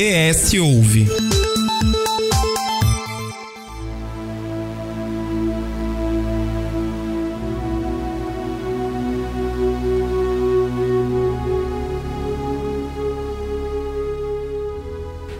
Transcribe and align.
ES 0.00 0.54
Ouve. 0.60 1.27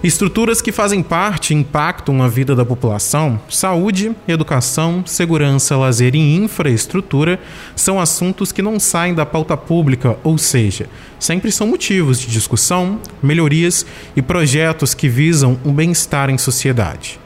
Estruturas 0.08 0.62
que 0.62 0.72
fazem 0.72 1.02
parte 1.02 1.52
e 1.52 1.54
impactam 1.54 2.22
a 2.22 2.28
vida 2.28 2.56
da 2.56 2.64
população, 2.64 3.38
saúde, 3.46 4.16
educação, 4.26 5.04
segurança, 5.04 5.76
lazer 5.76 6.14
e 6.14 6.34
infraestrutura 6.34 7.38
são 7.76 8.00
assuntos 8.00 8.50
que 8.50 8.62
não 8.62 8.80
saem 8.80 9.12
da 9.12 9.26
pauta 9.26 9.54
pública, 9.54 10.16
ou 10.24 10.38
seja, 10.38 10.88
sempre 11.20 11.52
são 11.52 11.66
motivos 11.66 12.18
de 12.18 12.28
discussão, 12.28 12.98
melhorias 13.22 13.84
e 14.16 14.22
projetos 14.22 14.94
que 14.94 15.10
visam 15.10 15.60
o 15.62 15.70
bem-estar 15.72 16.30
em 16.30 16.38
sociedade. 16.38 17.20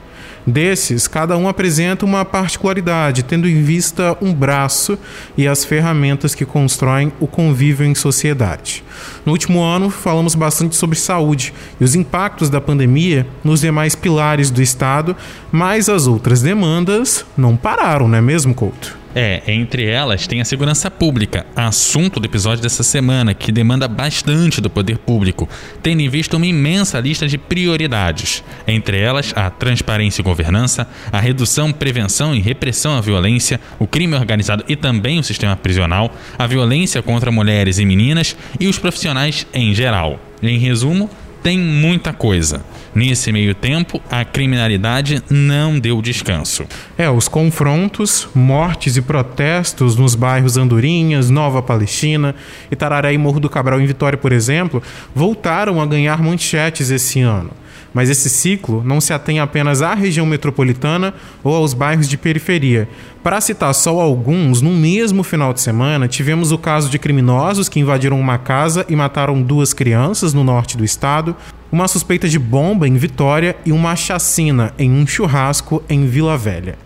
Desses, 0.47 1.07
cada 1.07 1.37
um 1.37 1.49
apresenta 1.49 2.05
uma 2.05 2.25
particularidade, 2.25 3.23
tendo 3.23 3.49
em 3.49 3.63
vista 3.63 4.17
um 4.21 4.35
braço 4.35 4.99
e 5.37 5.47
as 5.47 5.65
ferramentas 5.65 6.35
que 6.35 6.45
constroem 6.45 7.13
o 7.21 7.27
convívio 7.27 7.87
em 7.87 7.95
sociedade. 7.95 8.83
No 9.25 9.33
último 9.33 9.63
ano, 9.63 9.89
falamos 9.89 10.35
bastante 10.35 10.75
sobre 10.75 10.99
saúde 10.99 11.55
e 11.81 11.85
os 11.85 11.95
impactos 11.95 12.51
da 12.51 12.61
pandemia 12.61 13.27
nos 13.45 13.61
demais 13.61 13.95
pilares 13.95 14.51
do 14.51 14.61
Estado, 14.61 15.17
mas 15.53 15.89
as 15.89 16.07
outras 16.07 16.43
demandas 16.43 17.25
não 17.37 17.57
pararam, 17.57 18.09
não 18.09 18.19
é 18.19 18.21
mesmo, 18.21 18.53
Couto? 18.55 19.02
É, 19.15 19.43
entre 19.47 19.84
elas 19.84 20.27
tem 20.27 20.41
a 20.41 20.45
segurança 20.45 20.91
pública, 20.91 21.45
assunto 21.55 22.19
do 22.19 22.27
episódio 22.27 22.62
dessa 22.62 22.83
semana, 22.83 23.34
que 23.34 23.53
demanda 23.53 23.87
bastante 23.87 24.61
do 24.61 24.70
poder 24.70 24.98
público, 24.98 25.48
tendo 25.83 26.01
em 26.01 26.09
vista 26.09 26.37
uma 26.37 26.47
imensa 26.47 26.98
lista 26.98 27.29
de 27.29 27.37
prioridades. 27.37 28.43
Entre 28.67 28.98
elas, 28.98 29.33
a 29.37 29.50
transparência 29.50 30.22
e 30.22 30.25
governança, 30.25 30.89
a 31.11 31.20
redução, 31.20 31.72
prevenção 31.72 32.34
e 32.34 32.41
repressão 32.41 32.97
à 32.97 33.00
violência, 33.00 33.61
o 33.78 33.87
crime 33.87 34.17
organizado 34.17 34.64
e 34.67 34.77
também 34.77 35.19
o 35.19 35.25
sistema 35.25 35.56
prisional, 35.56 36.11
a 36.39 36.47
violência 36.47 37.03
contra 37.03 37.31
mulheres 37.31 37.78
e 37.78 37.84
meninas 37.84 38.37
e 38.59 38.67
os 38.67 38.78
profissionais 38.78 39.47
em 39.53 39.75
geral. 39.75 40.19
Em 40.42 40.59
resumo, 40.59 41.09
tem 41.43 41.59
muita 41.59 42.12
coisa. 42.12 42.65
Nesse 42.95 43.33
meio 43.33 43.55
tempo, 43.55 44.01
a 44.11 44.25
criminalidade 44.25 45.23
não 45.31 45.79
deu 45.79 46.03
descanso. 46.03 46.67
É, 46.97 47.09
os 47.11 47.27
confrontos, 47.27 48.29
mortes 48.34 48.97
e 48.97 49.03
protestos 49.03 49.97
nos 49.97 50.15
bairros 50.15 50.59
Andorinhas, 50.59 51.31
Nova 51.31 51.62
Palestina, 51.62 52.34
Itararé 52.71 53.15
e 53.15 53.19
Morro 53.19 53.41
do 53.41 53.49
Cabral 53.49 53.81
em 53.81 53.87
Vitória, 53.87 54.19
por 54.19 54.31
exemplo, 54.31 54.83
voltaram 55.15 55.81
a 55.81 55.87
ganhar 55.87 56.23
manchetes 56.23 56.91
esse 56.91 57.21
ano. 57.21 57.62
Mas 57.95 58.09
esse 58.09 58.31
ciclo 58.31 58.83
não 58.85 59.01
se 59.01 59.12
atém 59.12 59.39
apenas 59.39 59.83
à 59.83 59.95
região 59.95 60.25
metropolitana 60.25 61.15
ou 61.45 61.55
aos 61.55 61.75
bairros 61.75 62.09
de 62.09 62.17
periferia. 62.17 62.89
Para 63.23 63.41
citar 63.41 63.73
só 63.75 64.01
alguns, 64.01 64.61
no 64.61 64.71
mesmo 64.71 65.23
final 65.23 65.53
de 65.53 65.61
semana, 65.61 66.09
tivemos 66.09 66.53
o 66.53 66.59
caso 66.59 66.89
de 66.89 66.99
criminosos 66.99 67.69
que 67.69 67.81
invadiram 67.81 68.19
uma 68.19 68.39
casa 68.39 68.84
e 68.89 68.97
mataram 68.97 69.43
duas 69.43 69.73
crianças 69.73 70.33
no 70.33 70.43
norte 70.43 70.77
do 70.77 70.84
estado, 70.84 71.37
uma 71.71 71.89
suspeita 71.89 72.29
de 72.29 72.39
bomba 72.39 72.89
em 72.89 72.97
Vitória 72.97 73.57
e 73.65 73.73
uma 73.73 73.95
chacina 73.97 74.73
em 74.79 74.91
um 74.91 75.06
churrasco 75.06 75.83
em 75.89 76.06
Vila 76.06 76.37
Velha. 76.37 76.77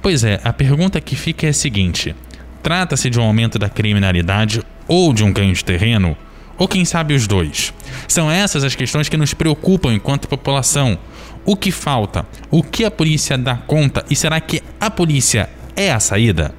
Pois 0.00 0.22
é, 0.22 0.40
a 0.44 0.52
pergunta 0.52 1.00
que 1.00 1.16
fica 1.16 1.46
é 1.46 1.50
a 1.50 1.54
seguinte: 1.54 2.14
trata-se 2.62 3.08
de 3.08 3.18
um 3.18 3.22
aumento 3.22 3.58
da 3.58 3.68
criminalidade 3.68 4.62
ou 4.86 5.12
de 5.12 5.24
um 5.24 5.32
ganho 5.32 5.54
de 5.54 5.64
terreno? 5.64 6.16
Ou 6.56 6.68
quem 6.68 6.84
sabe 6.84 7.14
os 7.14 7.26
dois? 7.26 7.72
São 8.06 8.30
essas 8.30 8.64
as 8.64 8.74
questões 8.74 9.08
que 9.08 9.16
nos 9.16 9.34
preocupam 9.34 9.92
enquanto 9.92 10.28
população. 10.28 10.98
O 11.44 11.56
que 11.56 11.70
falta? 11.70 12.24
O 12.50 12.62
que 12.62 12.84
a 12.84 12.90
polícia 12.90 13.36
dá 13.36 13.56
conta? 13.56 14.04
E 14.08 14.16
será 14.16 14.40
que 14.40 14.62
a 14.80 14.90
polícia 14.90 15.48
é 15.76 15.92
a 15.92 16.00
saída? 16.00 16.54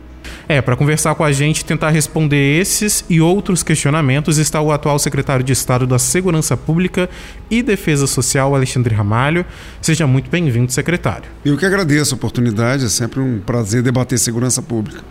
É, 0.48 0.62
para 0.62 0.76
conversar 0.76 1.16
com 1.16 1.24
a 1.24 1.32
gente 1.32 1.60
e 1.60 1.66
tentar 1.66 1.90
responder 1.90 2.60
esses 2.60 3.04
e 3.10 3.20
outros 3.20 3.64
questionamentos 3.64 4.38
está 4.38 4.62
o 4.62 4.72
atual 4.72 5.00
secretário 5.00 5.44
de 5.44 5.52
Estado 5.52 5.88
da 5.88 5.98
Segurança 5.98 6.56
Pública 6.56 7.10
e 7.50 7.64
Defesa 7.64 8.06
Social, 8.06 8.54
Alexandre 8.54 8.94
Ramalho. 8.94 9.44
Seja 9.82 10.06
muito 10.06 10.30
bem-vindo, 10.30 10.72
secretário. 10.72 11.26
Eu 11.44 11.58
que 11.58 11.66
agradeço 11.66 12.14
a 12.14 12.18
oportunidade, 12.18 12.86
é 12.86 12.90
sempre 12.90 13.20
um 13.20 13.40
prazer 13.40 13.82
debater 13.82 14.20
segurança 14.20 14.62
pública. 14.62 15.02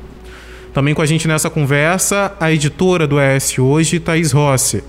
Também 0.74 0.92
com 0.92 1.00
a 1.00 1.06
gente 1.06 1.28
nessa 1.28 1.48
conversa, 1.48 2.34
a 2.40 2.50
editora 2.50 3.06
do 3.06 3.20
ES 3.20 3.60
Hoje, 3.60 4.00
Thaís 4.00 4.32
Rossi. 4.32 4.82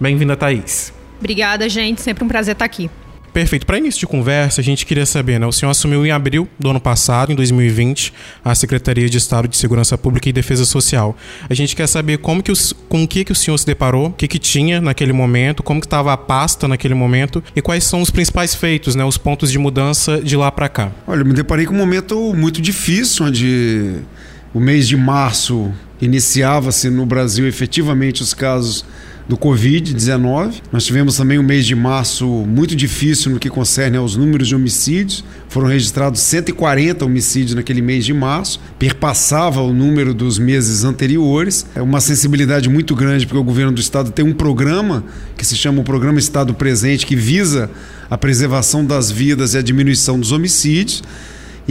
Bem-vinda, 0.00 0.34
Thaís. 0.34 0.94
Obrigada, 1.18 1.68
gente. 1.68 2.00
Sempre 2.00 2.24
um 2.24 2.28
prazer 2.28 2.54
estar 2.54 2.64
aqui. 2.64 2.88
Perfeito. 3.30 3.66
Para 3.66 3.76
início 3.76 4.00
de 4.00 4.06
conversa, 4.06 4.62
a 4.62 4.64
gente 4.64 4.86
queria 4.86 5.04
saber, 5.04 5.38
né? 5.38 5.46
O 5.46 5.52
senhor 5.52 5.70
assumiu 5.70 6.06
em 6.06 6.10
abril 6.10 6.48
do 6.58 6.70
ano 6.70 6.80
passado, 6.80 7.30
em 7.30 7.34
2020, 7.34 8.14
a 8.42 8.54
Secretaria 8.54 9.10
de 9.10 9.18
Estado 9.18 9.46
de 9.46 9.58
Segurança 9.58 9.98
Pública 9.98 10.30
e 10.30 10.32
Defesa 10.32 10.64
Social. 10.64 11.14
A 11.50 11.52
gente 11.52 11.76
quer 11.76 11.86
saber 11.86 12.16
como 12.16 12.42
que 12.42 12.50
os, 12.50 12.72
com 12.88 13.04
o 13.04 13.06
que, 13.06 13.22
que 13.22 13.30
o 13.30 13.34
senhor 13.34 13.58
se 13.58 13.66
deparou, 13.66 14.06
o 14.06 14.12
que, 14.12 14.26
que 14.26 14.38
tinha 14.38 14.80
naquele 14.80 15.12
momento, 15.12 15.62
como 15.62 15.80
que 15.80 15.86
estava 15.86 16.14
a 16.14 16.16
pasta 16.16 16.66
naquele 16.66 16.94
momento 16.94 17.44
e 17.54 17.60
quais 17.60 17.84
são 17.84 18.00
os 18.00 18.08
principais 18.08 18.54
feitos, 18.54 18.94
né? 18.94 19.04
Os 19.04 19.18
pontos 19.18 19.52
de 19.52 19.58
mudança 19.58 20.18
de 20.22 20.34
lá 20.34 20.50
para 20.50 20.70
cá. 20.70 20.90
Olha, 21.06 21.20
eu 21.20 21.26
me 21.26 21.34
deparei 21.34 21.66
com 21.66 21.74
um 21.74 21.78
momento 21.78 22.34
muito 22.34 22.62
difícil, 22.62 23.26
onde 23.26 24.00
o 24.52 24.60
mês 24.60 24.88
de 24.88 24.96
março 24.96 25.72
iniciava-se 26.00 26.90
no 26.90 27.06
Brasil 27.06 27.46
efetivamente 27.46 28.22
os 28.22 28.34
casos 28.34 28.84
do 29.28 29.36
Covid-19. 29.36 30.54
Nós 30.72 30.84
tivemos 30.84 31.16
também 31.16 31.38
um 31.38 31.42
mês 31.42 31.64
de 31.64 31.76
março 31.76 32.26
muito 32.26 32.74
difícil 32.74 33.30
no 33.30 33.38
que 33.38 33.48
concerne 33.48 33.96
aos 33.96 34.16
números 34.16 34.48
de 34.48 34.56
homicídios. 34.56 35.24
Foram 35.48 35.68
registrados 35.68 36.20
140 36.20 37.04
homicídios 37.04 37.54
naquele 37.54 37.80
mês 37.80 38.04
de 38.04 38.12
março, 38.12 38.60
perpassava 38.76 39.60
o 39.62 39.72
número 39.72 40.12
dos 40.12 40.36
meses 40.36 40.82
anteriores. 40.82 41.64
É 41.76 41.80
uma 41.80 42.00
sensibilidade 42.00 42.68
muito 42.68 42.96
grande 42.96 43.24
porque 43.24 43.38
o 43.38 43.44
governo 43.44 43.70
do 43.70 43.80
estado 43.80 44.10
tem 44.10 44.24
um 44.24 44.32
programa 44.32 45.04
que 45.36 45.46
se 45.46 45.54
chama 45.54 45.80
o 45.80 45.84
Programa 45.84 46.18
Estado 46.18 46.52
Presente, 46.52 47.06
que 47.06 47.14
visa 47.14 47.70
a 48.10 48.18
preservação 48.18 48.84
das 48.84 49.12
vidas 49.12 49.54
e 49.54 49.58
a 49.58 49.62
diminuição 49.62 50.18
dos 50.18 50.32
homicídios. 50.32 51.04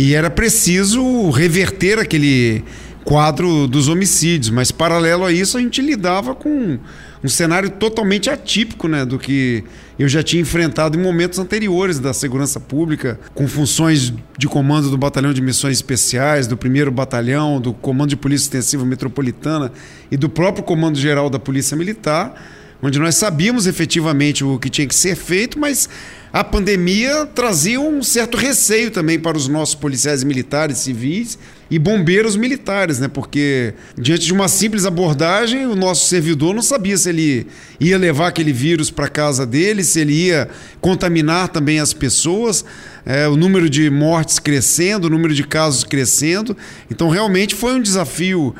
E 0.02 0.16
era 0.16 0.30
preciso 0.30 1.30
reverter 1.30 2.00
aquele 2.00 2.64
quadro 3.04 3.68
dos 3.68 3.90
homicídios, 3.90 4.50
mas 4.50 4.72
paralelo 4.72 5.26
a 5.26 5.32
isso 5.34 5.58
a 5.58 5.60
gente 5.60 5.82
lidava 5.82 6.34
com 6.34 6.80
um 7.22 7.28
cenário 7.28 7.70
totalmente 7.70 8.30
atípico 8.30 8.88
né, 8.88 9.04
do 9.04 9.20
que 9.20 9.62
eu 10.00 10.08
já 10.08 10.24
tinha 10.24 10.42
enfrentado 10.42 10.98
em 10.98 11.04
momentos 11.04 11.38
anteriores 11.38 12.00
da 12.00 12.14
segurança 12.14 12.62
pública, 12.62 13.20
com 13.36 13.46
funções 13.46 14.14
de 14.38 14.48
comando 14.48 14.90
do 14.90 14.98
Batalhão 14.98 15.34
de 15.34 15.42
Missões 15.42 15.76
Especiais, 15.76 16.48
do 16.48 16.56
1 16.56 16.92
Batalhão, 16.92 17.60
do 17.60 17.74
Comando 17.74 18.12
de 18.12 18.16
Polícia 18.16 18.46
Extensiva 18.46 18.86
Metropolitana 18.86 19.70
e 20.10 20.16
do 20.16 20.30
próprio 20.30 20.64
Comando 20.64 20.98
Geral 20.98 21.30
da 21.30 21.40
Polícia 21.40 21.76
Militar, 21.76 22.42
onde 22.82 22.98
nós 23.00 23.16
sabíamos 23.16 23.68
efetivamente 23.68 24.46
o 24.46 24.58
que 24.58 24.70
tinha 24.70 24.88
que 24.88 24.96
ser 24.96 25.18
feito, 25.18 25.60
mas 25.60 25.90
a 26.32 26.44
pandemia 26.44 27.26
trazia 27.26 27.82
um 27.82 28.04
certo 28.04 28.38
receio 28.38 28.92
também 28.92 29.20
para 29.20 29.36
os 29.36 29.48
nossos 29.48 29.74
policiais 29.74 30.24
militares, 30.24 30.78
civis 30.78 31.40
e 31.72 31.80
bombeiros 31.80 32.36
militares, 32.36 33.00
né? 33.00 33.08
Porque 33.08 33.74
diante 33.98 34.26
de 34.26 34.34
uma 34.34 34.48
simples 34.48 34.86
abordagem, 34.86 35.66
o 35.66 35.76
nosso 35.76 36.08
servidor 36.08 36.54
não 36.54 36.62
sabia 36.62 36.98
se 36.98 37.10
ele 37.10 37.48
ia 37.80 37.98
levar 37.98 38.28
aquele 38.28 38.54
vírus 38.54 38.92
para 38.92 39.08
casa 39.08 39.44
dele, 39.44 39.84
se 39.84 40.00
ele 40.00 40.14
ia 40.14 40.50
contaminar 40.80 41.48
também 41.48 41.80
as 41.80 41.94
pessoas. 41.94 42.64
É, 43.06 43.28
o 43.28 43.36
número 43.36 43.68
de 43.68 43.90
mortes 43.90 44.38
crescendo, 44.38 45.06
o 45.06 45.10
número 45.10 45.34
de 45.34 45.44
casos 45.44 45.84
crescendo. 45.84 46.56
Então, 46.92 47.10
realmente 47.10 47.56
foi 47.56 47.74
um 47.74 47.82
desafio 47.82 48.56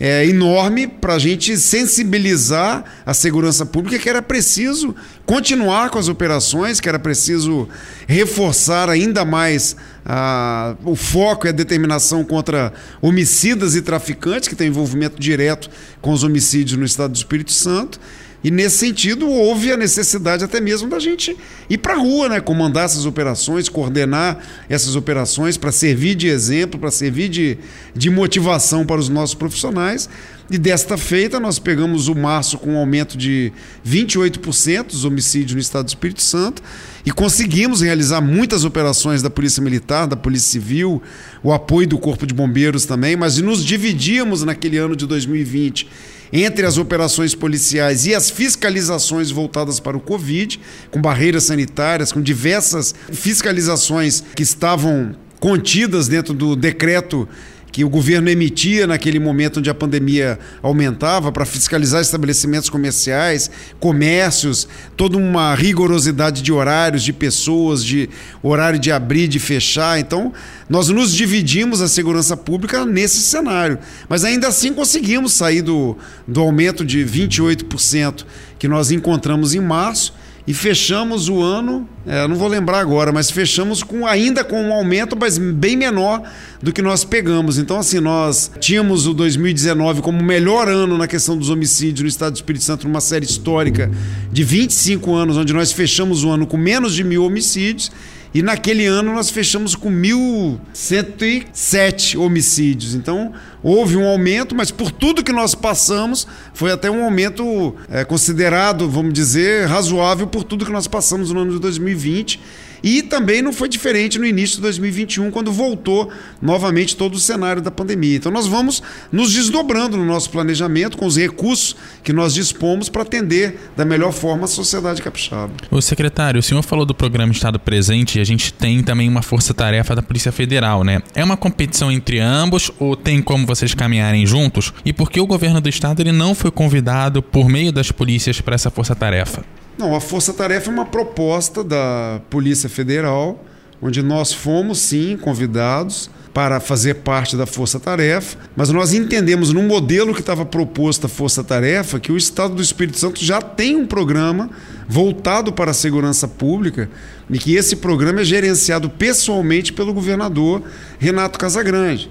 é, 0.00 0.26
enorme 0.26 0.86
para 0.86 1.14
a 1.14 1.18
gente 1.18 1.58
sensibilizar 1.58 2.84
a 3.04 3.12
segurança 3.12 3.66
pública 3.66 3.98
que 3.98 4.08
era 4.08 4.22
preciso 4.22 4.96
continuar 5.26 5.90
com 5.90 5.98
as 5.98 6.08
operações, 6.08 6.80
que 6.80 6.88
era 6.88 6.98
preciso 6.98 7.68
reforçar 8.06 8.88
ainda 8.88 9.26
mais 9.26 9.76
a, 10.04 10.74
o 10.84 10.96
foco 10.96 11.46
e 11.46 11.50
a 11.50 11.52
determinação 11.52 12.24
contra 12.24 12.72
homicidas 13.02 13.76
e 13.76 13.82
traficantes, 13.82 14.48
que 14.48 14.56
tem 14.56 14.68
envolvimento 14.68 15.20
direto 15.20 15.68
com 16.00 16.12
os 16.12 16.24
homicídios 16.24 16.78
no 16.78 16.86
estado 16.86 17.12
do 17.12 17.16
Espírito 17.16 17.52
Santo. 17.52 18.00
E 18.42 18.50
nesse 18.50 18.78
sentido, 18.78 19.28
houve 19.28 19.70
a 19.70 19.76
necessidade 19.76 20.42
até 20.42 20.60
mesmo 20.60 20.88
da 20.88 20.98
gente 20.98 21.36
ir 21.68 21.78
para 21.78 21.94
a 21.94 21.98
rua, 21.98 22.28
né? 22.28 22.40
comandar 22.40 22.86
essas 22.86 23.04
operações, 23.04 23.68
coordenar 23.68 24.38
essas 24.68 24.96
operações 24.96 25.58
para 25.58 25.70
servir 25.70 26.14
de 26.14 26.26
exemplo, 26.28 26.80
para 26.80 26.90
servir 26.90 27.28
de, 27.28 27.58
de 27.94 28.08
motivação 28.08 28.86
para 28.86 28.98
os 28.98 29.10
nossos 29.10 29.34
profissionais. 29.34 30.08
E 30.50 30.58
desta 30.58 30.96
feita, 30.96 31.38
nós 31.38 31.58
pegamos 31.58 32.08
o 32.08 32.14
março 32.14 32.58
com 32.58 32.72
um 32.72 32.78
aumento 32.78 33.16
de 33.16 33.52
28% 33.86 34.86
dos 34.86 35.04
homicídios 35.04 35.54
no 35.54 35.60
estado 35.60 35.84
do 35.84 35.88
Espírito 35.88 36.22
Santo 36.22 36.60
e 37.04 37.12
conseguimos 37.12 37.82
realizar 37.82 38.20
muitas 38.20 38.64
operações 38.64 39.22
da 39.22 39.30
Polícia 39.30 39.62
Militar, 39.62 40.08
da 40.08 40.16
Polícia 40.16 40.50
Civil, 40.50 41.00
o 41.42 41.52
apoio 41.52 41.86
do 41.86 41.98
Corpo 41.98 42.26
de 42.26 42.34
Bombeiros 42.34 42.84
também, 42.84 43.14
mas 43.14 43.38
nos 43.38 43.64
dividíamos 43.64 44.42
naquele 44.42 44.76
ano 44.76 44.96
de 44.96 45.06
2020 45.06 45.88
entre 46.32 46.64
as 46.66 46.78
operações 46.78 47.34
policiais 47.34 48.06
e 48.06 48.14
as 48.14 48.30
fiscalizações 48.30 49.30
voltadas 49.30 49.80
para 49.80 49.96
o 49.96 50.00
Covid, 50.00 50.60
com 50.90 51.00
barreiras 51.00 51.44
sanitárias, 51.44 52.12
com 52.12 52.20
diversas 52.20 52.94
fiscalizações 53.12 54.22
que 54.34 54.42
estavam 54.42 55.14
contidas 55.40 56.06
dentro 56.06 56.34
do 56.34 56.54
decreto 56.54 57.28
que 57.72 57.84
o 57.84 57.88
governo 57.88 58.28
emitia 58.28 58.86
naquele 58.86 59.18
momento 59.18 59.60
onde 59.60 59.70
a 59.70 59.74
pandemia 59.74 60.38
aumentava 60.62 61.30
para 61.30 61.44
fiscalizar 61.44 62.00
estabelecimentos 62.00 62.68
comerciais, 62.68 63.50
comércios, 63.78 64.66
toda 64.96 65.16
uma 65.16 65.54
rigorosidade 65.54 66.42
de 66.42 66.52
horários, 66.52 67.02
de 67.02 67.12
pessoas, 67.12 67.84
de 67.84 68.08
horário 68.42 68.78
de 68.78 68.90
abrir, 68.90 69.28
de 69.28 69.38
fechar. 69.38 69.98
Então, 69.98 70.32
nós 70.68 70.88
nos 70.88 71.14
dividimos 71.14 71.80
a 71.80 71.88
segurança 71.88 72.36
pública 72.36 72.84
nesse 72.84 73.20
cenário. 73.22 73.78
Mas 74.08 74.24
ainda 74.24 74.48
assim 74.48 74.72
conseguimos 74.72 75.32
sair 75.32 75.62
do, 75.62 75.96
do 76.26 76.40
aumento 76.40 76.84
de 76.84 77.04
28% 77.04 78.24
que 78.58 78.68
nós 78.68 78.90
encontramos 78.90 79.54
em 79.54 79.60
março 79.60 80.12
e 80.50 80.52
fechamos 80.52 81.28
o 81.28 81.40
ano, 81.40 81.88
é, 82.04 82.26
não 82.26 82.34
vou 82.34 82.48
lembrar 82.48 82.80
agora, 82.80 83.12
mas 83.12 83.30
fechamos 83.30 83.84
com 83.84 84.04
ainda 84.04 84.42
com 84.42 84.60
um 84.60 84.72
aumento, 84.72 85.16
mas 85.16 85.38
bem 85.38 85.76
menor 85.76 86.24
do 86.60 86.72
que 86.72 86.82
nós 86.82 87.04
pegamos. 87.04 87.56
Então, 87.56 87.78
assim, 87.78 88.00
nós 88.00 88.50
tínhamos 88.58 89.06
o 89.06 89.14
2019 89.14 90.02
como 90.02 90.18
o 90.18 90.24
melhor 90.24 90.68
ano 90.68 90.98
na 90.98 91.06
questão 91.06 91.38
dos 91.38 91.50
homicídios 91.50 92.00
no 92.00 92.08
estado 92.08 92.32
do 92.32 92.36
Espírito 92.38 92.64
Santo, 92.64 92.88
numa 92.88 93.00
série 93.00 93.24
histórica 93.24 93.92
de 94.32 94.42
25 94.42 95.14
anos, 95.14 95.36
onde 95.36 95.52
nós 95.52 95.70
fechamos 95.70 96.24
o 96.24 96.30
ano 96.30 96.48
com 96.48 96.56
menos 96.56 96.96
de 96.96 97.04
mil 97.04 97.24
homicídios. 97.24 97.92
E 98.32 98.42
naquele 98.42 98.86
ano 98.86 99.12
nós 99.12 99.28
fechamos 99.28 99.74
com 99.74 99.90
1.107 99.90 102.16
homicídios. 102.18 102.94
Então 102.94 103.32
houve 103.62 103.96
um 103.96 104.06
aumento, 104.06 104.54
mas 104.54 104.70
por 104.70 104.92
tudo 104.92 105.24
que 105.24 105.32
nós 105.32 105.54
passamos, 105.54 106.26
foi 106.54 106.70
até 106.70 106.90
um 106.90 107.04
aumento 107.04 107.74
é, 107.90 108.04
considerado, 108.04 108.88
vamos 108.88 109.12
dizer, 109.12 109.66
razoável 109.66 110.26
por 110.26 110.42
tudo 110.44 110.64
que 110.64 110.72
nós 110.72 110.86
passamos 110.86 111.30
no 111.32 111.40
ano 111.40 111.52
de 111.52 111.58
2020. 111.58 112.40
E 112.82 113.02
também 113.02 113.42
não 113.42 113.52
foi 113.52 113.68
diferente 113.68 114.18
no 114.18 114.26
início 114.26 114.56
de 114.56 114.62
2021, 114.62 115.30
quando 115.30 115.52
voltou 115.52 116.10
novamente 116.40 116.96
todo 116.96 117.14
o 117.14 117.18
cenário 117.18 117.62
da 117.62 117.70
pandemia. 117.70 118.16
Então 118.16 118.32
nós 118.32 118.46
vamos 118.46 118.82
nos 119.10 119.32
desdobrando 119.32 119.96
no 119.96 120.04
nosso 120.04 120.30
planejamento 120.30 120.96
com 120.96 121.06
os 121.06 121.16
recursos 121.16 121.76
que 122.02 122.12
nós 122.12 122.34
dispomos 122.34 122.88
para 122.88 123.02
atender 123.02 123.70
da 123.76 123.84
melhor 123.84 124.12
forma 124.12 124.44
a 124.44 124.48
sociedade 124.48 125.02
capixaba. 125.02 125.52
O 125.70 125.80
secretário, 125.80 126.40
o 126.40 126.42
senhor 126.42 126.62
falou 126.62 126.86
do 126.86 126.94
programa 126.94 127.32
Estado 127.32 127.58
Presente 127.58 128.18
e 128.18 128.20
a 128.20 128.24
gente 128.24 128.52
tem 128.52 128.82
também 128.82 129.08
uma 129.08 129.22
força-tarefa 129.22 129.94
da 129.94 130.02
Polícia 130.02 130.32
Federal, 130.32 130.84
né? 130.84 131.02
É 131.14 131.22
uma 131.22 131.36
competição 131.36 131.90
entre 131.90 132.18
ambos 132.18 132.70
ou 132.78 132.96
tem 132.96 133.22
como 133.22 133.46
vocês 133.46 133.74
caminharem 133.74 134.26
juntos? 134.26 134.72
E 134.84 134.92
por 134.92 135.10
que 135.10 135.20
o 135.20 135.26
governo 135.26 135.60
do 135.60 135.68
estado 135.68 136.00
ele 136.00 136.12
não 136.12 136.34
foi 136.34 136.50
convidado 136.50 137.22
por 137.22 137.48
meio 137.48 137.72
das 137.72 137.90
polícias 137.92 138.40
para 138.40 138.54
essa 138.54 138.70
força-tarefa? 138.70 139.44
Não, 139.80 139.96
a 139.96 140.00
Força 140.00 140.34
Tarefa 140.34 140.70
é 140.70 140.74
uma 140.74 140.84
proposta 140.84 141.64
da 141.64 142.20
Polícia 142.28 142.68
Federal, 142.68 143.42
onde 143.80 144.02
nós 144.02 144.30
fomos 144.30 144.78
sim 144.78 145.16
convidados 145.16 146.10
para 146.34 146.60
fazer 146.60 146.96
parte 146.96 147.34
da 147.34 147.46
Força 147.46 147.80
Tarefa, 147.80 148.36
mas 148.54 148.68
nós 148.68 148.92
entendemos 148.92 149.54
no 149.54 149.62
modelo 149.62 150.12
que 150.12 150.20
estava 150.20 150.44
proposto 150.44 151.06
a 151.06 151.08
Força 151.08 151.42
Tarefa 151.42 151.98
que 151.98 152.12
o 152.12 152.16
Estado 152.18 152.54
do 152.54 152.60
Espírito 152.60 152.98
Santo 152.98 153.24
já 153.24 153.40
tem 153.40 153.74
um 153.74 153.86
programa 153.86 154.50
voltado 154.86 155.50
para 155.50 155.70
a 155.70 155.74
segurança 155.74 156.28
pública 156.28 156.90
e 157.30 157.38
que 157.38 157.54
esse 157.54 157.76
programa 157.76 158.20
é 158.20 158.24
gerenciado 158.24 158.90
pessoalmente 158.90 159.72
pelo 159.72 159.94
governador 159.94 160.62
Renato 160.98 161.38
Casagrande. 161.38 162.10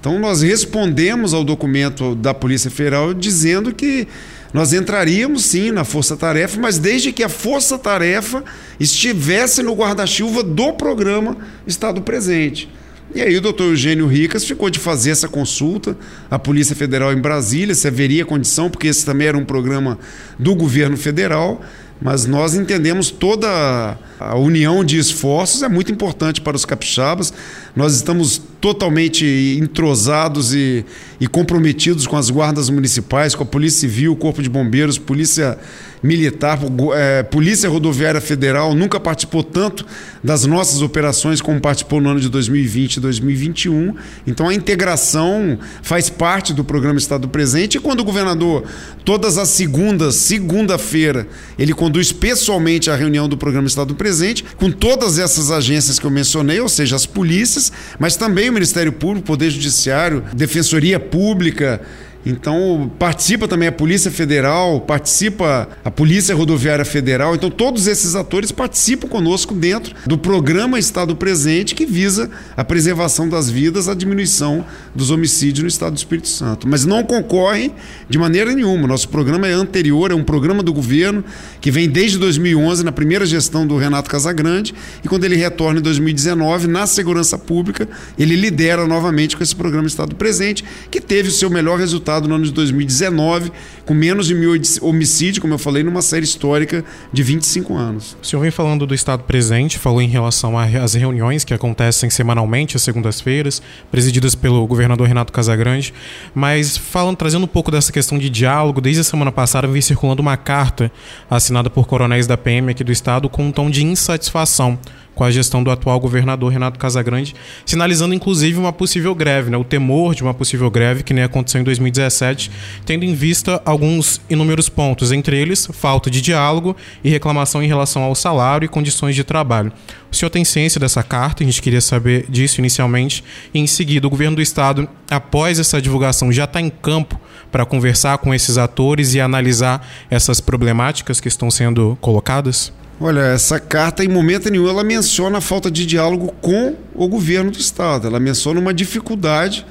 Então 0.00 0.18
nós 0.18 0.40
respondemos 0.40 1.34
ao 1.34 1.44
documento 1.44 2.14
da 2.14 2.32
Polícia 2.32 2.70
Federal 2.70 3.12
dizendo 3.12 3.74
que 3.74 4.08
nós 4.52 4.72
entraríamos 4.72 5.44
sim 5.44 5.70
na 5.70 5.84
força-tarefa, 5.84 6.60
mas 6.60 6.78
desde 6.78 7.12
que 7.12 7.22
a 7.22 7.28
força-tarefa 7.28 8.42
estivesse 8.78 9.62
no 9.62 9.74
guarda-chuva 9.74 10.42
do 10.42 10.72
programa 10.72 11.36
Estado 11.66 12.02
Presente. 12.02 12.68
E 13.12 13.20
aí 13.20 13.36
o 13.36 13.40
doutor 13.40 13.70
Eugênio 13.70 14.06
Ricas 14.06 14.44
ficou 14.44 14.70
de 14.70 14.78
fazer 14.78 15.10
essa 15.10 15.26
consulta 15.26 15.96
à 16.30 16.38
Polícia 16.38 16.76
Federal 16.76 17.12
em 17.12 17.20
Brasília, 17.20 17.74
se 17.74 17.88
haveria 17.88 18.24
condição, 18.24 18.70
porque 18.70 18.86
esse 18.86 19.04
também 19.04 19.26
era 19.26 19.36
um 19.36 19.44
programa 19.44 19.98
do 20.38 20.54
governo 20.54 20.96
federal, 20.96 21.60
mas 22.00 22.24
nós 22.24 22.54
entendemos 22.54 23.10
toda 23.10 23.98
a 24.18 24.36
união 24.36 24.84
de 24.84 24.96
esforços 24.96 25.62
é 25.62 25.68
muito 25.68 25.90
importante 25.90 26.40
para 26.40 26.56
os 26.56 26.64
capixabas. 26.64 27.32
Nós 27.74 27.94
estamos 27.94 28.40
totalmente 28.60 29.24
entrosados 29.60 30.54
e, 30.54 30.84
e 31.20 31.26
comprometidos 31.26 32.06
com 32.06 32.16
as 32.16 32.28
guardas 32.28 32.68
municipais, 32.68 33.34
com 33.34 33.42
a 33.42 33.46
Polícia 33.46 33.80
Civil, 33.80 34.14
Corpo 34.16 34.42
de 34.42 34.50
Bombeiros, 34.50 34.98
Polícia 34.98 35.58
Militar, 36.02 36.58
é, 36.94 37.22
Polícia 37.22 37.68
Rodoviária 37.68 38.20
Federal. 38.20 38.74
Nunca 38.74 38.98
participou 38.98 39.42
tanto 39.42 39.84
das 40.24 40.46
nossas 40.46 40.80
operações 40.80 41.42
como 41.42 41.60
participou 41.60 42.00
no 42.00 42.08
ano 42.08 42.20
de 42.20 42.28
2020 42.28 42.96
e 42.96 43.00
2021. 43.00 43.94
Então 44.26 44.48
a 44.48 44.54
integração 44.54 45.58
faz 45.82 46.08
parte 46.08 46.54
do 46.54 46.64
programa 46.64 46.98
Estado 46.98 47.28
Presente. 47.28 47.76
E 47.76 47.80
quando 47.80 48.00
o 48.00 48.04
governador, 48.04 48.64
todas 49.04 49.36
as 49.36 49.50
segundas, 49.50 50.16
segunda-feira, 50.16 51.28
ele 51.58 51.74
conduz 51.74 52.12
pessoalmente 52.12 52.90
a 52.90 52.96
reunião 52.96 53.28
do 53.28 53.36
programa 53.36 53.68
Estado 53.68 53.94
Presente, 53.94 54.42
com 54.56 54.70
todas 54.70 55.18
essas 55.18 55.50
agências 55.50 55.98
que 55.98 56.06
eu 56.06 56.10
mencionei, 56.10 56.60
ou 56.60 56.68
seja, 56.68 56.96
as 56.96 57.04
polícias, 57.04 57.59
mas 57.98 58.16
também 58.16 58.48
o 58.48 58.52
Ministério 58.52 58.92
Público, 58.92 59.26
Poder 59.26 59.50
Judiciário, 59.50 60.22
Defensoria 60.32 61.00
Pública. 61.00 61.80
Então 62.24 62.90
participa 62.98 63.48
também 63.48 63.68
a 63.68 63.72
Polícia 63.72 64.10
Federal, 64.10 64.80
participa 64.82 65.68
a 65.82 65.90
Polícia 65.90 66.34
Rodoviária 66.34 66.84
Federal. 66.84 67.34
Então 67.34 67.50
todos 67.50 67.86
esses 67.86 68.14
atores 68.14 68.52
participam 68.52 69.08
conosco 69.08 69.54
dentro 69.54 69.94
do 70.06 70.18
programa 70.18 70.78
Estado 70.78 71.16
Presente 71.16 71.74
que 71.74 71.86
visa 71.86 72.30
a 72.56 72.62
preservação 72.62 73.28
das 73.28 73.48
vidas, 73.48 73.88
a 73.88 73.94
diminuição 73.94 74.66
dos 74.94 75.10
homicídios 75.10 75.62
no 75.62 75.68
Estado 75.68 75.94
do 75.94 75.98
Espírito 75.98 76.28
Santo. 76.28 76.68
Mas 76.68 76.84
não 76.84 77.02
concorre 77.02 77.72
de 78.08 78.18
maneira 78.18 78.52
nenhuma. 78.52 78.86
Nosso 78.86 79.08
programa 79.08 79.46
é 79.46 79.52
anterior, 79.52 80.10
é 80.10 80.14
um 80.14 80.24
programa 80.24 80.62
do 80.62 80.72
governo 80.72 81.24
que 81.60 81.70
vem 81.70 81.88
desde 81.88 82.18
2011 82.18 82.84
na 82.84 82.92
primeira 82.92 83.24
gestão 83.26 83.66
do 83.66 83.76
Renato 83.76 84.10
Casagrande 84.10 84.74
e 85.04 85.08
quando 85.08 85.24
ele 85.24 85.36
retorna 85.36 85.80
em 85.80 85.82
2019 85.82 86.66
na 86.66 86.86
segurança 86.86 87.38
pública, 87.38 87.88
ele 88.18 88.36
lidera 88.36 88.86
novamente 88.86 89.36
com 89.36 89.42
esse 89.42 89.54
programa 89.54 89.86
Estado 89.86 90.14
Presente, 90.14 90.64
que 90.90 91.00
teve 91.00 91.28
o 91.28 91.32
seu 91.32 91.50
melhor 91.50 91.78
resultado 91.78 92.28
no 92.28 92.34
ano 92.34 92.44
de 92.44 92.52
2019, 92.52 93.52
com 93.84 93.94
menos 93.94 94.26
de 94.26 94.34
mil 94.34 94.52
homicídios, 94.82 95.38
como 95.38 95.54
eu 95.54 95.58
falei, 95.58 95.82
numa 95.82 96.02
série 96.02 96.24
histórica 96.24 96.84
de 97.12 97.22
25 97.22 97.76
anos. 97.76 98.16
O 98.22 98.26
senhor 98.26 98.42
vem 98.42 98.50
falando 98.50 98.86
do 98.86 98.94
Estado 98.94 99.24
presente, 99.24 99.78
falou 99.78 100.02
em 100.02 100.08
relação 100.08 100.58
às 100.58 100.94
reuniões 100.94 101.44
que 101.44 101.54
acontecem 101.54 102.10
semanalmente, 102.10 102.76
às 102.76 102.82
segundas-feiras, 102.82 103.62
presididas 103.90 104.34
pelo 104.34 104.66
governador 104.80 105.06
Renato 105.06 105.32
Casagrande, 105.32 105.92
mas 106.34 106.76
falando, 106.76 107.16
trazendo 107.16 107.44
um 107.44 107.48
pouco 107.48 107.70
dessa 107.70 107.92
questão 107.92 108.18
de 108.18 108.30
diálogo, 108.30 108.80
desde 108.80 109.02
a 109.02 109.04
semana 109.04 109.30
passada 109.30 109.68
vem 109.68 109.82
circulando 109.82 110.22
uma 110.22 110.36
carta 110.38 110.90
assinada 111.28 111.68
por 111.68 111.86
coronéis 111.86 112.26
da 112.26 112.36
PM 112.36 112.70
aqui 112.70 112.82
do 112.82 112.90
Estado 112.90 113.28
com 113.28 113.44
um 113.44 113.52
tom 113.52 113.68
de 113.68 113.84
insatisfação 113.84 114.78
com 115.20 115.24
a 115.24 115.30
gestão 115.30 115.62
do 115.62 115.70
atual 115.70 116.00
governador 116.00 116.50
Renato 116.50 116.78
Casagrande, 116.78 117.34
sinalizando 117.66 118.14
inclusive 118.14 118.58
uma 118.58 118.72
possível 118.72 119.14
greve, 119.14 119.50
né? 119.50 119.56
o 119.58 119.62
temor 119.62 120.14
de 120.14 120.22
uma 120.22 120.32
possível 120.32 120.70
greve 120.70 121.02
que 121.02 121.12
nem 121.12 121.22
aconteceu 121.22 121.60
em 121.60 121.64
2017, 121.64 122.50
tendo 122.86 123.04
em 123.04 123.12
vista 123.12 123.60
alguns 123.66 124.18
inúmeros 124.30 124.70
pontos, 124.70 125.12
entre 125.12 125.36
eles 125.36 125.68
falta 125.74 126.10
de 126.10 126.22
diálogo 126.22 126.74
e 127.04 127.10
reclamação 127.10 127.62
em 127.62 127.66
relação 127.66 128.02
ao 128.02 128.14
salário 128.14 128.64
e 128.64 128.68
condições 128.68 129.14
de 129.14 129.22
trabalho. 129.22 129.70
O 130.10 130.16
senhor 130.16 130.30
tem 130.30 130.42
ciência 130.42 130.80
dessa 130.80 131.02
carta? 131.02 131.42
A 131.42 131.46
gente 131.46 131.60
queria 131.60 131.82
saber 131.82 132.24
disso 132.26 132.58
inicialmente. 132.58 133.22
E 133.52 133.60
em 133.60 133.66
seguida, 133.66 134.06
o 134.06 134.10
governo 134.10 134.36
do 134.36 134.42
estado, 134.42 134.88
após 135.10 135.58
essa 135.58 135.82
divulgação, 135.82 136.32
já 136.32 136.44
está 136.44 136.62
em 136.62 136.70
campo 136.70 137.20
para 137.52 137.66
conversar 137.66 138.16
com 138.16 138.32
esses 138.32 138.56
atores 138.56 139.12
e 139.12 139.20
analisar 139.20 139.86
essas 140.08 140.40
problemáticas 140.40 141.20
que 141.20 141.28
estão 141.28 141.50
sendo 141.50 141.98
colocadas? 142.00 142.72
Olha, 143.02 143.20
essa 143.20 143.58
carta, 143.58 144.04
em 144.04 144.08
momento 144.08 144.50
nenhum, 144.50 144.68
ela 144.68 144.84
menciona 144.84 145.38
a 145.38 145.40
falta 145.40 145.70
de 145.70 145.86
diálogo 145.86 146.34
com 146.42 146.76
o 146.94 147.08
governo 147.08 147.50
do 147.50 147.58
Estado. 147.58 148.06
Ela 148.06 148.20
menciona 148.20 148.60
uma 148.60 148.74
dificuldade 148.74 149.64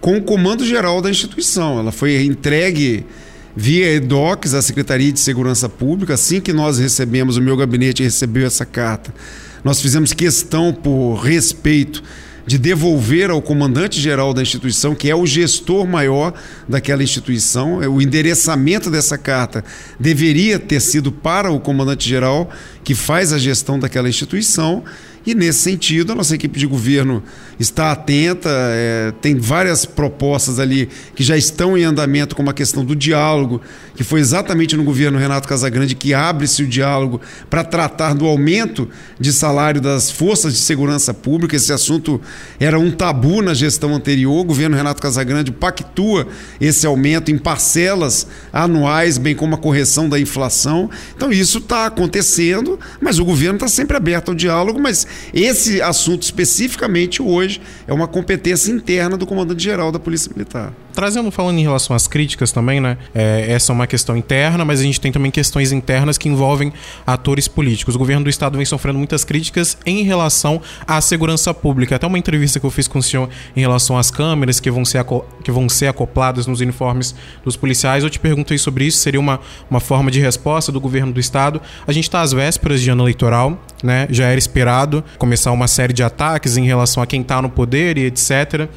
com 0.00 0.16
o 0.16 0.22
comando 0.22 0.66
geral 0.66 1.00
da 1.00 1.08
instituição. 1.08 1.78
Ela 1.78 1.92
foi 1.92 2.24
entregue 2.24 3.06
via 3.54 3.86
EDOCS, 3.92 4.54
a 4.54 4.62
Secretaria 4.62 5.12
de 5.12 5.20
Segurança 5.20 5.68
Pública. 5.68 6.14
Assim 6.14 6.40
que 6.40 6.52
nós 6.52 6.80
recebemos, 6.80 7.36
o 7.36 7.40
meu 7.40 7.56
gabinete 7.56 8.02
recebeu 8.02 8.44
essa 8.44 8.66
carta, 8.66 9.14
nós 9.62 9.80
fizemos 9.80 10.12
questão, 10.12 10.74
por 10.74 11.14
respeito 11.18 12.02
de 12.46 12.58
devolver 12.58 13.30
ao 13.30 13.40
comandante-geral 13.40 14.34
da 14.34 14.42
instituição, 14.42 14.94
que 14.94 15.08
é 15.08 15.14
o 15.14 15.26
gestor 15.26 15.86
maior 15.86 16.34
daquela 16.68 17.02
instituição. 17.02 17.78
O 17.78 18.02
endereçamento 18.02 18.90
dessa 18.90 19.16
carta 19.16 19.64
deveria 19.98 20.58
ter 20.58 20.80
sido 20.80 21.12
para 21.12 21.50
o 21.50 21.60
comandante-geral, 21.60 22.50
que 22.82 22.94
faz 22.94 23.32
a 23.32 23.38
gestão 23.38 23.78
daquela 23.78 24.08
instituição. 24.08 24.82
E 25.24 25.34
nesse 25.34 25.60
sentido, 25.60 26.12
a 26.12 26.14
nossa 26.16 26.34
equipe 26.34 26.58
de 26.58 26.66
governo 26.66 27.22
está 27.62 27.92
atenta, 27.92 28.50
é, 28.50 29.12
tem 29.20 29.36
várias 29.36 29.84
propostas 29.84 30.58
ali 30.58 30.88
que 31.14 31.22
já 31.22 31.36
estão 31.36 31.78
em 31.78 31.84
andamento, 31.84 32.34
como 32.34 32.50
a 32.50 32.54
questão 32.54 32.84
do 32.84 32.94
diálogo, 32.94 33.60
que 33.94 34.04
foi 34.04 34.20
exatamente 34.20 34.76
no 34.76 34.84
governo 34.84 35.18
Renato 35.18 35.48
Casagrande 35.48 35.94
que 35.94 36.12
abre-se 36.12 36.62
o 36.62 36.66
diálogo 36.66 37.20
para 37.48 37.62
tratar 37.62 38.14
do 38.14 38.26
aumento 38.26 38.88
de 39.18 39.32
salário 39.32 39.80
das 39.80 40.10
forças 40.10 40.52
de 40.54 40.60
segurança 40.60 41.14
pública. 41.14 41.56
Esse 41.56 41.72
assunto 41.72 42.20
era 42.58 42.78
um 42.78 42.90
tabu 42.90 43.42
na 43.42 43.54
gestão 43.54 43.94
anterior. 43.94 44.40
O 44.40 44.44
governo 44.44 44.76
Renato 44.76 45.00
Casagrande 45.00 45.52
pactua 45.52 46.26
esse 46.60 46.86
aumento 46.86 47.30
em 47.30 47.38
parcelas 47.38 48.26
anuais, 48.52 49.18
bem 49.18 49.34
como 49.34 49.54
a 49.54 49.58
correção 49.58 50.08
da 50.08 50.18
inflação. 50.18 50.90
Então 51.14 51.30
isso 51.30 51.58
está 51.58 51.86
acontecendo, 51.86 52.78
mas 53.00 53.18
o 53.18 53.24
governo 53.24 53.56
está 53.56 53.68
sempre 53.68 53.96
aberto 53.96 54.30
ao 54.30 54.34
diálogo. 54.34 54.80
Mas 54.80 55.06
esse 55.32 55.80
assunto 55.80 56.22
especificamente 56.22 57.22
hoje 57.22 57.51
é 57.86 57.92
uma 57.92 58.06
competência 58.06 58.70
interna 58.70 59.16
do 59.16 59.26
comandante-geral 59.26 59.90
da 59.90 59.98
Polícia 59.98 60.30
Militar. 60.34 60.72
Trazendo, 60.94 61.30
falando 61.30 61.58
em 61.58 61.62
relação 61.62 61.96
às 61.96 62.06
críticas 62.06 62.52
também, 62.52 62.80
né? 62.80 62.98
É, 63.14 63.46
essa 63.48 63.72
é 63.72 63.74
uma 63.74 63.86
questão 63.86 64.16
interna, 64.16 64.64
mas 64.64 64.80
a 64.80 64.82
gente 64.82 65.00
tem 65.00 65.10
também 65.10 65.30
questões 65.30 65.72
internas 65.72 66.18
que 66.18 66.28
envolvem 66.28 66.72
atores 67.06 67.48
políticos. 67.48 67.94
O 67.94 67.98
governo 67.98 68.24
do 68.24 68.30
estado 68.30 68.56
vem 68.56 68.66
sofrendo 68.66 68.98
muitas 68.98 69.24
críticas 69.24 69.76
em 69.86 70.02
relação 70.02 70.60
à 70.86 71.00
segurança 71.00 71.52
pública. 71.54 71.96
Até 71.96 72.06
uma 72.06 72.18
entrevista 72.18 72.60
que 72.60 72.66
eu 72.66 72.70
fiz 72.70 72.86
com 72.86 72.98
o 72.98 73.02
senhor 73.02 73.28
em 73.56 73.60
relação 73.60 73.96
às 73.96 74.10
câmeras 74.10 74.60
que 74.60 74.70
vão 74.70 74.84
ser, 74.84 75.04
que 75.42 75.50
vão 75.50 75.68
ser 75.68 75.86
acopladas 75.86 76.46
nos 76.46 76.60
uniformes 76.60 77.14
dos 77.44 77.56
policiais. 77.56 78.04
Eu 78.04 78.10
te 78.10 78.20
perguntei 78.20 78.58
sobre 78.58 78.84
isso, 78.84 78.98
seria 78.98 79.20
uma, 79.20 79.40
uma 79.70 79.80
forma 79.80 80.10
de 80.10 80.20
resposta 80.20 80.70
do 80.70 80.80
governo 80.80 81.12
do 81.12 81.20
estado. 81.20 81.60
A 81.86 81.92
gente 81.92 82.04
está 82.04 82.20
às 82.20 82.32
vésperas 82.32 82.80
de 82.80 82.90
ano 82.90 83.02
eleitoral, 83.02 83.58
né? 83.82 84.06
Já 84.10 84.28
era 84.28 84.38
esperado 84.38 85.02
começar 85.18 85.52
uma 85.52 85.66
série 85.66 85.92
de 85.92 86.02
ataques 86.02 86.56
em 86.56 86.66
relação 86.66 87.02
a 87.02 87.06
quem 87.06 87.22
está 87.22 87.40
no 87.40 87.48
poder 87.48 87.96
e 87.96 88.04
etc 88.04 88.68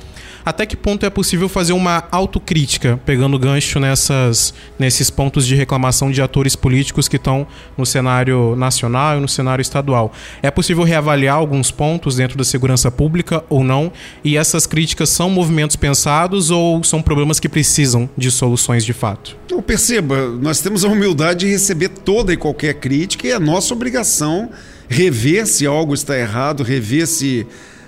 até 0.46 0.66
que 0.66 0.76
ponto 0.76 1.06
é 1.06 1.10
possível 1.10 1.50
fazer 1.50 1.74
uma 1.74 2.04
autocrítica, 2.12 3.00
pegando 3.06 3.40
gancho 3.40 3.80
nessas, 3.80 4.54
nesses 4.78 5.10
pontos 5.10 5.48
de 5.48 5.56
reclamação 5.56 6.12
de 6.12 6.22
atores 6.22 6.56
políticos 6.56 7.08
que 7.08 7.16
estão 7.16 7.48
no 7.78 7.86
cenário 7.86 8.56
nacional 8.56 9.18
e 9.18 9.22
no 9.22 9.28
cenário 9.28 9.62
estadual? 9.62 10.14
É 10.44 10.52
possível 10.52 10.84
reavaliar 10.84 11.36
alguns 11.36 11.72
pontos 11.72 12.18
dentro 12.18 12.38
da 12.38 12.44
segurança 12.44 12.92
pública 12.92 13.44
ou 13.50 13.64
não? 13.64 13.92
E 14.24 14.38
essas 14.38 14.68
críticas 14.68 15.10
são 15.10 15.30
movimentos 15.30 15.76
pensados 15.76 16.52
ou 16.52 16.84
são 16.84 17.02
problemas 17.02 17.40
que 17.40 17.50
precisam 17.50 18.08
de 18.16 18.30
soluções 18.30 18.86
de 18.86 18.94
fato? 18.94 19.36
Não, 19.50 19.62
perceba, 19.62 20.30
nós 20.30 20.60
temos 20.60 20.86
a 20.86 20.88
humildade 20.88 21.46
de 21.46 21.52
receber 21.52 21.90
toda 21.90 22.32
e 22.32 22.38
qualquer 22.38 22.76
crítica 22.76 23.28
e 23.28 23.32
é 23.32 23.40
nossa 23.40 23.74
obrigação 23.74 24.50
rever 24.88 25.48
se 25.48 25.66
algo 25.66 25.94
está 25.94 26.18
errado, 26.18 26.64
rever 26.64 27.08
se 27.08 27.48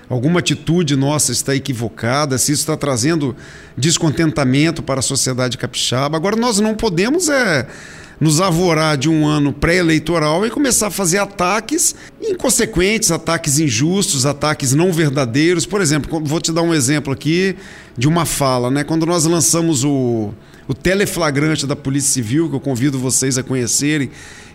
alguma 0.09 0.39
atitude 0.39 0.95
nossa 0.95 1.31
está 1.31 1.55
equivocada, 1.55 2.37
se 2.37 2.51
isso 2.51 2.61
está 2.61 2.77
trazendo 2.77 3.35
descontentamento 3.77 4.81
para 4.81 4.99
a 4.99 5.03
sociedade 5.03 5.57
capixaba. 5.57 6.17
Agora, 6.17 6.35
nós 6.35 6.59
não 6.59 6.75
podemos 6.75 7.29
é, 7.29 7.67
nos 8.19 8.41
avorar 8.41 8.97
de 8.97 9.09
um 9.09 9.27
ano 9.27 9.53
pré-eleitoral 9.53 10.45
e 10.45 10.49
começar 10.49 10.87
a 10.87 10.91
fazer 10.91 11.19
ataques 11.19 11.95
inconsequentes, 12.21 13.11
ataques 13.11 13.59
injustos, 13.59 14.25
ataques 14.25 14.73
não 14.73 14.91
verdadeiros. 14.91 15.65
Por 15.65 15.81
exemplo, 15.81 16.21
vou 16.23 16.41
te 16.41 16.51
dar 16.51 16.61
um 16.61 16.73
exemplo 16.73 17.13
aqui 17.13 17.55
de 17.97 18.07
uma 18.07 18.25
fala. 18.25 18.71
Né? 18.71 18.83
Quando 18.83 19.05
nós 19.05 19.25
lançamos 19.25 19.83
o, 19.83 20.33
o 20.67 20.73
teleflagrante 20.73 21.65
da 21.65 21.75
Polícia 21.75 22.11
Civil, 22.11 22.49
que 22.49 22.55
eu 22.55 22.59
convido 22.59 22.99
vocês 22.99 23.37
a 23.37 23.43
conhecerem, 23.43 24.09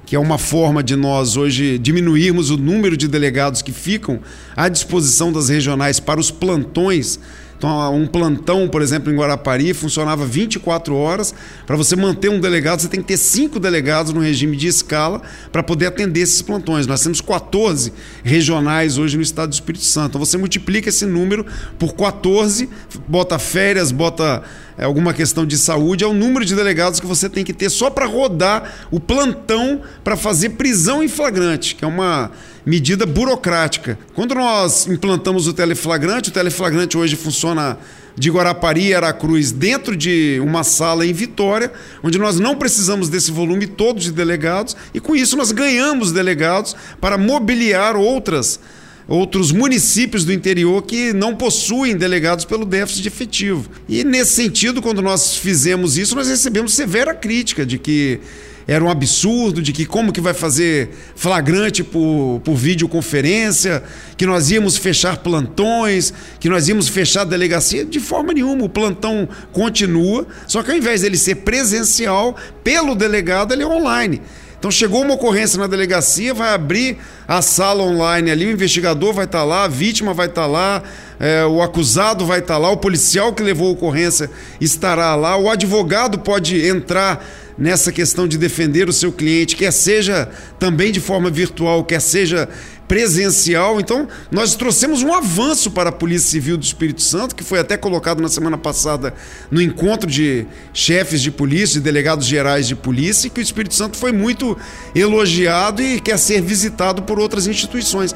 que 0.05 0.15
é 0.15 0.19
uma 0.19 0.37
forma 0.37 0.83
de 0.83 0.97
nós 0.97 1.37
hoje 1.37 1.79
diminuirmos 1.79 2.51
o 2.51 2.57
número 2.57 2.97
de 2.97 3.09
delegados 3.09 3.63
que 3.63 3.73
ficam 3.73 4.21
à 4.57 4.69
disposição 4.69 5.33
das 5.33 5.49
regionais 5.49 6.01
para 6.01 6.21
os 6.21 6.31
plantões 6.31 7.19
então, 7.63 7.95
um 7.95 8.09
plantão, 8.09 8.69
por 8.69 8.83
exemplo, 8.83 9.13
em 9.13 9.15
Guarapari, 9.15 9.73
funcionava 9.73 10.27
24 10.27 10.97
horas. 10.97 11.33
Para 11.65 11.77
você 11.77 11.95
manter 11.95 12.29
um 12.29 12.41
delegado, 12.41 12.81
você 12.81 12.89
tem 12.89 13.01
que 13.01 13.07
ter 13.07 13.17
cinco 13.17 13.61
delegados 13.61 14.13
no 14.13 14.19
regime 14.19 14.57
de 14.57 14.67
escala 14.67 15.23
para 15.53 15.63
poder 15.63 15.87
atender 15.87 16.23
esses 16.23 16.43
plantões. 16.43 16.89
Nós 16.89 17.05
temos 17.05 17.21
14 17.21 17.93
regionais 18.25 18.99
hoje 18.99 19.17
no 19.17 19.23
estado 19.23 19.51
do 19.51 19.53
Espírito 19.53 19.85
Santo. 19.85 20.09
Então, 20.09 20.19
você 20.19 20.37
multiplica 20.37 20.89
esse 20.89 21.07
número 21.07 21.47
por 21.79 21.95
14, 21.95 22.69
bota 23.07 23.39
férias, 23.39 23.93
bota 23.93 24.43
alguma 24.79 25.13
questão 25.13 25.45
de 25.45 25.59
saúde, 25.59 26.05
é 26.05 26.07
o 26.07 26.15
número 26.15 26.45
de 26.45 26.55
delegados 26.55 27.01
que 27.01 27.07
você 27.07 27.29
tem 27.29 27.45
que 27.45 27.53
ter 27.53 27.71
só 27.71 27.91
para 27.91 28.07
rodar 28.07 28.87
o 28.91 28.99
plantão 28.99 29.81
para 30.03 30.17
fazer 30.17 30.51
prisão 30.51 31.03
em 31.03 31.09
flagrante, 31.09 31.75
que 31.75 31.85
é 31.85 31.89
uma 31.89 32.31
medida 32.65 33.05
burocrática. 33.05 33.99
Quando 34.15 34.35
nós 34.35 34.87
implantamos 34.87 35.47
o 35.47 35.53
teleflagrante, 35.53 36.31
o 36.31 36.33
teleflagrante 36.33 36.97
hoje 36.97 37.17
funciona 37.17 37.79
de 38.17 38.31
Guarapari 38.31 38.89
e 38.89 38.95
Aracruz 38.95 39.53
dentro 39.53 39.97
de 39.97 40.39
uma 40.43 40.63
sala 40.63 41.07
em 41.07 41.13
Vitória, 41.13 41.73
onde 42.03 42.19
nós 42.19 42.39
não 42.39 42.57
precisamos 42.57 43.09
desse 43.09 43.31
volume 43.31 43.67
todo 43.67 43.99
de 43.99 44.13
delegados 44.13 44.77
e 44.93 45.01
com 45.01 45.17
isso 45.17 45.37
nós 45.37 45.51
ganhamos 45.51 46.13
delegados 46.13 46.77
para 47.01 47.17
mobiliar 47.17 47.97
outras 47.97 48.61
outros 49.09 49.53
municípios 49.53 50.25
do 50.25 50.33
interior 50.33 50.83
que 50.83 51.13
não 51.13 51.35
possuem 51.35 51.97
delegados 51.97 52.45
pelo 52.45 52.65
déficit 52.65 53.09
efetivo. 53.09 53.69
E 53.89 54.05
nesse 54.05 54.33
sentido, 54.33 54.81
quando 54.81 55.03
nós 55.03 55.37
fizemos 55.37 55.99
isso, 55.99 56.15
nós 56.15 56.29
recebemos 56.29 56.75
severa 56.75 57.15
crítica 57.15 57.67
de 57.67 57.79
que 57.79 58.21
era 58.67 58.85
um 58.85 58.89
absurdo, 58.89 59.61
de 59.61 59.73
que 59.73 59.85
como 59.85 60.13
que 60.13 60.21
vai 60.21 60.35
fazer 60.35 60.91
flagrante 61.17 61.83
por, 61.83 62.41
por 62.45 62.55
videoconferência, 62.55 63.83
que 64.17 64.27
nós 64.27 64.51
íamos 64.51 64.77
fechar 64.77 65.19
plantões, 65.19 66.13
que 66.39 66.49
nós 66.49 66.69
íamos 66.69 66.89
fechar 66.89 67.25
delegacia. 67.25 67.85
De 67.85 68.01
forma 68.01 68.33
nenhuma, 68.33 68.65
o 68.65 68.69
plantão 68.69 69.29
continua, 69.53 70.27
só 70.47 70.63
que 70.63 70.71
ao 70.71 70.77
invés 70.77 71.01
dele 71.01 71.17
ser 71.17 71.37
presencial, 71.37 72.37
pelo 72.63 72.95
delegado, 72.95 73.53
ele 73.53 73.63
é 73.63 73.67
online. 73.67 74.23
Então 74.63 74.71
chegou 74.71 75.03
uma 75.03 75.15
ocorrência 75.15 75.59
na 75.59 75.67
delegacia, 75.67 76.33
vai 76.33 76.55
abrir 76.55 76.99
a 77.27 77.43
sala 77.43 77.83
online 77.83 78.31
ali, 78.31 78.47
o 78.47 78.51
investigador 78.53 79.13
vai 79.13 79.25
estar 79.25 79.41
tá 79.41 79.45
lá, 79.45 79.65
a 79.65 79.69
vítima 79.69 80.15
vai 80.15 80.29
estar 80.29 80.43
tá 80.43 80.47
lá, 80.47 80.85
é, 81.19 81.45
o 81.45 81.61
acusado 81.61 82.25
vai 82.25 82.39
estar 82.39 82.55
tá 82.55 82.59
lá, 82.59 82.71
o 82.71 82.77
policial 82.77 83.33
que 83.33 83.43
levou 83.43 83.67
a 83.67 83.73
ocorrência 83.73 84.31
estará 84.61 85.17
lá, 85.17 85.37
o 85.37 85.51
advogado 85.51 86.21
pode 86.21 86.65
entrar 86.65 87.27
nessa 87.59 87.91
questão 87.91 88.29
de 88.29 88.39
defender 88.39 88.89
o 88.89 88.93
seu 88.93 89.11
cliente, 89.11 89.57
quer 89.57 89.73
seja 89.73 90.29
também 90.61 90.93
de 90.93 91.01
forma 91.01 91.29
virtual, 91.29 91.83
quer 91.83 92.01
seja 92.01 92.49
presencial. 92.93 93.81
Então, 93.81 94.07
nós 94.31 94.55
trouxemos 94.55 95.03
um 95.03 95.15
avanço 95.15 95.71
para 95.71 95.89
a 95.89 95.93
Polícia 95.93 96.29
Civil 96.29 96.59
do 96.59 96.63
Espírito 96.63 97.01
Santo, 97.01 97.35
que 97.35 97.43
foi 97.43 97.59
até 97.59 97.75
colocado 97.75 98.21
na 98.21 98.29
semana 98.29 98.59
passada 98.59 99.15
no 99.51 99.63
encontro 99.63 100.07
de 100.07 100.47
chefes 100.75 101.23
de 101.23 101.31
polícia, 101.31 101.81
de 101.81 101.85
delegados 101.85 102.27
gerais 102.27 102.69
de 102.69 102.77
polícia, 102.77 103.31
que 103.31 103.41
o 103.41 103.43
Espírito 103.43 103.75
Santo 103.75 103.97
foi 103.97 104.13
muito 104.13 104.59
elogiado 104.95 105.83
e 105.83 106.03
quer 106.03 106.19
ser 106.19 106.43
visitado 106.43 107.03
por 107.05 107.19
outras 107.19 107.47
instituições. 107.47 108.15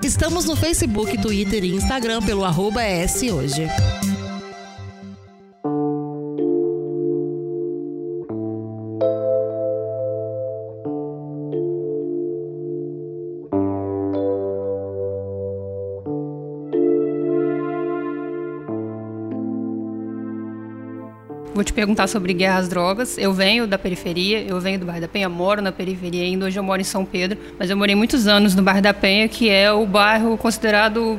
Estamos 0.00 0.44
no 0.44 0.54
Facebook, 0.54 1.20
Twitter 1.20 1.64
e 1.64 1.74
Instagram 1.74 2.22
pelo 2.22 2.44
arroba 2.44 2.82
Hoje. 3.34 3.68
Te 21.66 21.72
perguntar 21.72 22.06
sobre 22.06 22.32
guerra 22.32 22.58
às 22.58 22.68
drogas. 22.68 23.18
Eu 23.18 23.32
venho 23.32 23.66
da 23.66 23.76
periferia, 23.76 24.40
eu 24.40 24.58
venho 24.60 24.78
do 24.78 24.86
bairro 24.86 25.00
da 25.00 25.08
Penha, 25.08 25.28
moro 25.28 25.60
na 25.60 25.72
periferia 25.72 26.22
ainda. 26.22 26.46
Hoje 26.46 26.58
eu 26.58 26.62
moro 26.62 26.80
em 26.80 26.84
São 26.84 27.04
Pedro, 27.04 27.38
mas 27.58 27.68
eu 27.68 27.76
morei 27.76 27.94
muitos 27.94 28.26
anos 28.26 28.54
no 28.54 28.62
bairro 28.62 28.80
da 28.80 28.94
Penha, 28.94 29.28
que 29.28 29.50
é 29.50 29.70
o 29.70 29.84
bairro 29.84 30.36
considerado. 30.38 31.18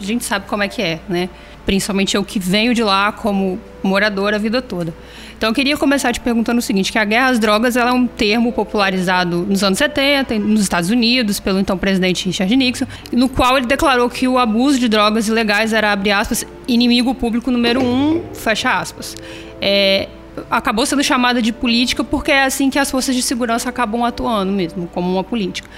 A 0.00 0.04
gente 0.04 0.24
sabe 0.24 0.46
como 0.46 0.62
é 0.62 0.68
que 0.68 0.82
é, 0.82 0.98
né? 1.08 1.28
Principalmente 1.64 2.16
eu 2.16 2.24
que 2.24 2.40
venho 2.40 2.74
de 2.74 2.82
lá 2.82 3.12
como 3.12 3.60
moradora 3.82 4.36
a 4.36 4.38
vida 4.38 4.60
toda. 4.60 4.92
Então 5.36 5.50
eu 5.50 5.54
queria 5.54 5.76
começar 5.76 6.12
te 6.12 6.20
perguntando 6.20 6.58
o 6.58 6.62
seguinte, 6.62 6.90
que 6.90 6.98
a 6.98 7.04
guerra 7.04 7.28
às 7.28 7.38
drogas 7.38 7.76
ela 7.76 7.90
é 7.90 7.92
um 7.92 8.06
termo 8.06 8.52
popularizado 8.52 9.44
nos 9.48 9.62
anos 9.62 9.78
70, 9.78 10.38
nos 10.38 10.62
Estados 10.62 10.88
Unidos, 10.88 11.38
pelo 11.40 11.58
então 11.58 11.76
presidente 11.76 12.26
Richard 12.26 12.54
Nixon, 12.56 12.86
no 13.12 13.28
qual 13.28 13.58
ele 13.58 13.66
declarou 13.66 14.08
que 14.08 14.26
o 14.26 14.38
abuso 14.38 14.78
de 14.78 14.88
drogas 14.88 15.28
ilegais 15.28 15.72
era, 15.72 15.92
abre 15.92 16.10
aspas, 16.10 16.46
inimigo 16.66 17.14
público 17.14 17.50
número 17.50 17.84
um, 17.84 18.22
fecha 18.32 18.72
aspas 18.72 19.16
é, 19.62 20.08
acabou 20.50 20.84
sendo 20.84 21.04
chamada 21.04 21.40
de 21.40 21.52
política 21.52 22.02
porque 22.02 22.32
é 22.32 22.42
assim 22.44 22.68
que 22.68 22.80
as 22.80 22.90
forças 22.90 23.14
de 23.14 23.22
segurança 23.22 23.68
acabam 23.68 24.02
atuando 24.02 24.50
mesmo, 24.50 24.88
como 24.88 25.10
uma 25.10 25.22
política. 25.22 25.70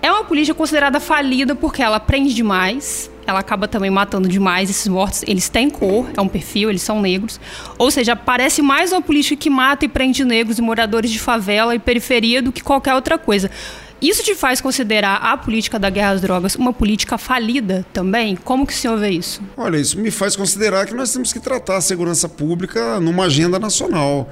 É 0.00 0.12
uma 0.12 0.22
política 0.22 0.54
considerada 0.54 1.00
falida 1.00 1.56
porque 1.56 1.82
ela 1.82 1.98
prende 1.98 2.32
demais, 2.32 3.10
ela 3.26 3.40
acaba 3.40 3.66
também 3.66 3.90
matando 3.90 4.28
demais 4.28 4.70
esses 4.70 4.86
mortos. 4.86 5.24
Eles 5.26 5.48
têm 5.48 5.68
cor, 5.68 6.08
é 6.16 6.20
um 6.20 6.28
perfil, 6.28 6.70
eles 6.70 6.82
são 6.82 7.00
negros. 7.00 7.40
Ou 7.76 7.90
seja, 7.90 8.14
parece 8.14 8.62
mais 8.62 8.92
uma 8.92 9.02
política 9.02 9.34
que 9.34 9.50
mata 9.50 9.84
e 9.84 9.88
prende 9.88 10.24
negros 10.24 10.58
e 10.58 10.62
moradores 10.62 11.10
de 11.10 11.18
favela 11.18 11.74
e 11.74 11.78
periferia 11.80 12.40
do 12.40 12.52
que 12.52 12.62
qualquer 12.62 12.94
outra 12.94 13.18
coisa. 13.18 13.50
Isso 14.00 14.22
te 14.22 14.34
faz 14.34 14.60
considerar 14.60 15.16
a 15.16 15.36
política 15.36 15.78
da 15.78 15.88
guerra 15.88 16.10
às 16.10 16.20
drogas 16.20 16.54
uma 16.54 16.72
política 16.72 17.16
falida 17.16 17.84
também? 17.92 18.36
Como 18.36 18.66
que 18.66 18.72
o 18.72 18.76
senhor 18.76 18.98
vê 18.98 19.10
isso? 19.10 19.40
Olha, 19.56 19.78
isso 19.78 19.98
me 19.98 20.10
faz 20.10 20.36
considerar 20.36 20.86
que 20.86 20.94
nós 20.94 21.12
temos 21.12 21.32
que 21.32 21.40
tratar 21.40 21.76
a 21.76 21.80
segurança 21.80 22.28
pública 22.28 23.00
numa 23.00 23.24
agenda 23.24 23.58
nacional. 23.58 24.30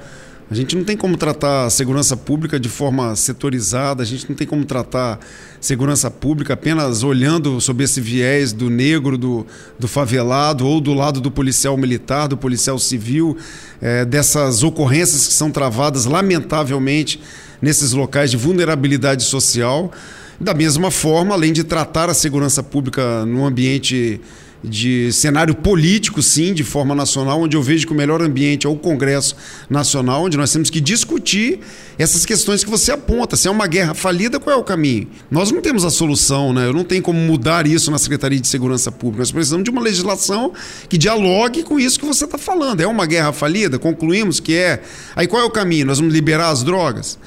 A 0.49 0.53
gente 0.53 0.75
não 0.75 0.83
tem 0.83 0.95
como 0.95 1.17
tratar 1.17 1.65
a 1.65 1.69
segurança 1.71 2.15
pública 2.15 2.59
de 2.59 2.69
forma 2.69 3.15
setorizada, 3.15 4.03
a 4.03 4.05
gente 4.05 4.29
não 4.29 4.35
tem 4.35 4.45
como 4.45 4.63
tratar 4.63 5.19
segurança 5.59 6.11
pública 6.11 6.53
apenas 6.53 7.01
olhando 7.01 7.59
sob 7.59 7.83
esse 7.83 7.99
viés 7.99 8.53
do 8.53 8.69
negro, 8.69 9.17
do, 9.17 9.43
do 9.79 9.87
favelado, 9.87 10.67
ou 10.67 10.79
do 10.79 10.93
lado 10.93 11.19
do 11.19 11.31
policial 11.31 11.75
militar, 11.75 12.27
do 12.27 12.37
policial 12.37 12.77
civil, 12.77 13.35
é, 13.81 14.05
dessas 14.05 14.61
ocorrências 14.61 15.25
que 15.25 15.33
são 15.33 15.49
travadas, 15.49 16.05
lamentavelmente, 16.05 17.19
nesses 17.59 17.93
locais 17.93 18.29
de 18.29 18.37
vulnerabilidade 18.37 19.23
social. 19.23 19.91
Da 20.39 20.53
mesma 20.53 20.91
forma, 20.91 21.33
além 21.33 21.53
de 21.53 21.63
tratar 21.63 22.07
a 22.07 22.13
segurança 22.13 22.61
pública 22.61 23.25
no 23.25 23.45
ambiente 23.45 24.21
de 24.65 25.11
cenário 25.13 25.55
político, 25.55 26.21
sim, 26.21 26.53
de 26.53 26.63
forma 26.63 26.93
nacional, 26.93 27.41
onde 27.41 27.55
eu 27.55 27.61
vejo 27.61 27.85
que 27.87 27.93
o 27.93 27.95
melhor 27.95 28.21
ambiente 28.21 28.67
é 28.67 28.69
o 28.69 28.75
Congresso 28.75 29.35
Nacional, 29.69 30.23
onde 30.23 30.37
nós 30.37 30.51
temos 30.51 30.69
que 30.69 30.81
discutir 30.81 31.59
essas 31.97 32.25
questões 32.25 32.63
que 32.63 32.69
você 32.69 32.91
aponta. 32.91 33.35
Se 33.35 33.47
é 33.47 33.51
uma 33.51 33.67
guerra 33.67 33.93
falida, 33.93 34.39
qual 34.39 34.55
é 34.55 34.59
o 34.59 34.63
caminho? 34.63 35.07
Nós 35.29 35.51
não 35.51 35.61
temos 35.61 35.85
a 35.85 35.89
solução, 35.89 36.51
né? 36.51 36.65
Eu 36.67 36.73
não 36.73 36.83
tenho 36.83 37.01
como 37.01 37.19
mudar 37.19 37.65
isso 37.67 37.89
na 37.89 37.97
Secretaria 37.97 38.39
de 38.39 38.47
Segurança 38.47 38.91
Pública. 38.91 39.19
Nós 39.21 39.31
precisamos 39.31 39.63
de 39.63 39.69
uma 39.69 39.81
legislação 39.81 40.53
que 40.89 40.97
dialogue 40.97 41.63
com 41.63 41.79
isso 41.79 41.99
que 41.99 42.05
você 42.05 42.25
está 42.25 42.37
falando. 42.37 42.81
É 42.81 42.87
uma 42.87 43.05
guerra 43.05 43.31
falida? 43.31 43.79
Concluímos 43.79 44.39
que 44.39 44.55
é. 44.55 44.81
Aí 45.15 45.27
qual 45.27 45.41
é 45.41 45.45
o 45.45 45.51
caminho? 45.51 45.85
Nós 45.85 45.99
vamos 45.99 46.13
liberar 46.13 46.49
as 46.49 46.63
drogas? 46.63 47.17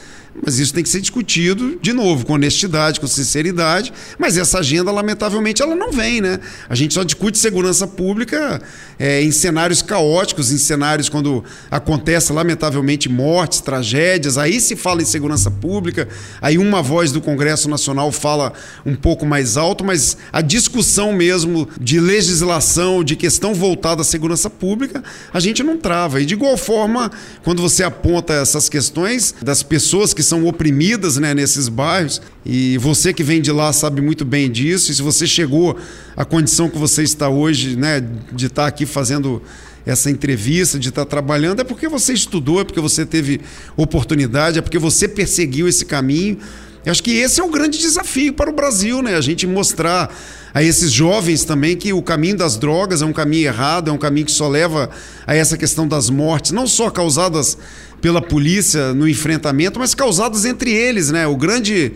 Mas 0.44 0.58
isso 0.58 0.72
tem 0.72 0.82
que 0.82 0.88
ser 0.88 1.00
discutido, 1.00 1.78
de 1.80 1.92
novo, 1.92 2.24
com 2.24 2.34
honestidade, 2.34 3.00
com 3.00 3.06
sinceridade. 3.06 3.92
Mas 4.18 4.36
essa 4.36 4.58
agenda, 4.58 4.90
lamentavelmente, 4.90 5.62
ela 5.62 5.74
não 5.74 5.92
vem, 5.92 6.20
né? 6.20 6.38
A 6.68 6.74
gente 6.74 6.94
só 6.94 7.02
discute 7.02 7.38
segurança 7.38 7.86
pública 7.86 8.60
é, 8.98 9.22
em 9.22 9.30
cenários 9.30 9.82
caóticos, 9.82 10.52
em 10.52 10.58
cenários 10.58 11.08
quando 11.08 11.44
acontece, 11.70 12.32
lamentavelmente, 12.32 13.08
mortes, 13.08 13.60
tragédias. 13.60 14.38
Aí 14.38 14.60
se 14.60 14.76
fala 14.76 15.02
em 15.02 15.04
segurança 15.04 15.50
pública, 15.50 16.08
aí 16.40 16.58
uma 16.58 16.82
voz 16.82 17.12
do 17.12 17.20
Congresso 17.20 17.68
Nacional 17.68 18.10
fala 18.10 18.52
um 18.84 18.94
pouco 18.94 19.24
mais 19.26 19.56
alto, 19.56 19.84
mas 19.84 20.16
a 20.32 20.40
discussão 20.40 21.12
mesmo 21.12 21.68
de 21.80 22.00
legislação, 22.00 23.04
de 23.04 23.16
questão 23.16 23.54
voltada 23.54 24.02
à 24.02 24.04
segurança 24.04 24.50
pública, 24.50 25.02
a 25.32 25.40
gente 25.40 25.62
não 25.62 25.76
trava. 25.76 26.20
E 26.20 26.26
de 26.26 26.34
igual 26.34 26.56
forma, 26.56 27.10
quando 27.42 27.62
você 27.62 27.82
aponta 27.82 28.32
essas 28.34 28.68
questões 28.68 29.34
das 29.42 29.62
pessoas 29.62 30.12
que 30.12 30.22
são 30.28 30.46
oprimidas 30.46 31.16
né, 31.16 31.34
nesses 31.34 31.68
bairros. 31.68 32.20
E 32.44 32.78
você 32.78 33.12
que 33.12 33.22
vem 33.22 33.40
de 33.40 33.50
lá 33.50 33.72
sabe 33.72 34.00
muito 34.00 34.24
bem 34.24 34.50
disso. 34.50 34.92
E 34.92 34.94
se 34.94 35.02
você 35.02 35.26
chegou 35.26 35.76
à 36.16 36.24
condição 36.24 36.68
que 36.68 36.78
você 36.78 37.02
está 37.02 37.28
hoje, 37.28 37.76
né, 37.76 38.04
de 38.32 38.46
estar 38.46 38.66
aqui 38.66 38.86
fazendo 38.86 39.42
essa 39.86 40.10
entrevista, 40.10 40.78
de 40.78 40.90
estar 40.90 41.06
trabalhando, 41.06 41.60
é 41.60 41.64
porque 41.64 41.88
você 41.88 42.12
estudou, 42.12 42.60
é 42.60 42.64
porque 42.64 42.80
você 42.80 43.06
teve 43.06 43.40
oportunidade, 43.76 44.58
é 44.58 44.62
porque 44.62 44.78
você 44.78 45.08
perseguiu 45.08 45.66
esse 45.66 45.84
caminho. 45.84 46.38
Eu 46.84 46.92
acho 46.92 47.02
que 47.02 47.12
esse 47.12 47.40
é 47.40 47.44
o 47.44 47.50
grande 47.50 47.78
desafio 47.78 48.32
para 48.32 48.50
o 48.50 48.52
Brasil, 48.52 49.02
né? 49.02 49.16
A 49.16 49.20
gente 49.20 49.46
mostrar 49.46 50.14
a 50.54 50.62
esses 50.62 50.90
jovens 50.90 51.44
também 51.44 51.76
que 51.76 51.92
o 51.92 52.02
caminho 52.02 52.36
das 52.36 52.56
drogas 52.56 53.02
é 53.02 53.04
um 53.04 53.12
caminho 53.12 53.46
errado, 53.46 53.90
é 53.90 53.92
um 53.92 53.98
caminho 53.98 54.26
que 54.26 54.32
só 54.32 54.48
leva 54.48 54.90
a 55.26 55.34
essa 55.34 55.56
questão 55.56 55.86
das 55.86 56.08
mortes, 56.10 56.52
não 56.52 56.66
só 56.66 56.90
causadas 56.90 57.58
pela 58.00 58.22
polícia 58.22 58.94
no 58.94 59.08
enfrentamento, 59.08 59.78
mas 59.78 59.94
causadas 59.94 60.44
entre 60.44 60.72
eles, 60.72 61.10
né? 61.10 61.26
O 61.26 61.36
grande 61.36 61.92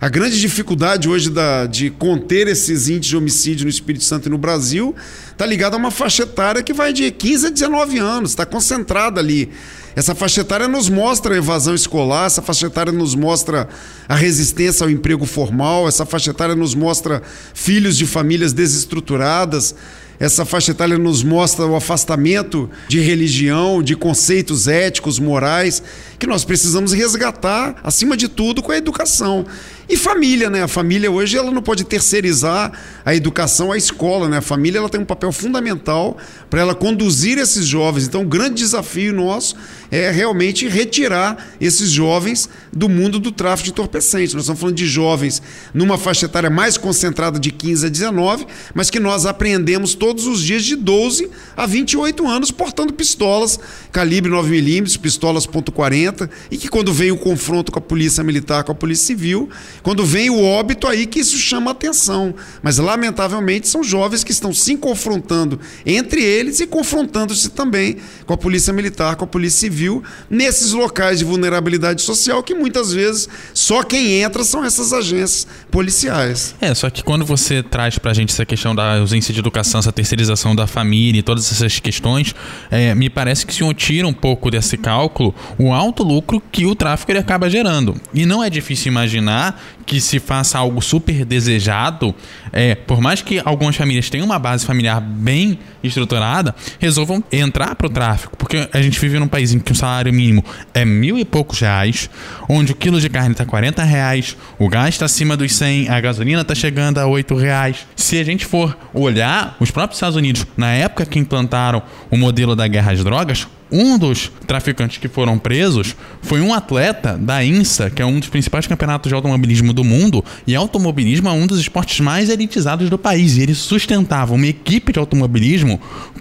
a 0.00 0.08
grande 0.10 0.38
dificuldade 0.38 1.08
hoje 1.08 1.30
da, 1.30 1.64
de 1.64 1.88
conter 1.88 2.46
esses 2.46 2.88
índices 2.88 3.06
de 3.06 3.16
homicídio 3.16 3.64
no 3.64 3.70
Espírito 3.70 4.04
Santo 4.04 4.26
e 4.26 4.30
no 4.30 4.36
Brasil 4.36 4.94
está 5.30 5.46
ligada 5.46 5.76
a 5.76 5.78
uma 5.78 5.90
faixa 5.90 6.24
etária 6.24 6.62
que 6.62 6.74
vai 6.74 6.92
de 6.92 7.10
15 7.10 7.46
a 7.46 7.50
19 7.50 7.98
anos, 7.98 8.30
está 8.32 8.44
concentrada 8.44 9.18
ali. 9.18 9.50
Essa 9.96 10.14
faixa 10.14 10.42
etária 10.42 10.68
nos 10.68 10.90
mostra 10.90 11.34
a 11.34 11.38
evasão 11.38 11.74
escolar, 11.74 12.26
essa 12.26 12.42
faixa 12.42 12.66
etária 12.66 12.92
nos 12.92 13.14
mostra 13.14 13.66
a 14.08 14.14
resistência 14.14 14.84
ao 14.84 14.90
emprego 14.90 15.24
formal, 15.24 15.88
essa 15.88 16.04
faixa 16.04 16.32
etária 16.32 16.54
nos 16.54 16.74
mostra 16.74 17.22
filhos 17.54 17.96
de 17.96 18.04
famílias 18.04 18.52
desestruturadas, 18.52 19.74
essa 20.18 20.44
faixa 20.44 20.70
etária 20.70 20.96
nos 20.96 21.22
mostra 21.22 21.66
o 21.66 21.74
afastamento 21.74 22.70
de 22.88 23.00
religião, 23.00 23.82
de 23.82 23.96
conceitos 23.96 24.68
éticos, 24.68 25.18
morais, 25.18 25.82
que 26.18 26.26
nós 26.26 26.44
precisamos 26.44 26.92
resgatar, 26.92 27.76
acima 27.82 28.16
de 28.16 28.28
tudo, 28.28 28.62
com 28.62 28.72
a 28.72 28.76
educação. 28.76 29.44
E 29.88 29.96
família, 29.96 30.48
né? 30.48 30.62
A 30.62 30.68
família 30.68 31.10
hoje 31.10 31.36
ela 31.36 31.50
não 31.50 31.60
pode 31.60 31.84
terceirizar 31.84 32.72
a 33.04 33.14
educação 33.14 33.70
à 33.70 33.76
escola, 33.76 34.28
né? 34.28 34.38
A 34.38 34.42
família 34.42 34.78
ela 34.78 34.88
tem 34.88 35.00
um 35.00 35.04
papel 35.04 35.30
fundamental 35.30 36.16
para 36.48 36.60
ela 36.60 36.74
conduzir 36.74 37.36
esses 37.36 37.66
jovens. 37.66 38.06
Então, 38.06 38.22
o 38.22 38.26
grande 38.26 38.54
desafio 38.56 39.12
nosso 39.12 39.54
é 39.90 40.10
realmente 40.10 40.66
retirar 40.68 41.36
esses 41.60 41.90
jovens 41.90 42.48
do 42.72 42.88
mundo 42.88 43.18
do 43.18 43.30
tráfico 43.30 43.66
de 43.66 43.70
entorpecentes. 43.72 44.34
Nós 44.34 44.44
estamos 44.44 44.60
falando 44.60 44.76
de 44.76 44.86
jovens 44.86 45.42
numa 45.74 45.98
faixa 45.98 46.26
etária 46.26 46.48
mais 46.48 46.78
concentrada 46.78 47.38
de 47.38 47.50
15 47.50 47.86
a 47.86 47.88
19, 47.88 48.46
mas 48.74 48.88
que 48.88 48.98
nós 48.98 49.26
apreendemos 49.26 49.94
todos 49.94 50.26
os 50.26 50.40
dias 50.42 50.64
de 50.64 50.76
12 50.76 51.30
a 51.56 51.66
28 51.66 52.26
anos 52.26 52.50
portando 52.50 52.92
pistolas 52.92 53.60
calibre 53.92 54.30
9mm, 54.30 54.98
pistolas 54.98 55.46
.40 55.46 56.28
e 56.50 56.56
que 56.56 56.68
quando 56.68 56.92
vem 56.92 57.10
o 57.10 57.16
confronto 57.16 57.70
com 57.70 57.78
a 57.78 57.82
polícia 57.82 58.24
militar, 58.24 58.64
com 58.64 58.72
a 58.72 58.74
polícia 58.74 59.06
civil, 59.06 59.48
quando 59.84 60.04
vem 60.04 60.30
o 60.30 60.42
óbito, 60.42 60.88
aí 60.88 61.06
que 61.06 61.20
isso 61.20 61.36
chama 61.36 61.70
atenção. 61.70 62.34
Mas, 62.62 62.78
lamentavelmente, 62.78 63.68
são 63.68 63.84
jovens 63.84 64.24
que 64.24 64.32
estão 64.32 64.52
se 64.52 64.76
confrontando 64.78 65.60
entre 65.84 66.22
eles 66.22 66.58
e 66.58 66.66
confrontando-se 66.66 67.50
também 67.50 67.98
com 68.24 68.32
a 68.32 68.36
polícia 68.36 68.72
militar, 68.72 69.14
com 69.16 69.24
a 69.24 69.28
polícia 69.28 69.60
civil, 69.60 70.02
nesses 70.30 70.72
locais 70.72 71.18
de 71.18 71.24
vulnerabilidade 71.24 72.00
social 72.00 72.42
que 72.42 72.54
muitas 72.54 72.92
vezes 72.92 73.28
só 73.52 73.82
quem 73.82 74.22
entra 74.22 74.42
são 74.42 74.64
essas 74.64 74.92
agências 74.92 75.46
policiais. 75.70 76.54
É, 76.62 76.74
só 76.74 76.88
que 76.88 77.04
quando 77.04 77.24
você 77.24 77.62
traz 77.62 77.98
pra 77.98 78.14
gente 78.14 78.32
essa 78.32 78.46
questão 78.46 78.74
da 78.74 78.98
ausência 78.98 79.34
de 79.34 79.40
educação, 79.40 79.80
essa 79.80 79.92
terceirização 79.92 80.56
da 80.56 80.66
família 80.66 81.18
e 81.18 81.22
todas 81.22 81.52
essas 81.52 81.78
questões, 81.78 82.34
é, 82.70 82.94
me 82.94 83.10
parece 83.10 83.44
que 83.44 83.52
o 83.52 83.54
senhor 83.54 83.74
tira 83.74 84.08
um 84.08 84.14
pouco 84.14 84.50
desse 84.50 84.78
cálculo 84.78 85.34
o 85.58 85.74
alto 85.74 86.02
lucro 86.02 86.42
que 86.50 86.64
o 86.64 86.74
tráfico 86.74 87.12
ele 87.12 87.18
acaba 87.18 87.50
gerando. 87.50 87.94
E 88.14 88.24
não 88.24 88.42
é 88.42 88.48
difícil 88.48 88.90
imaginar 88.90 89.60
que 89.86 90.00
se 90.00 90.18
faça 90.18 90.58
algo 90.58 90.80
super 90.80 91.24
desejado, 91.24 92.14
é, 92.52 92.74
por 92.74 93.00
mais 93.00 93.22
que 93.22 93.40
algumas 93.44 93.76
famílias 93.76 94.08
tenham 94.08 94.24
uma 94.24 94.38
base 94.38 94.64
familiar 94.64 95.00
bem 95.00 95.58
estruturada, 95.82 96.54
resolvam 96.78 97.22
entrar 97.30 97.74
para 97.74 97.86
o 97.86 97.90
tráfico. 97.90 98.36
Porque 98.36 98.68
a 98.72 98.80
gente 98.80 98.98
vive 98.98 99.18
num 99.18 99.28
país 99.28 99.52
em 99.52 99.58
que 99.58 99.72
o 99.72 99.74
salário 99.74 100.12
mínimo 100.12 100.44
é 100.72 100.84
mil 100.84 101.18
e 101.18 101.24
poucos 101.24 101.60
reais, 101.60 102.08
onde 102.48 102.72
o 102.72 102.74
quilo 102.74 103.00
de 103.00 103.08
carne 103.08 103.32
está 103.32 103.44
40 103.44 103.82
reais, 103.84 104.36
o 104.58 104.68
gás 104.68 104.94
está 104.94 105.04
acima 105.04 105.36
dos 105.36 105.54
100, 105.54 105.88
a 105.88 106.00
gasolina 106.00 106.40
está 106.42 106.54
chegando 106.54 106.98
a 106.98 107.06
8 107.06 107.34
reais. 107.34 107.86
Se 107.96 108.18
a 108.18 108.24
gente 108.24 108.46
for 108.46 108.76
olhar, 108.92 109.56
os 109.60 109.70
próprios 109.70 109.96
Estados 109.96 110.16
Unidos, 110.16 110.46
na 110.56 110.72
época 110.72 111.04
que 111.04 111.18
implantaram 111.18 111.82
o 112.10 112.16
modelo 112.16 112.56
da 112.56 112.66
guerra 112.66 112.92
às 112.92 113.04
drogas, 113.04 113.46
um 113.74 113.98
dos 113.98 114.30
traficantes 114.46 114.98
que 114.98 115.08
foram 115.08 115.36
presos 115.36 115.96
foi 116.22 116.40
um 116.40 116.54
atleta 116.54 117.18
da 117.18 117.44
INSA, 117.44 117.90
que 117.90 118.00
é 118.00 118.06
um 118.06 118.20
dos 118.20 118.28
principais 118.28 118.68
campeonatos 118.68 119.08
de 119.08 119.14
automobilismo 119.14 119.72
do 119.72 119.82
mundo, 119.82 120.24
e 120.46 120.54
automobilismo 120.54 121.28
é 121.28 121.32
um 121.32 121.44
dos 121.44 121.58
esportes 121.58 121.98
mais 121.98 122.30
elitizados 122.30 122.88
do 122.88 122.96
país. 122.96 123.36
E 123.36 123.42
ele 123.42 123.54
sustentava 123.54 124.32
uma 124.32 124.46
equipe 124.46 124.92
de 124.92 125.00
automobilismo 125.00 125.80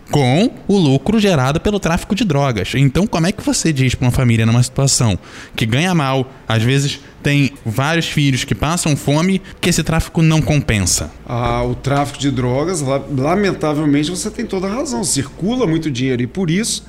com 0.10 0.50
o 0.68 0.78
lucro 0.78 1.20
gerado 1.20 1.62
pelo 1.62 1.80
tráfico 1.80 2.16
de 2.16 2.24
drogas. 2.24 2.72
Então, 2.74 3.06
como 3.06 3.28
é 3.28 3.32
que 3.32 3.44
você 3.44 3.72
diz 3.72 3.94
para 3.94 4.08
uma 4.08 4.12
família 4.12 4.48
numa 4.48 4.64
situação 4.64 5.18
que 5.56 5.66
ganha 5.68 5.94
mal, 5.94 6.32
às 6.48 6.64
vezes 6.64 7.00
tem 7.22 7.54
vários 7.66 8.08
filhos 8.08 8.44
que 8.44 8.56
passam 8.56 8.96
fome, 8.96 9.42
que 9.62 9.70
esse 9.70 9.84
tráfico 9.84 10.24
não 10.24 10.42
compensa? 10.42 11.12
Ah, 11.26 11.64
o 11.64 11.76
tráfico 11.76 12.18
de 12.18 12.32
drogas, 12.32 12.84
lamentavelmente, 13.16 14.10
você 14.10 14.30
tem 14.32 14.46
toda 14.46 14.68
a 14.68 14.74
razão. 14.74 15.04
Circula 15.04 15.68
muito 15.68 15.92
dinheiro 15.92 16.24
e 16.24 16.28
por 16.28 16.50
isso 16.50 16.84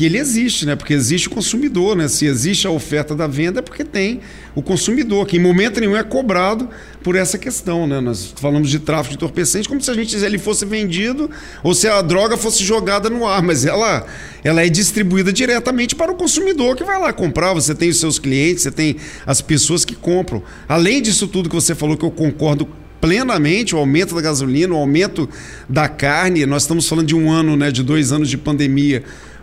que 0.00 0.06
ele 0.06 0.16
existe, 0.16 0.64
né? 0.64 0.74
Porque 0.74 0.94
existe 0.94 1.28
o 1.28 1.30
consumidor, 1.30 1.94
né? 1.94 2.08
Se 2.08 2.24
existe 2.24 2.66
a 2.66 2.70
oferta 2.70 3.14
da 3.14 3.26
venda 3.26 3.58
é 3.58 3.62
porque 3.62 3.84
tem 3.84 4.22
o 4.54 4.62
consumidor, 4.62 5.26
que 5.26 5.36
em 5.36 5.40
momento 5.40 5.78
nenhum 5.78 5.94
é 5.94 6.02
cobrado 6.02 6.70
por 7.02 7.16
essa 7.16 7.36
questão, 7.36 7.86
né? 7.86 8.00
Nós 8.00 8.32
falamos 8.34 8.70
de 8.70 8.78
tráfico 8.78 9.10
de 9.10 9.16
entorpecente 9.16 9.68
como 9.68 9.78
se 9.78 9.90
a 9.90 9.94
gente 9.94 10.16
ele 10.16 10.38
fosse 10.38 10.64
vendido 10.64 11.30
ou 11.62 11.74
se 11.74 11.86
a 11.86 12.00
droga 12.00 12.38
fosse 12.38 12.64
jogada 12.64 13.10
no 13.10 13.26
ar, 13.26 13.42
mas 13.42 13.66
ela 13.66 14.06
ela 14.42 14.64
é 14.64 14.70
distribuída 14.70 15.30
diretamente 15.30 15.94
para 15.94 16.10
o 16.10 16.14
consumidor 16.14 16.76
que 16.76 16.82
vai 16.82 16.98
lá 16.98 17.12
comprar. 17.12 17.52
Você 17.52 17.74
tem 17.74 17.90
os 17.90 18.00
seus 18.00 18.18
clientes, 18.18 18.62
você 18.62 18.70
tem 18.70 18.96
as 19.26 19.42
pessoas 19.42 19.84
que 19.84 19.94
compram. 19.94 20.42
Além 20.66 21.02
disso 21.02 21.28
tudo 21.28 21.50
que 21.50 21.54
você 21.54 21.74
falou 21.74 21.94
que 21.94 22.06
eu 22.06 22.10
concordo 22.10 22.66
plenamente 23.00 23.74
o 23.74 23.78
aumento 23.78 24.14
da 24.14 24.20
gasolina, 24.20 24.74
o 24.74 24.76
aumento 24.76 25.28
da 25.68 25.88
carne. 25.88 26.44
Nós 26.46 26.62
estamos 26.62 26.88
falando 26.88 27.06
de 27.06 27.16
um 27.16 27.30
ano, 27.30 27.56
né, 27.56 27.70
de 27.70 27.82
dois 27.82 28.12
anos 28.12 28.28
de 28.28 28.36
pandemia, 28.36 29.02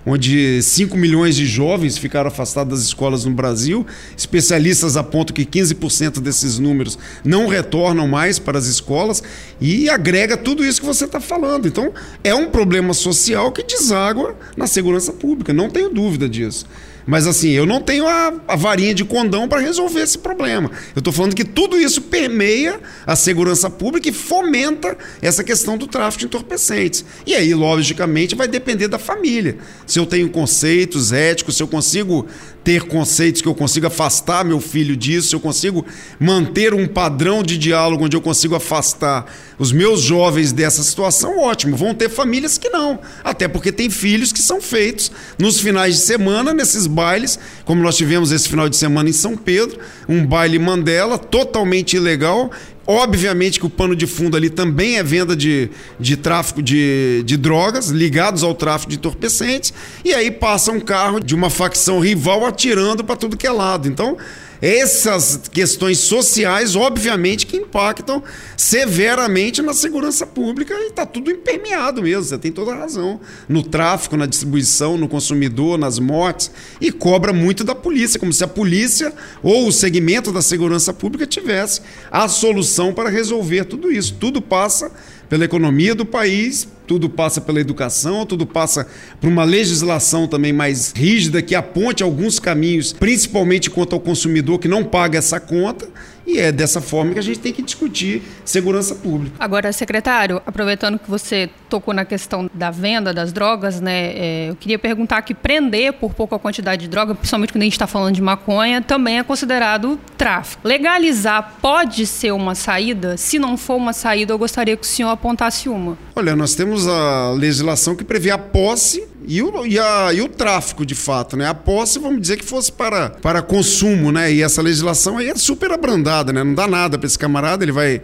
onde 0.10 0.63
5 0.63 0.96
milhões 0.96 1.36
de 1.36 1.46
jovens 1.46 1.98
ficaram 1.98 2.30
afastados 2.30 2.80
das 2.80 2.88
escolas 2.88 3.26
no 3.26 3.32
Brasil. 3.32 3.86
Especialistas 4.15 4.96
apontam 4.96 5.36
que 5.36 5.46
15% 5.46 6.22
desses 6.22 6.58
números 6.58 6.98
não 7.26 7.48
retornam 7.48 8.08
mais 8.08 8.39
para 8.39 8.58
as 8.58 8.67
escolas 8.67 9.22
e 9.60 9.89
agrega 9.89 10.38
tudo 10.38 10.63
isso 10.63 10.80
que 10.80 10.88
você 10.88 11.04
está 11.04 11.20
falando. 11.20 11.67
Então, 11.67 11.91
é 12.24 12.34
um 12.34 12.50
problema 12.50 12.93
social 12.93 13.52
que 13.52 13.62
deságua 13.62 14.34
na 14.56 14.65
segurança 14.65 15.12
pública, 15.12 15.52
não 15.52 15.70
tenho 15.70 15.89
dúvida 15.89 16.30
disso. 16.30 16.65
Mas 17.08 17.26
assim, 17.26 17.52
eu 17.52 17.65
não 17.65 17.82
tenho 17.82 18.06
a, 18.06 18.34
a 18.46 18.56
varinha 18.58 18.93
de 18.93 19.06
condão 19.06 19.48
para 19.48 19.62
resolver 19.62 20.02
esse 20.02 20.17
problema. 20.17 20.70
Eu 20.93 21.00
estou 21.00 21.13
falando 21.13 21.34
que 21.34 21.46
tudo 21.46 21.80
isso 21.80 22.02
permeia 22.02 22.82
a 23.06 23.15
segurança 23.15 23.70
pública 23.70 24.10
e 24.10 24.13
fomenta 24.13 24.98
essa 25.22 25.41
questão 25.41 25.78
do 25.78 25.88
tráfico 25.88 26.20
de 26.20 26.26
entorpecentes. 26.26 27.06
E 27.26 27.34
aí, 27.34 27.54
logicamente, 27.54 28.36
vai 28.36 28.48
depender 28.48 28.89
da 28.89 29.00
família. 29.00 29.58
Se 29.86 29.98
eu 29.98 30.06
tenho 30.06 30.30
conceitos 30.30 31.13
éticos, 31.13 31.56
se 31.56 31.63
eu 31.63 31.67
consigo 31.67 32.28
ter 32.67 32.84
conceitos 32.84 33.41
que 33.41 33.47
eu 33.47 33.56
consigo 33.56 33.88
afastar 33.88 34.43
meu 34.43 34.60
filho 34.60 34.97
disso, 34.97 35.34
eu 35.34 35.39
consigo 35.39 35.86
manter 36.19 36.73
um 36.73 36.86
padrão 36.86 37.41
de 37.41 37.58
diálogo 37.58 38.03
onde 38.03 38.17
eu 38.17 38.19
consigo 38.19 38.56
afastar 38.56 39.25
os 39.58 39.71
meus 39.71 40.01
jovens 40.01 40.51
dessa 40.51 40.84
situação, 40.84 41.39
ótimo. 41.39 41.77
Vão 41.77 41.93
ter 41.93 42.10
famílias 42.10 42.58
que 42.58 42.67
não. 42.67 42.99
Até 43.23 43.47
porque 43.47 43.71
tem 43.71 43.89
filhos 43.89 44.34
que 44.34 44.41
são 44.41 44.60
feitos 44.60 45.10
nos 45.39 45.62
finais 45.62 45.95
de 45.95 46.01
semana, 46.01 46.53
nesses 46.53 46.88
bailes, 46.88 47.39
como 47.63 47.82
nós 47.82 47.95
tivemos 47.95 48.34
esse 48.34 48.49
final 48.49 48.67
de 48.67 48.75
semana 48.75 49.10
em 49.10 49.13
São 49.13 49.38
Pedro, 49.38 49.80
um 50.10 50.25
baile 50.25 50.60
Mandela 50.60 51.17
totalmente 51.17 51.95
ilegal, 51.95 52.51
Obviamente 52.88 53.60
que 53.60 53.65
o 53.65 53.69
pano 53.69 53.93
de 53.93 54.08
fundo 54.08 54.38
ali 54.38 54.50
também 54.50 54.97
é 54.97 55.04
venda 55.04 55.36
de, 55.36 55.69
de 56.00 56.15
tráfico 56.15 56.62
de, 56.62 57.21
de 57.26 57.36
drogas, 57.36 57.89
ligados 57.89 58.43
ao 58.43 58.56
tráfico 58.56 58.91
de 58.91 58.97
entorpecentes, 58.97 59.73
e 60.06 60.13
aí 60.13 60.32
passa 60.32 60.71
um 60.71 60.80
carro 60.80 61.19
de 61.19 61.36
uma 61.36 61.50
facção 61.50 62.00
rival 62.00 62.45
atirando 62.45 63.04
para 63.04 63.17
tudo 63.17 63.36
que 63.36 63.45
é 63.45 63.52
lado. 63.52 63.89
Então, 63.89 64.17
essas 64.62 65.41
questões 65.52 66.00
sociais, 66.00 66.76
obviamente, 66.76 67.46
que 67.46 67.58
impactam 67.58 68.24
severamente 68.56 69.62
na 69.62 69.74
segurança 69.74 70.26
pública 70.26 70.74
e 70.74 70.88
está 70.88 71.06
tudo 71.06 71.32
impermeado 71.32 72.02
mesmo. 72.02 72.24
Você 72.24 72.38
tem 72.38 72.52
toda 72.52 72.72
a 72.72 72.76
razão. 72.76 73.20
No 73.48 73.62
tráfico, 73.62 74.17
na 74.17 74.26
distribuição, 74.26 74.98
no 74.98 75.08
consumidor, 75.08 75.78
nas 75.78 76.00
mortes. 76.00 76.52
E 76.82 76.91
cobra 76.91 77.32
muito 77.32 77.63
da 77.63 77.76
polícia, 77.76 78.20
como 78.20 78.34
se 78.34 78.43
a 78.43 78.48
polícia 78.48 79.13
ou 79.43 79.67
o 79.67 79.72
segmento 79.72 80.32
da 80.32 80.41
segurança 80.41 80.93
pública 80.93 81.26
tivesse 81.26 81.82
a 82.12 82.28
solução 82.28 82.93
para 82.93 83.10
resolver 83.10 83.65
tudo 83.65 83.91
isso. 83.91 84.15
Tudo 84.20 84.41
passa 84.41 84.91
pela 85.30 85.46
economia 85.46 85.93
do 85.93 86.06
país, 86.06 86.67
tudo 86.88 87.10
passa 87.10 87.41
pela 87.41 87.60
educação, 87.60 88.26
tudo 88.26 88.47
passa 88.47 88.88
por 89.19 89.28
uma 89.28 89.43
legislação 89.43 90.28
também 90.28 90.54
mais 90.54 90.93
rígida 90.95 91.41
que 91.41 91.54
aponte 91.54 92.02
alguns 92.02 92.39
caminhos, 92.39 92.93
principalmente 92.93 93.69
quanto 93.69 93.93
ao 93.93 94.00
consumidor 94.00 94.58
que 94.58 94.67
não 94.67 94.84
paga 94.84 95.17
essa 95.19 95.39
conta. 95.39 95.88
E 96.28 96.39
é 96.39 96.52
dessa 96.52 96.82
forma 96.82 97.13
que 97.13 97.19
a 97.19 97.21
gente 97.21 97.39
tem 97.39 97.54
que 97.54 97.62
discutir 97.62 98.21
segurança 98.43 98.93
pública. 98.93 99.38
Agora, 99.39 99.71
secretário, 99.71 100.41
aproveitando 100.45 101.00
que 101.00 101.10
você 101.10 101.50
tocou 101.69 101.93
na 101.93 102.04
questão 102.04 102.50
da 102.54 102.69
venda 102.69 103.13
das 103.13 103.32
drogas, 103.32 103.80
né? 103.80 104.12
É, 104.13 104.50
eu 104.50 104.56
queria 104.58 104.78
perguntar 104.78 105.21
que 105.21 105.34
prender 105.34 105.93
por 105.93 106.13
pouca 106.13 106.38
quantidade 106.38 106.82
de 106.82 106.89
droga, 106.89 107.15
principalmente 107.15 107.54
quando 107.54 107.62
a 107.62 107.65
gente 107.65 107.73
está 107.73 107.88
falando 107.88 108.13
de 108.13 108.21
maconha, 108.21 108.82
também 108.82 109.19
é 109.19 109.23
considerado 109.23 109.97
tráfico. 110.17 110.67
Legalizar 110.67 111.56
pode 111.62 112.06
ser 112.06 112.34
uma 112.34 112.56
saída? 112.56 113.15
Se 113.15 113.39
não 113.39 113.56
for 113.56 113.76
uma 113.76 113.93
saída, 113.93 114.34
eu 114.34 114.38
gostaria 114.38 114.76
que 114.76 114.84
o 114.84 114.86
senhor 114.89 115.10
apontasse 115.10 115.69
uma. 115.69 115.97
Olha, 116.13 116.36
nós 116.36 116.56
temos 116.78 116.88
a 116.88 117.32
legislação 117.32 117.96
que 117.96 118.04
prevê 118.04 118.30
a 118.30 118.38
posse 118.38 119.04
e 119.28 119.42
o, 119.42 119.66
e, 119.66 119.80
a, 119.80 120.13
e 120.13 120.22
o 120.22 120.30
tráfico, 120.30 120.86
de 120.86 120.94
fato, 120.94 121.36
né? 121.36 121.48
A 121.48 121.54
posse, 121.54 121.98
vamos 121.98 122.22
dizer 122.22 122.38
que 122.38 122.46
fosse 122.46 122.72
para, 122.72 123.10
para 123.10 123.42
consumo, 123.42 124.12
né? 124.12 124.32
E 124.32 124.44
essa 124.44 124.62
legislação 124.62 125.18
aí 125.18 125.30
é 125.30 125.36
super 125.36 125.72
abrandada, 125.72 126.32
né? 126.32 126.44
Não 126.44 126.54
dá 126.54 126.68
nada 126.68 126.98
para 126.98 127.08
esse 127.08 127.18
camarada, 127.18 127.63
ele 127.63 127.72
vai 127.72 128.02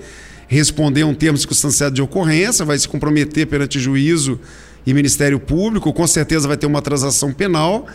responder 0.47 1.03
um 1.03 1.13
termo 1.13 1.37
circunstanciado 1.37 1.93
de 1.93 2.01
ocorrência, 2.01 2.65
vai 2.65 2.77
se 2.77 2.87
comprometer 2.87 3.45
perante 3.45 3.79
juízo 3.79 4.39
e 4.85 4.93
Ministério 4.93 5.39
Público, 5.39 5.93
com 5.93 6.07
certeza 6.07 6.47
vai 6.47 6.57
ter 6.57 6.65
uma 6.65 6.81
transação 6.81 7.31
penal 7.31 7.85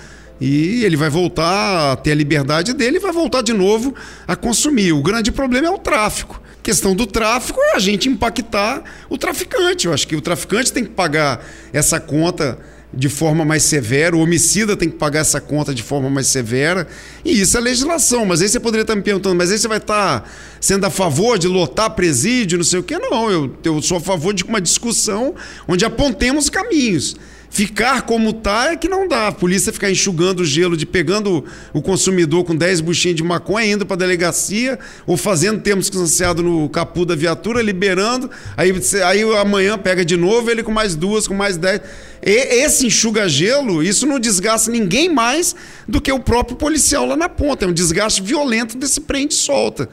e 0.40 0.84
ele 0.84 0.96
vai 0.96 1.10
voltar 1.10 1.92
a 1.92 1.96
ter 1.96 2.12
a 2.12 2.14
liberdade 2.14 2.72
dele 2.72 2.98
e 2.98 3.00
vai 3.00 3.12
voltar 3.12 3.42
de 3.42 3.52
novo 3.52 3.94
a 4.26 4.36
consumir. 4.36 4.92
O 4.92 5.02
grande 5.02 5.32
problema 5.32 5.66
é 5.66 5.70
o 5.70 5.78
tráfico. 5.78 6.40
Questão 6.68 6.94
do 6.94 7.06
tráfico 7.06 7.58
é 7.62 7.76
a 7.76 7.78
gente 7.78 8.10
impactar 8.10 8.84
o 9.08 9.16
traficante. 9.16 9.86
Eu 9.86 9.94
acho 9.94 10.06
que 10.06 10.14
o 10.14 10.20
traficante 10.20 10.70
tem 10.70 10.84
que 10.84 10.90
pagar 10.90 11.42
essa 11.72 11.98
conta 11.98 12.58
de 12.92 13.08
forma 13.08 13.42
mais 13.42 13.62
severa, 13.62 14.14
o 14.14 14.20
homicida 14.20 14.76
tem 14.76 14.90
que 14.90 14.96
pagar 14.98 15.20
essa 15.20 15.40
conta 15.40 15.74
de 15.74 15.82
forma 15.82 16.10
mais 16.10 16.26
severa, 16.26 16.86
e 17.24 17.40
isso 17.40 17.56
é 17.56 17.60
legislação. 17.60 18.26
Mas 18.26 18.42
aí 18.42 18.50
você 18.50 18.60
poderia 18.60 18.82
estar 18.82 18.94
me 18.94 19.00
perguntando, 19.00 19.34
mas 19.34 19.50
aí 19.50 19.58
você 19.58 19.66
vai 19.66 19.78
estar 19.78 20.30
sendo 20.60 20.84
a 20.84 20.90
favor 20.90 21.38
de 21.38 21.48
lotar 21.48 21.88
presídio, 21.92 22.58
não 22.58 22.64
sei 22.64 22.80
o 22.80 22.82
quê? 22.82 22.98
Não, 22.98 23.30
eu, 23.30 23.56
eu 23.64 23.80
sou 23.80 23.96
a 23.96 24.00
favor 24.00 24.34
de 24.34 24.44
uma 24.44 24.60
discussão 24.60 25.34
onde 25.66 25.86
apontemos 25.86 26.50
caminhos. 26.50 27.16
Ficar 27.50 28.02
como 28.02 28.32
tá 28.32 28.72
é 28.72 28.76
que 28.76 28.88
não 28.88 29.08
dá. 29.08 29.28
A 29.28 29.32
polícia 29.32 29.72
ficar 29.72 29.90
enxugando 29.90 30.40
o 30.40 30.44
gelo 30.44 30.76
de 30.76 30.84
pegando 30.84 31.44
o 31.72 31.80
consumidor 31.80 32.44
com 32.44 32.54
10 32.54 32.80
buchinhas 32.82 33.16
de 33.16 33.22
maconha, 33.22 33.72
indo 33.72 33.86
para 33.86 33.96
delegacia, 33.96 34.78
ou 35.06 35.16
fazendo 35.16 35.60
termos 35.60 35.88
distanciado 35.88 36.42
no 36.42 36.68
capu 36.68 37.04
da 37.04 37.14
viatura, 37.14 37.62
liberando. 37.62 38.30
Aí, 38.56 38.72
aí 39.04 39.22
amanhã 39.36 39.78
pega 39.78 40.04
de 40.04 40.16
novo 40.16 40.50
ele 40.50 40.62
com 40.62 40.70
mais 40.70 40.94
duas, 40.94 41.26
com 41.26 41.34
mais 41.34 41.56
10. 41.56 41.80
esse 42.22 42.86
enxuga-gelo, 42.86 43.82
isso 43.82 44.06
não 44.06 44.20
desgasta 44.20 44.70
ninguém 44.70 45.08
mais 45.08 45.56
do 45.86 46.00
que 46.00 46.12
o 46.12 46.20
próprio 46.20 46.56
policial 46.56 47.06
lá 47.06 47.16
na 47.16 47.28
ponta. 47.28 47.64
É 47.64 47.68
um 47.68 47.72
desgaste 47.72 48.22
violento 48.22 48.76
desse 48.76 49.00
prende-solta. 49.00 49.88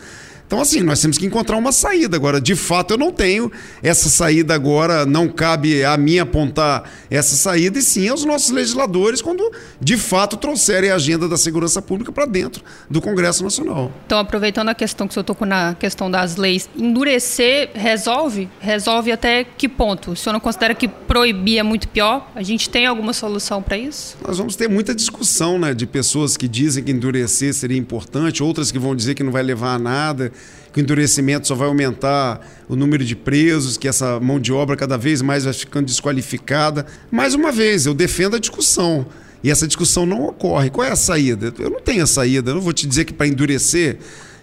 Então, 0.47 0.62
assim, 0.62 0.81
nós 0.81 1.01
temos 1.01 1.17
que 1.17 1.25
encontrar 1.25 1.58
uma 1.58 1.71
saída. 1.71 2.15
Agora, 2.15 2.39
de 2.39 2.55
fato, 2.55 2.93
eu 2.93 2.97
não 2.97 3.12
tenho 3.12 3.51
essa 3.81 4.10
saída 4.10 4.53
agora, 4.53 5.05
não 5.05 5.27
cabe 5.27 5.84
a 5.84 5.97
mim 5.97 6.19
apontar 6.19 6.89
essa 7.10 7.36
saída, 7.36 7.79
e 7.79 7.81
sim 7.81 8.08
aos 8.10 8.23
nossos 8.23 8.51
legisladores, 8.51 9.21
quando 9.21 9.51
de 9.81 9.97
fato 9.97 10.38
trouxerem 10.38 10.91
a 10.91 10.95
agenda 10.95 11.27
da 11.27 11.36
segurança 11.36 11.81
pública 11.81 12.12
para 12.12 12.25
dentro 12.25 12.63
do 12.89 13.01
Congresso 13.01 13.43
Nacional. 13.43 13.91
Então, 14.05 14.19
aproveitando 14.19 14.69
a 14.69 14.75
questão 14.75 15.08
que 15.08 15.12
o 15.12 15.15
senhor 15.15 15.23
tocou 15.23 15.47
na 15.47 15.73
questão 15.73 16.12
das 16.12 16.36
leis, 16.36 16.69
endurecer 16.75 17.71
resolve? 17.73 18.47
Resolve 18.60 19.12
até 19.12 19.43
que 19.43 19.67
ponto? 19.67 20.12
O 20.12 20.15
senhor 20.15 20.34
não 20.34 20.39
considera 20.39 20.75
que 20.75 20.88
proibir 20.88 21.58
é 21.58 21.63
muito 21.63 21.88
pior? 21.88 22.31
A 22.36 22.43
gente 22.43 22.69
tem 22.69 22.86
alguma 22.86 23.13
solução 23.13 23.63
para 23.63 23.77
isso? 23.77 24.15
Nós 24.25 24.38
vamos 24.38 24.55
ter 24.55 24.69
muita 24.69 24.93
discussão 24.93 25.58
né, 25.58 25.73
de 25.73 25.88
pessoas 25.88 26.38
que 26.38 26.47
dizem 26.47 26.84
que 26.84 26.91
endurecer 26.91 27.53
seria 27.53 27.77
importante, 27.77 28.43
outras 28.43 28.71
que 28.71 28.77
vão 28.77 28.95
dizer 28.95 29.15
que 29.15 29.23
não 29.23 29.31
vai 29.31 29.41
levar 29.41 29.73
a 29.73 29.79
nada 29.79 30.31
que 30.75 30.81
o 30.81 30.83
endurecimento 30.83 31.47
só 31.47 31.55
vai 31.55 31.69
aumentar 31.69 32.45
o 32.67 32.75
número 32.75 33.05
de 33.05 33.15
presos, 33.15 33.77
que 33.77 33.88
essa 33.88 34.19
mão 34.19 34.38
de 34.38 34.51
obra 34.51 34.75
cada 34.75 34.97
vez 34.97 35.21
mais 35.21 35.45
vai 35.45 35.53
ficando 35.53 35.85
desqualificada. 35.85 36.85
Mais 37.09 37.33
uma 37.33 37.49
vez, 37.49 37.85
eu 37.85 37.93
defendo 37.93 38.35
a 38.35 38.39
discussão. 38.39 39.05
E 39.41 39.49
essa 39.49 39.65
discussão 39.65 40.05
não 40.05 40.25
ocorre. 40.25 40.69
Qual 40.69 40.85
é 40.85 40.91
a 40.91 40.95
saída? 40.97 41.53
Eu 41.57 41.69
não 41.69 41.79
tenho 41.79 42.03
a 42.03 42.05
saída. 42.05 42.51
Eu 42.51 42.55
não 42.55 42.61
vou 42.61 42.73
te 42.73 42.85
dizer 42.85 43.05
que 43.05 43.13
para 43.13 43.25
endurecer, 43.25 43.99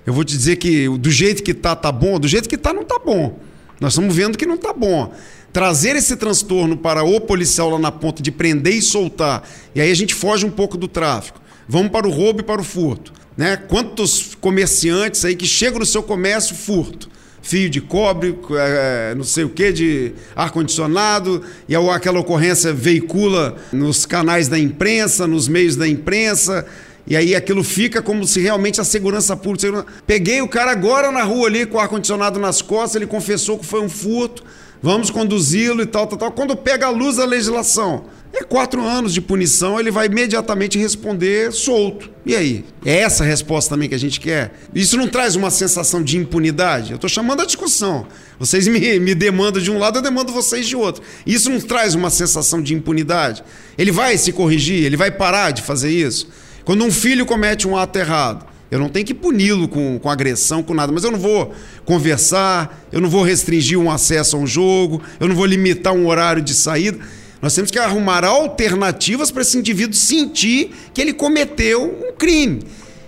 eu 0.06 0.14
vou 0.14 0.24
te 0.24 0.34
dizer 0.34 0.56
que 0.56 0.88
do 0.96 1.10
jeito 1.10 1.42
que 1.42 1.52
tá, 1.52 1.76
tá 1.76 1.92
bom. 1.92 2.18
Do 2.18 2.26
jeito 2.26 2.48
que 2.48 2.56
tá, 2.56 2.72
não 2.72 2.82
tá 2.82 2.98
bom. 2.98 3.38
Nós 3.78 3.92
estamos 3.92 4.16
vendo 4.16 4.38
que 4.38 4.46
não 4.46 4.56
tá 4.56 4.72
bom. 4.72 5.12
Trazer 5.52 5.96
esse 5.96 6.16
transtorno 6.16 6.78
para 6.78 7.04
o 7.04 7.20
policial 7.20 7.68
lá 7.68 7.78
na 7.78 7.92
ponta 7.92 8.22
de 8.22 8.32
prender 8.32 8.72
e 8.72 8.80
soltar. 8.80 9.46
E 9.74 9.82
aí 9.82 9.90
a 9.90 9.94
gente 9.94 10.14
foge 10.14 10.46
um 10.46 10.50
pouco 10.50 10.78
do 10.78 10.88
tráfico. 10.88 11.42
Vamos 11.68 11.92
para 11.92 12.08
o 12.08 12.10
roubo 12.10 12.40
e 12.40 12.42
para 12.42 12.62
o 12.62 12.64
furto. 12.64 13.12
Né? 13.36 13.56
Quantos 13.56 14.34
comerciantes 14.40 15.24
aí 15.24 15.34
que 15.34 15.46
chegam 15.46 15.78
no 15.78 15.86
seu 15.86 16.02
comércio 16.02 16.54
furto? 16.54 17.10
Fio 17.40 17.68
de 17.68 17.80
cobre, 17.80 18.38
é, 18.56 19.14
não 19.16 19.24
sei 19.24 19.42
o 19.42 19.48
que, 19.48 19.72
de 19.72 20.12
ar-condicionado, 20.36 21.42
e 21.68 21.74
aquela 21.74 22.20
ocorrência 22.20 22.72
veicula 22.72 23.56
nos 23.72 24.06
canais 24.06 24.46
da 24.46 24.56
imprensa, 24.56 25.26
nos 25.26 25.48
meios 25.48 25.74
da 25.74 25.88
imprensa, 25.88 26.64
e 27.04 27.16
aí 27.16 27.34
aquilo 27.34 27.64
fica 27.64 28.00
como 28.00 28.24
se 28.24 28.40
realmente 28.40 28.80
a 28.80 28.84
segurança 28.84 29.36
pública. 29.36 29.84
Peguei 30.06 30.40
o 30.40 30.46
cara 30.46 30.70
agora 30.70 31.10
na 31.10 31.24
rua 31.24 31.48
ali 31.48 31.66
com 31.66 31.78
o 31.78 31.80
ar-condicionado 31.80 32.38
nas 32.38 32.62
costas, 32.62 32.94
ele 32.94 33.08
confessou 33.08 33.58
que 33.58 33.66
foi 33.66 33.80
um 33.80 33.88
furto. 33.88 34.44
vamos 34.80 35.10
conduzi-lo 35.10 35.82
e 35.82 35.86
tal, 35.86 36.06
tal, 36.06 36.18
tal. 36.18 36.32
Quando 36.32 36.56
pega 36.56 36.86
a 36.86 36.90
luz 36.90 37.16
da 37.16 37.24
legislação, 37.24 38.04
é 38.34 38.42
quatro 38.42 38.82
anos 38.82 39.12
de 39.12 39.20
punição, 39.20 39.78
ele 39.78 39.90
vai 39.90 40.06
imediatamente 40.06 40.78
responder 40.78 41.52
solto. 41.52 42.10
E 42.24 42.34
aí? 42.34 42.64
É 42.84 43.00
essa 43.00 43.24
a 43.24 43.26
resposta 43.26 43.74
também 43.74 43.88
que 43.88 43.94
a 43.94 43.98
gente 43.98 44.18
quer? 44.18 44.54
Isso 44.74 44.96
não 44.96 45.06
traz 45.06 45.36
uma 45.36 45.50
sensação 45.50 46.02
de 46.02 46.16
impunidade? 46.16 46.92
Eu 46.92 46.94
estou 46.96 47.10
chamando 47.10 47.42
a 47.42 47.44
discussão. 47.44 48.06
Vocês 48.38 48.66
me, 48.66 48.98
me 48.98 49.14
demandam 49.14 49.62
de 49.62 49.70
um 49.70 49.78
lado, 49.78 49.98
eu 49.98 50.02
demando 50.02 50.32
vocês 50.32 50.66
de 50.66 50.74
outro. 50.74 51.02
Isso 51.26 51.50
não 51.50 51.60
traz 51.60 51.94
uma 51.94 52.08
sensação 52.08 52.62
de 52.62 52.74
impunidade? 52.74 53.44
Ele 53.76 53.92
vai 53.92 54.16
se 54.16 54.32
corrigir? 54.32 54.82
Ele 54.84 54.96
vai 54.96 55.10
parar 55.10 55.50
de 55.50 55.60
fazer 55.60 55.90
isso? 55.90 56.28
Quando 56.64 56.84
um 56.84 56.90
filho 56.90 57.26
comete 57.26 57.68
um 57.68 57.76
ato 57.76 57.98
errado, 57.98 58.46
eu 58.70 58.78
não 58.78 58.88
tenho 58.88 59.04
que 59.04 59.12
puni-lo 59.12 59.68
com, 59.68 59.98
com 59.98 60.08
agressão, 60.08 60.62
com 60.62 60.72
nada, 60.72 60.90
mas 60.90 61.04
eu 61.04 61.10
não 61.10 61.18
vou 61.18 61.52
conversar, 61.84 62.86
eu 62.90 63.02
não 63.02 63.10
vou 63.10 63.22
restringir 63.22 63.78
um 63.78 63.90
acesso 63.90 64.34
a 64.34 64.38
um 64.38 64.46
jogo, 64.46 65.02
eu 65.20 65.28
não 65.28 65.36
vou 65.36 65.44
limitar 65.44 65.92
um 65.92 66.06
horário 66.06 66.40
de 66.40 66.54
saída. 66.54 66.98
Nós 67.42 67.56
temos 67.56 67.72
que 67.72 67.78
arrumar 67.78 68.24
alternativas 68.24 69.32
para 69.32 69.42
esse 69.42 69.58
indivíduo 69.58 69.96
sentir 69.96 70.70
que 70.94 71.00
ele 71.00 71.12
cometeu 71.12 71.82
um 71.82 72.12
crime 72.12 72.62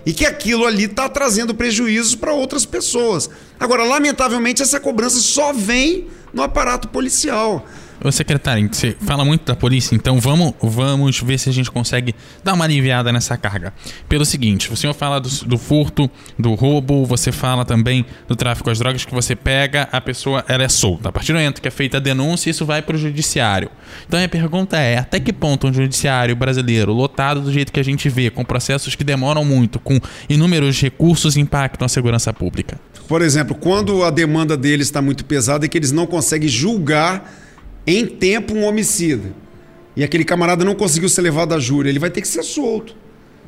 e 0.05 0.11
que 0.11 0.25
aquilo 0.25 0.65
ali 0.65 0.83
está 0.83 1.07
trazendo 1.07 1.55
prejuízos 1.55 2.15
para 2.15 2.33
outras 2.33 2.65
pessoas. 2.65 3.29
Agora, 3.57 3.85
lamentavelmente, 3.85 4.61
essa 4.61 4.77
cobrança 4.77 5.19
só 5.19 5.53
vem 5.53 6.09
no 6.33 6.43
aparato 6.43 6.89
policial. 6.89 7.65
Ô 8.03 8.11
secretário, 8.11 8.67
você 8.71 8.95
fala 9.01 9.23
muito 9.23 9.45
da 9.45 9.55
polícia, 9.55 9.95
então 9.95 10.19
vamos, 10.19 10.53
vamos 10.61 11.21
ver 11.21 11.39
se 11.39 11.49
a 11.49 11.53
gente 11.53 11.71
consegue 11.71 12.13
dar 12.43 12.53
uma 12.53 12.65
aliviada 12.65 13.11
nessa 13.11 13.37
carga. 13.37 13.73
Pelo 14.07 14.25
seguinte, 14.25 14.71
o 14.71 14.75
senhor 14.75 14.93
fala 14.93 15.19
do, 15.19 15.29
do 15.45 15.57
furto, 15.57 16.09
do 16.37 16.53
roubo, 16.53 17.05
você 17.05 17.31
fala 17.31 17.63
também 17.63 18.05
do 18.27 18.35
tráfico 18.35 18.69
às 18.69 18.79
drogas, 18.79 19.05
que 19.05 19.13
você 19.13 19.35
pega, 19.35 19.87
a 19.91 20.01
pessoa 20.01 20.43
ela 20.47 20.63
é 20.63 20.69
solta. 20.69 21.09
A 21.09 21.11
partir 21.11 21.31
do 21.31 21.39
momento 21.39 21.61
que 21.61 21.67
é 21.67 21.71
feita 21.71 21.97
a 21.97 21.99
denúncia, 21.99 22.49
isso 22.49 22.65
vai 22.65 22.81
para 22.81 22.95
o 22.95 22.99
judiciário. 22.99 23.69
Então 24.05 24.17
a 24.17 24.21
minha 24.21 24.29
pergunta 24.29 24.77
é, 24.77 24.97
até 24.97 25.19
que 25.19 25.31
ponto 25.31 25.67
um 25.67 25.73
judiciário 25.73 26.35
brasileiro, 26.35 26.91
lotado 26.91 27.41
do 27.41 27.51
jeito 27.51 27.71
que 27.71 27.79
a 27.79 27.83
gente 27.83 28.09
vê, 28.09 28.29
com 28.29 28.43
processos 28.43 28.93
que 28.93 29.03
demoram 29.03 29.45
muito, 29.45 29.79
com 29.79 29.99
inúmeros 30.29 30.79
recursos, 30.81 31.37
impactam 31.37 31.85
a 31.85 31.89
segurança 31.89 32.33
pública? 32.33 32.79
Por 33.07 33.21
exemplo, 33.21 33.55
quando 33.55 34.03
a 34.03 34.09
demanda 34.09 34.57
deles 34.57 34.87
está 34.87 35.01
muito 35.01 35.23
pesada 35.25 35.65
e 35.65 35.69
que 35.69 35.77
eles 35.77 35.91
não 35.91 36.05
conseguem 36.05 36.49
julgar 36.49 37.44
em 37.85 38.05
tempo 38.05 38.53
um 38.53 38.63
homicida 38.63 39.33
e 39.95 40.03
aquele 40.03 40.25
camarada 40.25 40.65
não 40.65 40.75
conseguiu 40.75 41.07
ser 41.07 41.21
levado 41.21 41.53
à 41.53 41.59
júri, 41.59 41.89
ele 41.89 41.99
vai 41.99 42.09
ter 42.09 42.21
que 42.21 42.27
ser 42.27 42.43
solto. 42.43 42.95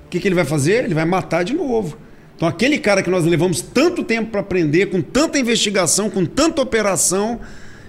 O 0.06 0.10
que, 0.10 0.19
que 0.19 0.28
ele 0.28 0.36
vai 0.36 0.45
fazer? 0.45 0.86
Ele 0.86 0.93
vai 0.93 1.04
matar 1.04 1.43
de 1.43 1.54
novo. 1.54 1.97
Então, 2.36 2.47
aquele 2.47 2.78
cara 2.78 3.04
que 3.04 3.10
nós 3.10 3.26
levamos 3.26 3.62
tanto 3.62 4.04
tempo 4.04 4.32
para 4.32 4.43
prender, 4.43 4.89
com 4.89 5.02
tanta 5.02 5.38
investigação, 5.38 6.10
com 6.10 6.26
tanta 6.26 6.62
operação, 6.62 7.41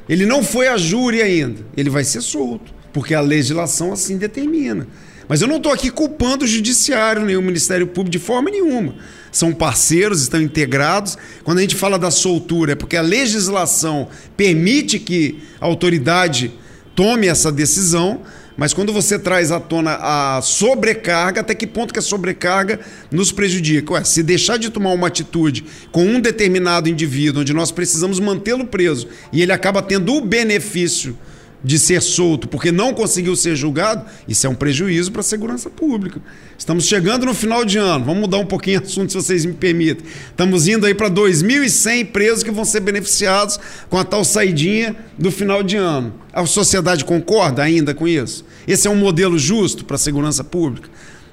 ele 0.08 0.26
não 0.26 0.42
foi 0.42 0.66
a 0.68 0.76
júri 0.76 1.22
ainda. 1.22 1.60
Ele 1.76 1.90
vai 1.90 2.02
ser 2.02 2.22
solto, 2.22 2.74
porque 2.92 3.14
a 3.14 3.20
legislação 3.20 3.92
assim 3.92 4.16
determina. 4.16 4.88
Mas 5.28 5.42
eu 5.42 5.46
não 5.46 5.58
estou 5.58 5.70
aqui 5.70 5.90
culpando 5.90 6.44
o 6.44 6.48
judiciário 6.48 7.24
nem 7.24 7.36
o 7.36 7.42
Ministério 7.42 7.86
Público 7.86 8.10
de 8.10 8.18
forma 8.18 8.50
nenhuma. 8.50 8.94
São 9.30 9.52
parceiros, 9.52 10.22
estão 10.22 10.40
integrados. 10.40 11.16
Quando 11.44 11.58
a 11.58 11.60
gente 11.60 11.74
fala 11.74 11.98
da 11.98 12.10
soltura, 12.10 12.72
é 12.72 12.74
porque 12.74 12.96
a 12.96 13.02
legislação 13.02 14.08
permite 14.36 14.98
que 14.98 15.40
a 15.60 15.66
autoridade 15.66 16.52
tome 16.94 17.28
essa 17.28 17.52
decisão, 17.52 18.22
mas 18.56 18.74
quando 18.74 18.92
você 18.92 19.16
traz 19.16 19.52
à 19.52 19.60
tona 19.60 19.98
a 20.00 20.42
sobrecarga, 20.42 21.42
até 21.42 21.54
que 21.54 21.64
ponto 21.64 21.92
que 21.92 22.00
a 22.00 22.02
sobrecarga 22.02 22.80
nos 23.08 23.30
prejudica? 23.30 23.92
Ué, 23.92 24.02
se 24.02 24.20
deixar 24.20 24.58
de 24.58 24.68
tomar 24.68 24.90
uma 24.90 25.06
atitude 25.06 25.64
com 25.92 26.04
um 26.04 26.20
determinado 26.20 26.88
indivíduo, 26.88 27.42
onde 27.42 27.52
nós 27.52 27.70
precisamos 27.70 28.18
mantê-lo 28.18 28.66
preso, 28.66 29.06
e 29.32 29.42
ele 29.42 29.52
acaba 29.52 29.80
tendo 29.80 30.12
o 30.12 30.20
benefício 30.20 31.16
de 31.62 31.78
ser 31.78 32.00
solto 32.00 32.46
porque 32.46 32.70
não 32.70 32.94
conseguiu 32.94 33.34
ser 33.34 33.56
julgado, 33.56 34.04
isso 34.28 34.46
é 34.46 34.50
um 34.50 34.54
prejuízo 34.54 35.10
para 35.10 35.20
a 35.20 35.24
segurança 35.24 35.68
pública. 35.68 36.20
Estamos 36.56 36.86
chegando 36.86 37.26
no 37.26 37.34
final 37.34 37.64
de 37.64 37.78
ano, 37.78 38.04
vamos 38.04 38.20
mudar 38.20 38.38
um 38.38 38.46
pouquinho 38.46 38.80
o 38.80 38.82
assunto, 38.82 39.12
se 39.12 39.16
vocês 39.16 39.44
me 39.44 39.52
permitem. 39.52 40.06
Estamos 40.30 40.68
indo 40.68 40.86
aí 40.86 40.94
para 40.94 41.10
2.100 41.10 42.06
presos 42.06 42.42
que 42.42 42.50
vão 42.50 42.64
ser 42.64 42.80
beneficiados 42.80 43.58
com 43.88 43.98
a 43.98 44.04
tal 44.04 44.24
saidinha 44.24 44.96
do 45.16 45.30
final 45.30 45.62
de 45.62 45.76
ano. 45.76 46.14
A 46.32 46.46
sociedade 46.46 47.04
concorda 47.04 47.62
ainda 47.62 47.94
com 47.94 48.06
isso? 48.06 48.44
Esse 48.66 48.86
é 48.86 48.90
um 48.90 48.96
modelo 48.96 49.38
justo 49.38 49.84
para 49.84 49.96
a 49.96 49.98
segurança 49.98 50.44
pública? 50.44 50.88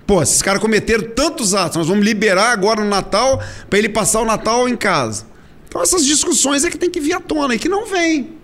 Pô, 0.07 0.21
esses 0.21 0.41
caras 0.41 0.61
cometeram 0.61 1.03
tantos 1.15 1.55
atos, 1.55 1.77
nós 1.77 1.88
vamos 1.88 2.05
liberar 2.05 2.51
agora 2.51 2.83
no 2.83 2.89
Natal 2.89 3.41
para 3.69 3.79
ele 3.79 3.89
passar 3.89 4.21
o 4.21 4.25
Natal 4.25 4.69
em 4.69 4.75
casa. 4.75 5.25
Então 5.67 5.81
essas 5.81 6.05
discussões 6.05 6.63
é 6.63 6.69
que 6.69 6.77
tem 6.77 6.89
que 6.89 6.99
vir 6.99 7.13
à 7.13 7.19
tona 7.19 7.55
e 7.55 7.59
que 7.59 7.67
não 7.67 7.85
vem. 7.85 8.35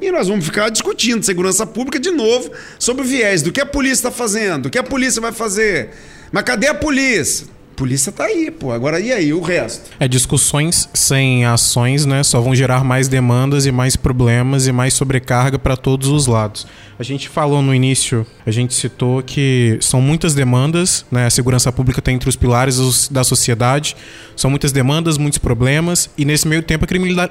E 0.00 0.10
nós 0.10 0.28
vamos 0.28 0.44
ficar 0.44 0.68
discutindo 0.68 1.24
segurança 1.24 1.66
pública 1.66 1.98
de 1.98 2.10
novo 2.10 2.50
sobre 2.78 3.02
o 3.02 3.06
viés 3.06 3.42
do 3.42 3.50
que 3.50 3.60
a 3.60 3.66
polícia 3.66 3.94
está 3.94 4.10
fazendo, 4.10 4.66
o 4.66 4.70
que 4.70 4.78
a 4.78 4.82
polícia 4.82 5.20
vai 5.20 5.32
fazer. 5.32 5.90
Mas 6.30 6.44
cadê 6.44 6.66
a 6.66 6.74
polícia? 6.74 7.46
Polícia 7.76 8.10
tá 8.10 8.24
aí, 8.24 8.50
pô. 8.50 8.72
Agora 8.72 8.98
e 8.98 9.12
aí, 9.12 9.34
o 9.34 9.42
resto? 9.42 9.90
É, 10.00 10.08
discussões 10.08 10.88
sem 10.94 11.44
ações, 11.44 12.06
né, 12.06 12.22
só 12.22 12.40
vão 12.40 12.54
gerar 12.54 12.82
mais 12.82 13.06
demandas 13.06 13.66
e 13.66 13.70
mais 13.70 13.96
problemas 13.96 14.66
e 14.66 14.72
mais 14.72 14.94
sobrecarga 14.94 15.58
para 15.58 15.76
todos 15.76 16.08
os 16.08 16.26
lados. 16.26 16.66
A 16.98 17.02
gente 17.02 17.28
falou 17.28 17.60
no 17.60 17.74
início, 17.74 18.26
a 18.46 18.50
gente 18.50 18.72
citou 18.72 19.22
que 19.22 19.76
são 19.82 20.00
muitas 20.00 20.34
demandas, 20.34 21.04
né? 21.10 21.26
A 21.26 21.30
segurança 21.30 21.70
pública 21.70 22.00
está 22.00 22.10
entre 22.10 22.26
os 22.26 22.36
pilares 22.36 23.08
da 23.08 23.22
sociedade. 23.22 23.94
São 24.34 24.48
muitas 24.48 24.72
demandas, 24.72 25.18
muitos 25.18 25.38
problemas 25.38 26.08
e 26.16 26.24
nesse 26.24 26.48
meio 26.48 26.62
tempo 26.62 26.86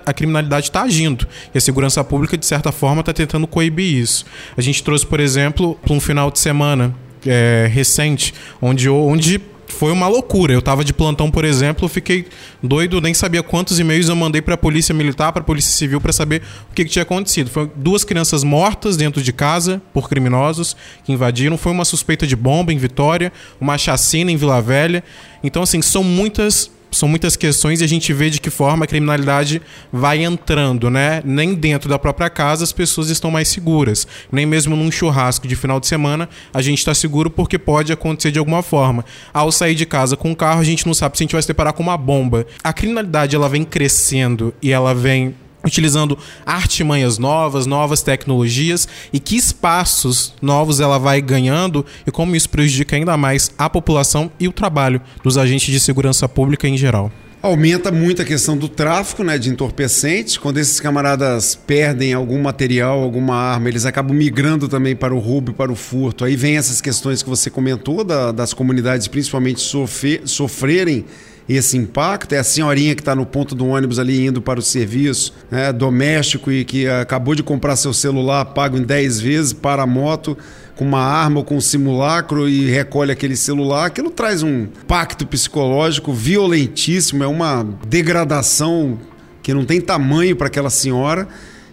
a 0.06 0.14
criminalidade 0.14 0.68
está 0.68 0.84
agindo. 0.84 1.28
E 1.52 1.58
a 1.58 1.62
segurança 1.62 2.04
pública, 2.04 2.38
de 2.38 2.46
certa 2.46 2.72
forma, 2.72 3.00
está 3.00 3.12
tentando 3.12 3.48
coibir 3.48 3.98
isso. 3.98 4.24
A 4.56 4.62
gente 4.62 4.84
trouxe, 4.84 5.04
por 5.04 5.20
exemplo, 5.20 5.80
um 5.90 6.00
final 6.00 6.30
de 6.30 6.38
semana 6.38 6.94
é, 7.26 7.68
recente, 7.72 8.36
onde, 8.62 8.88
onde 8.88 9.42
foi 9.76 9.92
uma 9.92 10.08
loucura. 10.08 10.54
Eu 10.54 10.62
tava 10.62 10.84
de 10.84 10.94
plantão, 10.94 11.30
por 11.30 11.46
exemplo, 11.46 11.88
fiquei 11.88 12.26
doido, 12.64 13.00
nem 13.02 13.14
sabia 13.14 13.44
quantos 13.44 13.80
e-mails 13.80 14.10
eu 14.10 14.16
mandei 14.16 14.42
para 14.42 14.56
a 14.56 14.58
polícia 14.58 14.94
militar, 14.94 15.32
para 15.32 15.42
a 15.42 15.46
polícia 15.46 15.72
civil 15.72 16.02
para 16.02 16.14
saber 16.14 16.42
o 16.72 16.74
que, 16.74 16.86
que, 16.86 16.92
tinha 16.92 17.04
acontecido. 17.04 17.50
Foi 17.50 17.70
duas 17.76 18.04
crianças 18.04 18.44
mortas 18.44 18.98
dentro 18.98 19.22
de 19.22 19.34
casa 19.34 19.82
por 19.94 20.10
criminosos 20.10 20.76
que 21.04 21.12
invadiram, 21.12 21.58
foi 21.58 21.72
uma 21.72 21.86
suspeita 21.86 22.26
de 22.26 22.36
bomba 22.36 22.74
em 22.74 22.78
Vitória, 22.78 23.32
uma 23.60 23.78
chacina 23.78 24.32
em 24.32 24.38
Vila 24.38 24.62
Velha. 24.62 25.04
Então 25.44 25.62
assim, 25.62 25.82
são 25.82 26.04
muitas 26.04 26.72
são 26.98 27.10
muitas 27.10 27.36
questões 27.36 27.82
e 27.82 27.84
a 27.84 27.88
gente 27.88 28.12
vê 28.14 28.30
de 28.30 28.40
que 28.40 28.50
forma 28.50 28.86
a 28.86 28.88
criminalidade 28.88 29.62
vai 29.92 30.24
entrando, 30.24 30.90
né? 30.90 31.22
Nem 31.26 31.54
dentro 31.54 31.90
da 31.90 32.00
própria 32.00 32.30
casa 32.30 32.64
as 32.64 32.72
pessoas 32.72 33.10
estão 33.10 33.30
mais 33.30 33.48
seguras. 33.48 34.08
Nem 34.32 34.46
mesmo 34.46 34.76
num 34.76 34.92
churrasco 34.92 35.48
de 35.48 35.56
final 35.56 35.80
de 35.80 35.88
semana 35.88 36.30
a 36.54 36.62
gente 36.62 36.80
está 36.80 36.94
seguro 36.94 37.30
porque 37.30 37.58
pode 37.58 37.92
acontecer 37.92 38.32
de 38.32 38.40
alguma 38.40 38.64
forma. 38.64 39.04
Ao 39.34 39.52
sair 39.52 39.76
de 39.76 39.86
casa 39.86 40.16
com 40.16 40.32
um 40.32 40.36
carro, 40.36 40.62
a 40.62 40.64
gente 40.64 40.86
não 40.86 40.94
sabe 40.94 41.18
se 41.18 41.24
a 41.24 41.26
gente 41.26 41.34
vai 41.34 41.42
se 41.42 41.48
deparar 41.48 41.74
com 41.74 41.84
uma 41.84 41.98
bomba. 41.98 42.46
A 42.64 42.74
criminalidade 42.74 43.36
ela 43.36 43.50
vem 43.50 43.64
crescendo 43.64 44.54
e 44.62 44.72
ela 44.72 44.94
vem 44.94 45.36
utilizando 45.66 46.18
artimanhas 46.46 47.18
novas, 47.18 47.66
novas 47.66 48.02
tecnologias 48.02 48.88
e 49.12 49.20
que 49.20 49.36
espaços 49.36 50.34
novos 50.42 50.80
ela 50.80 50.98
vai 50.98 51.22
ganhando 51.22 51.86
e 52.06 52.12
como 52.12 52.36
isso 52.36 52.50
prejudica 52.50 52.96
ainda 52.96 53.18
mais 53.18 53.52
a 53.58 53.70
população 53.70 54.32
e 54.40 54.48
o 54.48 54.54
trabalho 54.54 55.02
dos 55.24 55.38
agentes 55.38 55.74
de 55.74 55.80
segurança 55.80 56.30
pública 56.30 56.68
em 56.68 56.78
geral. 56.78 57.12
Aumenta 57.46 57.92
muito 57.92 58.24
a 58.24 58.26
questão 58.26 58.58
do 58.58 58.68
tráfico 58.68 59.24
né, 59.24 59.38
de 59.38 59.52
entorpecentes. 59.52 60.36
Quando 60.36 60.58
esses 60.58 60.80
camaradas 60.80 61.54
perdem 61.54 62.12
algum 62.12 62.42
material, 62.42 63.04
alguma 63.04 63.36
arma, 63.36 63.70
eles 63.70 63.86
acabam 63.86 64.18
migrando 64.18 64.68
também 64.68 64.96
para 64.96 65.14
o 65.14 65.20
roubo 65.20 65.52
e 65.52 65.54
para 65.54 65.72
o 65.72 65.76
furto. 65.76 66.26
Aí 66.26 66.36
vem 66.36 66.58
essas 66.58 66.82
questões 66.82 67.22
que 67.22 67.30
você 67.30 67.52
comentou 67.52 68.04
da, 68.04 68.32
das 68.32 68.52
comunidades 68.52 69.08
principalmente 69.08 69.62
sofrer, 69.62 70.24
sofrerem 70.26 71.06
esse 71.48 71.78
impacto. 71.78 72.34
É 72.34 72.40
a 72.40 72.44
senhorinha 72.44 72.96
que 72.96 73.02
está 73.02 73.16
no 73.16 73.26
ponto 73.26 73.54
do 73.56 73.68
ônibus 73.68 74.00
ali 74.00 74.26
indo 74.26 74.42
para 74.42 74.60
o 74.60 74.64
serviço 74.64 75.34
né, 75.50 75.72
doméstico 75.72 76.52
e 76.52 76.66
que 76.66 76.88
acabou 76.88 77.36
de 77.36 77.44
comprar 77.44 77.76
seu 77.76 77.94
celular 77.94 78.46
pago 78.46 78.78
em 78.78 78.84
10 78.84 79.20
vezes 79.20 79.54
para 79.54 79.84
a 79.84 79.88
moto 79.88 80.38
com 80.76 80.84
uma 80.84 81.00
arma 81.00 81.40
ou 81.40 81.46
com 81.46 81.56
um 81.56 81.62
simulacro 81.62 82.50
e 82.50 82.70
recolhe 82.70 83.12
aquele 83.12 83.36
celular. 83.36 83.86
Aquilo 83.86 84.10
traz 84.10 84.44
um 84.44 84.68
pacto 84.88 85.26
psicológico 85.26 86.12
violentíssimo, 86.12 87.24
é 87.24 87.28
uma 87.28 87.66
degradação 87.88 89.00
que 89.42 89.54
não 89.54 89.64
tem 89.64 89.80
tamanho 89.80 90.36
para 90.36 90.48
aquela 90.48 90.70
senhora. 90.70 91.28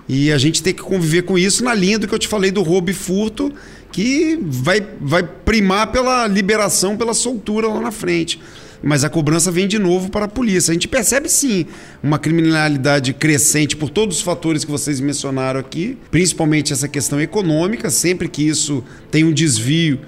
E 0.08 0.30
a 0.30 0.38
gente 0.38 0.62
tem 0.62 0.74
que 0.74 0.82
conviver 0.82 1.22
com 1.22 1.38
isso 1.38 1.64
na 1.64 1.74
linha 1.74 1.98
do 1.98 2.06
que 2.06 2.14
eu 2.14 2.18
te 2.18 2.28
falei 2.28 2.50
do 2.50 2.62
roubo 2.62 2.90
e 2.90 2.94
furto, 2.94 3.52
que 3.90 4.38
vai, 4.42 4.84
vai 5.00 5.22
primar 5.22 5.90
pela 5.90 6.26
liberação, 6.26 6.96
pela 6.96 7.14
soltura 7.14 7.68
lá 7.68 7.80
na 7.80 7.90
frente 7.90 8.38
mas 8.82 9.04
a 9.04 9.10
cobrança 9.10 9.50
vem 9.50 9.68
de 9.68 9.78
novo 9.78 10.10
para 10.10 10.24
a 10.24 10.28
polícia. 10.28 10.72
A 10.72 10.74
gente 10.74 10.88
percebe 10.88 11.28
sim 11.28 11.66
uma 12.02 12.18
criminalidade 12.18 13.12
crescente 13.12 13.76
por 13.76 13.88
todos 13.88 14.16
os 14.16 14.22
fatores 14.22 14.64
que 14.64 14.70
vocês 14.70 15.00
mencionaram 15.00 15.60
aqui, 15.60 15.96
principalmente 16.10 16.72
essa 16.72 16.88
questão 16.88 17.20
econômica. 17.20 17.90
Sempre 17.90 18.28
que 18.28 18.42
isso 18.42 18.82
tem 19.10 19.24
um 19.24 19.32
desvio 19.32 20.00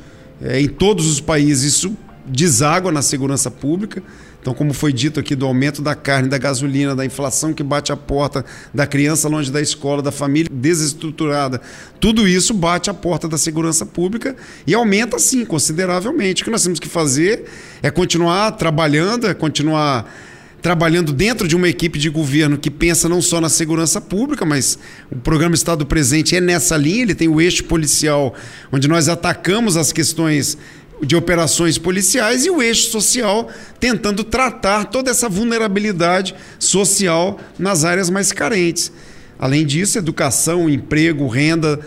é, 0.43 0.61
em 0.61 0.69
todos 0.69 1.07
os 1.07 1.21
países, 1.21 1.75
isso 1.75 1.97
deságua 2.27 2.91
na 2.91 3.03
segurança 3.03 3.51
pública. 3.51 4.03
Então, 4.45 4.53
como 4.53 4.75
foi 4.75 4.93
dito 4.93 5.19
aqui, 5.19 5.35
do 5.35 5.47
aumento 5.47 5.81
da 5.81 5.95
carne, 5.95 6.29
da 6.29 6.37
gasolina, 6.37 6.95
da 6.95 7.03
inflação 7.03 7.55
que 7.55 7.63
bate 7.63 7.91
a 7.93 7.97
porta, 7.97 8.45
da 8.75 8.87
criança 8.87 9.27
longe 9.27 9.51
da 9.51 9.59
escola, 9.59 10.03
da 10.03 10.13
família 10.13 10.51
desestruturada, 10.53 11.63
tudo 11.99 12.29
isso 12.29 12.53
bate 12.53 12.91
a 12.91 12.95
porta 12.95 13.27
da 13.27 13.39
segurança 13.39 13.87
pública 13.87 14.37
e 14.67 14.75
aumenta, 14.75 15.19
sim, 15.19 15.47
consideravelmente. 15.47 16.43
O 16.43 16.45
que 16.45 16.51
nós 16.51 16.63
temos 16.63 16.79
que 16.79 16.91
fazer 16.91 17.47
é 17.83 17.91
continuar 17.91 18.51
trabalhando, 18.51 19.27
é 19.27 19.33
continuar 19.33 20.13
trabalhando 20.61 21.13
dentro 21.13 21.49
de 21.49 21.57
uma 21.57 21.69
equipe 21.69 21.99
de 21.99 22.11
governo 22.11 22.59
que 22.59 22.71
pensa 22.71 23.09
não 23.09 23.23
só 23.23 23.41
na 23.41 23.49
segurança 23.49 23.99
pública, 23.99 24.45
mas 24.45 24.79
o 25.11 25.17
programa 25.17 25.55
Estado 25.55 25.87
Presente 25.87 26.37
é 26.37 26.41
nessa 26.41 26.77
linha, 26.77 27.03
ele 27.03 27.15
tem 27.15 27.29
o 27.29 27.41
eixo 27.41 27.65
policial, 27.65 28.35
onde 28.71 28.89
nós 28.89 29.09
atacamos 29.09 29.77
as 29.77 29.93
questões 29.93 30.59
de 31.03 31.17
operações 31.17 31.79
policiais 31.79 32.45
e 32.45 32.51
o 32.51 32.63
eixo 32.63 32.91
social 32.91 33.51
tentando 33.81 34.25
tratar 34.25 34.85
toda 34.87 35.11
essa 35.11 35.29
vulnerabilidade 35.29 36.35
social 36.59 37.39
nas 37.59 37.85
áreas 37.85 38.09
mais 38.09 38.33
carentes. 38.33 38.93
Além 39.39 39.67
disso, 39.67 39.99
educação, 39.99 40.71
emprego, 40.71 41.27
renda, 41.27 41.81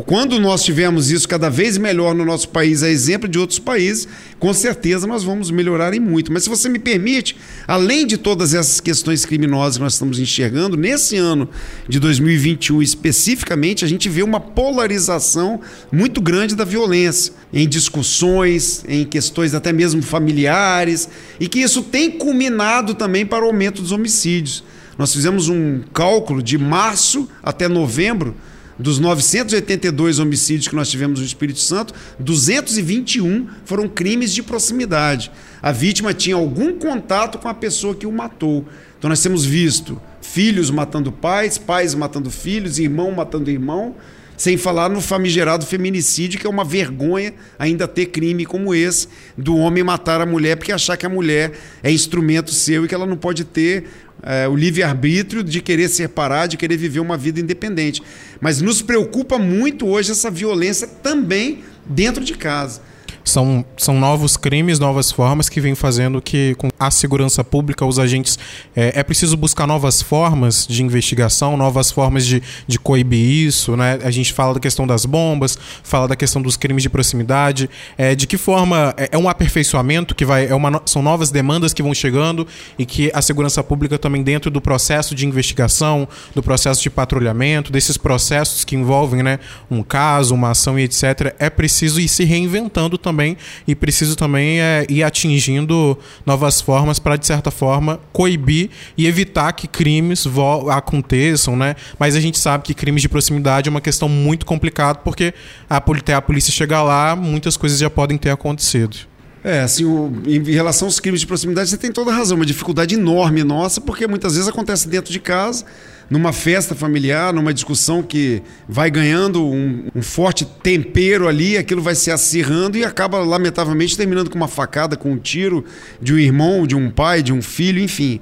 quando 0.00 0.40
nós 0.40 0.64
tivermos 0.64 1.10
isso 1.10 1.28
cada 1.28 1.48
vez 1.48 1.78
melhor 1.78 2.14
no 2.14 2.24
nosso 2.24 2.48
país, 2.48 2.82
a 2.82 2.90
exemplo 2.90 3.28
de 3.28 3.38
outros 3.38 3.58
países, 3.58 4.08
com 4.38 4.52
certeza 4.52 5.06
nós 5.06 5.22
vamos 5.22 5.50
melhorar 5.50 5.94
em 5.94 6.00
muito. 6.00 6.32
Mas 6.32 6.44
se 6.44 6.48
você 6.48 6.68
me 6.68 6.78
permite, 6.78 7.36
além 7.66 8.06
de 8.06 8.16
todas 8.16 8.54
essas 8.54 8.80
questões 8.80 9.24
criminosas 9.24 9.76
que 9.76 9.82
nós 9.82 9.92
estamos 9.92 10.18
enxergando, 10.18 10.76
nesse 10.76 11.16
ano 11.16 11.48
de 11.88 12.00
2021 12.00 12.82
especificamente, 12.82 13.84
a 13.84 13.88
gente 13.88 14.08
vê 14.08 14.22
uma 14.22 14.40
polarização 14.40 15.60
muito 15.92 16.20
grande 16.20 16.56
da 16.56 16.64
violência 16.64 17.32
em 17.52 17.68
discussões, 17.68 18.84
em 18.88 19.04
questões 19.04 19.54
até 19.54 19.72
mesmo 19.72 20.02
familiares, 20.02 21.08
e 21.38 21.48
que 21.48 21.60
isso 21.60 21.82
tem 21.82 22.10
culminado 22.10 22.94
também 22.94 23.24
para 23.24 23.44
o 23.44 23.48
aumento 23.48 23.80
dos 23.80 23.92
homicídios. 23.92 24.64
Nós 24.98 25.12
fizemos 25.12 25.48
um 25.48 25.82
cálculo 25.92 26.42
de 26.42 26.56
março 26.56 27.28
até 27.42 27.68
novembro 27.68 28.34
dos 28.78 28.98
982 28.98 30.18
homicídios 30.18 30.68
que 30.68 30.74
nós 30.74 30.90
tivemos 30.90 31.20
no 31.20 31.26
Espírito 31.26 31.60
Santo, 31.60 31.94
221 32.18 33.48
foram 33.64 33.88
crimes 33.88 34.32
de 34.32 34.42
proximidade. 34.42 35.30
A 35.62 35.72
vítima 35.72 36.12
tinha 36.12 36.36
algum 36.36 36.78
contato 36.78 37.38
com 37.38 37.48
a 37.48 37.54
pessoa 37.54 37.94
que 37.94 38.06
o 38.06 38.12
matou. 38.12 38.66
Então 38.98 39.08
nós 39.08 39.22
temos 39.22 39.44
visto 39.44 40.00
filhos 40.20 40.70
matando 40.70 41.12
pais, 41.12 41.58
pais 41.58 41.94
matando 41.94 42.30
filhos, 42.30 42.78
irmão 42.78 43.10
matando 43.12 43.50
irmão, 43.50 43.94
sem 44.36 44.56
falar 44.56 44.88
no 44.88 45.00
famigerado 45.00 45.64
feminicídio, 45.64 46.38
que 46.38 46.46
é 46.46 46.50
uma 46.50 46.64
vergonha 46.64 47.34
ainda 47.58 47.86
ter 47.86 48.06
crime 48.06 48.44
como 48.44 48.74
esse, 48.74 49.08
do 49.36 49.56
homem 49.56 49.82
matar 49.82 50.20
a 50.20 50.26
mulher 50.26 50.56
porque 50.56 50.72
achar 50.72 50.96
que 50.96 51.06
a 51.06 51.08
mulher 51.08 51.52
é 51.82 51.90
instrumento 51.90 52.52
seu 52.52 52.84
e 52.84 52.88
que 52.88 52.94
ela 52.94 53.06
não 53.06 53.16
pode 53.16 53.44
ter 53.44 53.84
é, 54.22 54.48
o 54.48 54.56
livre-arbítrio 54.56 55.44
de 55.44 55.60
querer 55.60 55.88
separar, 55.88 56.46
de 56.46 56.56
querer 56.56 56.76
viver 56.76 57.00
uma 57.00 57.16
vida 57.16 57.40
independente. 57.40 58.02
Mas 58.40 58.60
nos 58.60 58.80
preocupa 58.80 59.38
muito 59.38 59.86
hoje 59.86 60.12
essa 60.12 60.30
violência 60.30 60.86
também 60.86 61.62
dentro 61.86 62.24
de 62.24 62.34
casa. 62.34 62.80
São, 63.24 63.64
são 63.76 63.98
novos 63.98 64.36
crimes, 64.36 64.78
novas 64.78 65.10
formas 65.10 65.48
que 65.48 65.58
vêm 65.60 65.74
fazendo 65.74 66.20
que, 66.20 66.54
com 66.56 66.68
a 66.78 66.90
segurança 66.90 67.42
pública, 67.42 67.84
os 67.86 67.98
agentes. 67.98 68.38
É, 68.76 69.00
é 69.00 69.02
preciso 69.02 69.34
buscar 69.34 69.66
novas 69.66 70.02
formas 70.02 70.66
de 70.66 70.82
investigação, 70.82 71.56
novas 71.56 71.90
formas 71.90 72.26
de, 72.26 72.42
de 72.66 72.78
coibir 72.78 73.46
isso. 73.46 73.76
Né? 73.76 73.98
A 74.04 74.10
gente 74.10 74.32
fala 74.32 74.52
da 74.52 74.60
questão 74.60 74.86
das 74.86 75.06
bombas, 75.06 75.58
fala 75.82 76.06
da 76.06 76.14
questão 76.14 76.42
dos 76.42 76.56
crimes 76.56 76.82
de 76.82 76.90
proximidade. 76.90 77.70
É, 77.96 78.14
de 78.14 78.26
que 78.26 78.36
forma. 78.36 78.94
É, 78.98 79.08
é 79.12 79.18
um 79.18 79.26
aperfeiçoamento 79.26 80.14
que 80.14 80.26
vai. 80.26 80.46
É 80.46 80.54
uma, 80.54 80.82
são 80.84 81.02
novas 81.02 81.30
demandas 81.30 81.72
que 81.72 81.82
vão 81.82 81.94
chegando 81.94 82.46
e 82.78 82.84
que 82.84 83.10
a 83.14 83.22
segurança 83.22 83.62
pública 83.64 83.98
também, 83.98 84.22
dentro 84.22 84.50
do 84.50 84.60
processo 84.60 85.14
de 85.14 85.26
investigação, 85.26 86.06
do 86.34 86.42
processo 86.42 86.82
de 86.82 86.90
patrulhamento, 86.90 87.72
desses 87.72 87.96
processos 87.96 88.64
que 88.64 88.76
envolvem 88.76 89.22
né, 89.22 89.38
um 89.70 89.82
caso, 89.82 90.34
uma 90.34 90.50
ação 90.50 90.78
e 90.78 90.82
etc., 90.82 91.34
é 91.38 91.48
preciso 91.48 92.00
ir 92.00 92.08
se 92.08 92.24
reinventando 92.24 92.98
também 92.98 93.13
também 93.14 93.36
e 93.66 93.74
preciso 93.74 94.16
também 94.16 94.60
é, 94.60 94.84
ir 94.88 95.04
atingindo 95.04 95.96
novas 96.26 96.60
formas 96.60 96.98
para, 96.98 97.16
de 97.16 97.26
certa 97.26 97.50
forma, 97.50 98.00
coibir 98.12 98.70
e 98.98 99.06
evitar 99.06 99.52
que 99.52 99.68
crimes 99.68 100.26
aconteçam, 100.70 101.56
né? 101.56 101.76
Mas 101.98 102.16
a 102.16 102.20
gente 102.20 102.38
sabe 102.38 102.64
que 102.64 102.74
crimes 102.74 103.02
de 103.02 103.08
proximidade 103.08 103.68
é 103.68 103.70
uma 103.70 103.80
questão 103.80 104.08
muito 104.08 104.44
complicada 104.44 104.98
porque 104.98 105.32
até 105.68 106.14
a 106.14 106.20
polícia 106.20 106.52
chegar 106.52 106.82
lá, 106.82 107.14
muitas 107.14 107.56
coisas 107.56 107.78
já 107.78 107.88
podem 107.88 108.18
ter 108.18 108.30
acontecido. 108.30 108.96
É, 109.44 109.60
assim, 109.60 109.84
o, 109.84 110.10
em 110.26 110.42
relação 110.50 110.88
aos 110.88 110.98
crimes 110.98 111.20
de 111.20 111.26
proximidade, 111.26 111.68
você 111.68 111.76
tem 111.76 111.92
toda 111.92 112.10
a 112.10 112.14
razão, 112.14 112.36
uma 112.36 112.46
dificuldade 112.46 112.94
enorme 112.94 113.44
nossa, 113.44 113.80
porque 113.80 114.06
muitas 114.06 114.34
vezes 114.34 114.48
acontece 114.48 114.88
dentro 114.88 115.12
de 115.12 115.20
casa 115.20 115.64
numa 116.08 116.32
festa 116.32 116.74
familiar, 116.74 117.32
numa 117.32 117.52
discussão 117.52 118.02
que 118.02 118.42
vai 118.68 118.90
ganhando 118.90 119.44
um, 119.44 119.88
um, 119.94 120.02
forte 120.02 120.44
tempero 120.44 121.26
ali, 121.26 121.56
aquilo 121.56 121.82
vai 121.82 121.94
se 121.94 122.10
acirrando 122.10 122.76
e 122.76 122.84
acaba, 122.84 123.18
lamentavelmente, 123.18 123.96
terminando 123.96 124.30
com 124.30 124.36
uma 124.36 124.48
facada, 124.48 124.96
com 124.96 125.12
um 125.12 125.18
tiro 125.18 125.64
de 126.00 126.12
um 126.12 126.18
irmão, 126.18 126.66
de 126.66 126.76
um 126.76 126.90
pai, 126.90 127.22
de 127.22 127.32
um 127.32 127.40
filho, 127.40 127.80
enfim. 127.80 128.20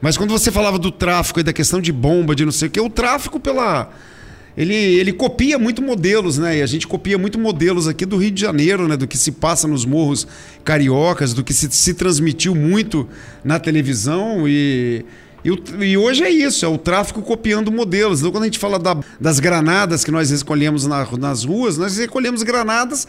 Mas 0.00 0.16
quando 0.16 0.30
você 0.30 0.50
falava 0.50 0.78
do 0.78 0.90
tráfico 0.90 1.40
e 1.40 1.42
da 1.42 1.52
questão 1.52 1.80
de 1.80 1.92
bomba, 1.92 2.34
de 2.34 2.44
não 2.44 2.52
sei 2.52 2.68
o 2.68 2.70
que, 2.70 2.80
o 2.80 2.90
tráfico 2.90 3.40
pela. 3.40 3.90
Ele, 4.56 4.74
ele 4.74 5.12
copia 5.12 5.58
muito 5.58 5.82
modelos, 5.82 6.38
né? 6.38 6.58
E 6.58 6.62
a 6.62 6.66
gente 6.66 6.86
copia 6.86 7.18
muito 7.18 7.38
modelos 7.40 7.88
aqui 7.88 8.06
do 8.06 8.16
Rio 8.16 8.30
de 8.30 8.40
Janeiro, 8.40 8.86
né? 8.86 8.96
Do 8.96 9.06
que 9.08 9.18
se 9.18 9.32
passa 9.32 9.66
nos 9.66 9.84
morros 9.84 10.28
cariocas, 10.62 11.34
do 11.34 11.42
que 11.42 11.52
se, 11.52 11.68
se 11.72 11.94
transmitiu 11.94 12.54
muito 12.54 13.08
na 13.42 13.58
televisão 13.58 14.46
e 14.46 15.04
e, 15.44 15.50
o, 15.50 15.62
e, 15.82 15.96
hoje 15.96 16.24
é 16.24 16.30
isso, 16.30 16.64
é 16.64 16.68
o 16.68 16.78
tráfico 16.78 17.20
copiando 17.20 17.70
modelos. 17.70 18.20
Então, 18.20 18.32
quando 18.32 18.44
a 18.44 18.46
gente 18.46 18.58
fala 18.58 18.78
da, 18.78 18.96
das 19.20 19.38
granadas 19.38 20.02
que 20.02 20.10
nós 20.10 20.30
recolhemos 20.30 20.86
na, 20.86 21.06
nas 21.18 21.44
ruas, 21.44 21.76
nós 21.76 21.98
recolhemos 21.98 22.42
granadas 22.42 23.06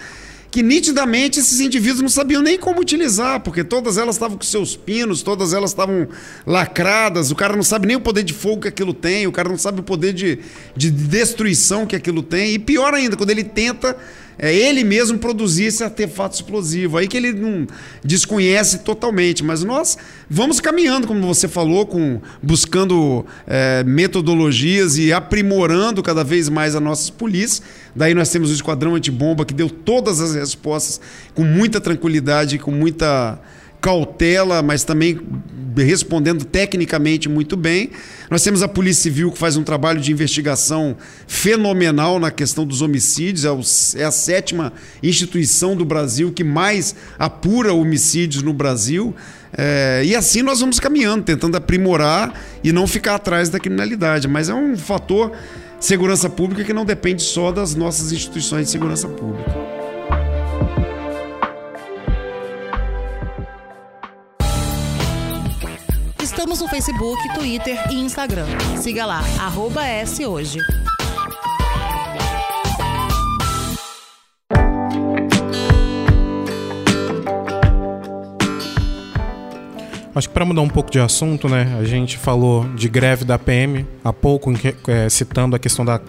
que 0.52 0.64
nitidamente 0.64 1.40
esses 1.40 1.60
indivíduos 1.60 2.02
não 2.02 2.08
sabiam 2.08 2.42
nem 2.42 2.58
como 2.58 2.80
utilizar, 2.80 3.42
porque 3.42 3.62
todas 3.62 3.98
elas 3.98 4.16
estavam 4.16 4.38
com 4.38 4.44
seus 4.44 4.74
pinos, 4.74 5.22
todas 5.22 5.54
elas 5.54 5.72
estavam 5.72 6.08
lacradas, 6.46 7.30
o 7.30 7.36
cara 7.36 7.56
não 7.56 7.64
sabe 7.64 7.88
nem 7.88 7.98
o 7.98 8.02
poder 8.02 8.24
de 8.24 8.34
fogo 8.34 8.62
que 8.62 8.70
aquilo 8.70 8.94
tem, 8.94 9.28
o 9.28 9.34
cara 9.34 9.50
não 9.50 9.58
sabe 9.58 9.82
o 9.82 9.84
poder 9.84 10.14
de, 10.14 10.40
de 10.74 10.90
destruição 10.90 11.86
que 11.86 11.94
aquilo 11.94 12.24
tem, 12.24 12.54
e 12.54 12.60
pior 12.60 12.94
ainda, 12.94 13.18
quando 13.18 13.32
ele 13.32 13.44
tenta 13.44 13.98
é 14.38 14.54
ele 14.54 14.84
mesmo 14.84 15.18
produzir 15.18 15.66
esse 15.66 15.84
artefato 15.84 16.36
explosivo. 16.36 16.98
Aí 16.98 17.08
que 17.08 17.18
ele 17.18 17.34
não 17.34 17.66
desconhece 18.04 18.80
totalmente. 18.80 19.44
Mas 19.44 19.64
nós 19.64 19.98
vamos 20.30 20.60
caminhando, 20.60 21.08
como 21.08 21.22
você 21.22 21.48
falou, 21.48 21.86
com 21.86 22.22
buscando 22.42 23.26
é, 23.48 23.84
metodologias 23.84 24.98
e 24.98 25.14
aprimorando 25.14 26.04
cada 26.04 26.24
vez 26.24 26.50
mais 26.50 26.76
as 26.76 26.82
nossas 26.82 27.10
polícias. 27.10 27.64
Daí 27.96 28.14
nós 28.14 28.30
temos 28.30 28.50
o 28.50 28.54
Esquadrão 28.54 28.96
Antibomba, 28.96 29.46
que 29.46 29.54
deu 29.54 29.70
todas 29.70 30.20
as 30.20 30.36
respostas 30.36 31.00
com 31.34 31.44
muita 31.44 31.80
tranquilidade, 31.80 32.60
com 32.60 32.72
muita 32.72 33.40
cautela, 33.86 34.64
mas 34.64 34.84
também 34.84 35.20
respondendo 35.78 36.44
tecnicamente 36.44 37.30
muito 37.30 37.56
bem. 37.56 37.92
Nós 38.32 38.42
temos 38.42 38.64
a 38.64 38.68
Polícia 38.68 39.04
Civil 39.04 39.32
que 39.32 39.38
faz 39.38 39.58
um 39.58 39.64
trabalho 39.64 40.02
de 40.02 40.12
investigação 40.12 40.98
fenomenal 41.28 42.18
na 42.20 42.32
questão 42.32 42.66
dos 42.66 42.82
homicídios, 42.82 43.46
é, 43.46 44.02
é 44.02 44.06
a 44.06 44.10
sétima 44.10 44.74
instituição 45.04 45.76
do 45.76 45.86
Brasil 45.86 46.32
que 46.32 46.44
mais 46.44 46.96
apura 47.20 47.74
homicídios 47.74 48.42
no 48.42 48.54
Brasil. 48.54 49.14
É, 49.56 50.02
e 50.04 50.16
assim 50.16 50.42
nós 50.42 50.62
vamos 50.62 50.80
caminhando, 50.80 51.24
tentando 51.24 51.56
aprimorar 51.56 52.34
e 52.64 52.72
não 52.72 52.88
ficar 52.88 53.16
atrás 53.16 53.50
da 53.50 53.60
criminalidade. 53.60 54.28
Mas 54.28 54.50
é 54.50 54.54
um 54.56 54.76
fator 54.76 55.32
segurança 55.80 56.28
pública 56.28 56.64
que 56.64 56.74
não 56.74 56.86
depende 56.86 57.22
só 57.22 57.52
das 57.52 57.76
nossas 57.76 58.12
instituições 58.12 58.66
de 58.66 58.72
segurança 58.72 59.08
pública. 59.08 59.85
Facebook, 66.76 67.34
Twitter 67.34 67.78
e 67.90 67.96
Instagram. 68.02 68.48
Siga 68.76 69.06
lá, 69.06 69.22
arroba 69.40 69.88
S 69.88 70.26
hoje. 70.26 70.60
Acho 80.14 80.28
que 80.28 80.34
para 80.34 80.44
mudar 80.44 80.62
um 80.62 80.68
pouco 80.68 80.92
de 80.92 81.00
assunto, 81.00 81.48
né? 81.48 81.78
A 81.80 81.86
gente 81.86 82.18
falou 82.18 82.66
de 82.76 82.90
greve 82.90 83.24
da 83.24 83.40
PM 83.40 83.88
há 84.04 84.12
pouco, 84.12 84.52
é, 84.90 85.08
citando 85.08 85.56
a 85.56 85.60
questão 85.60 85.86
da, 85.86 86.02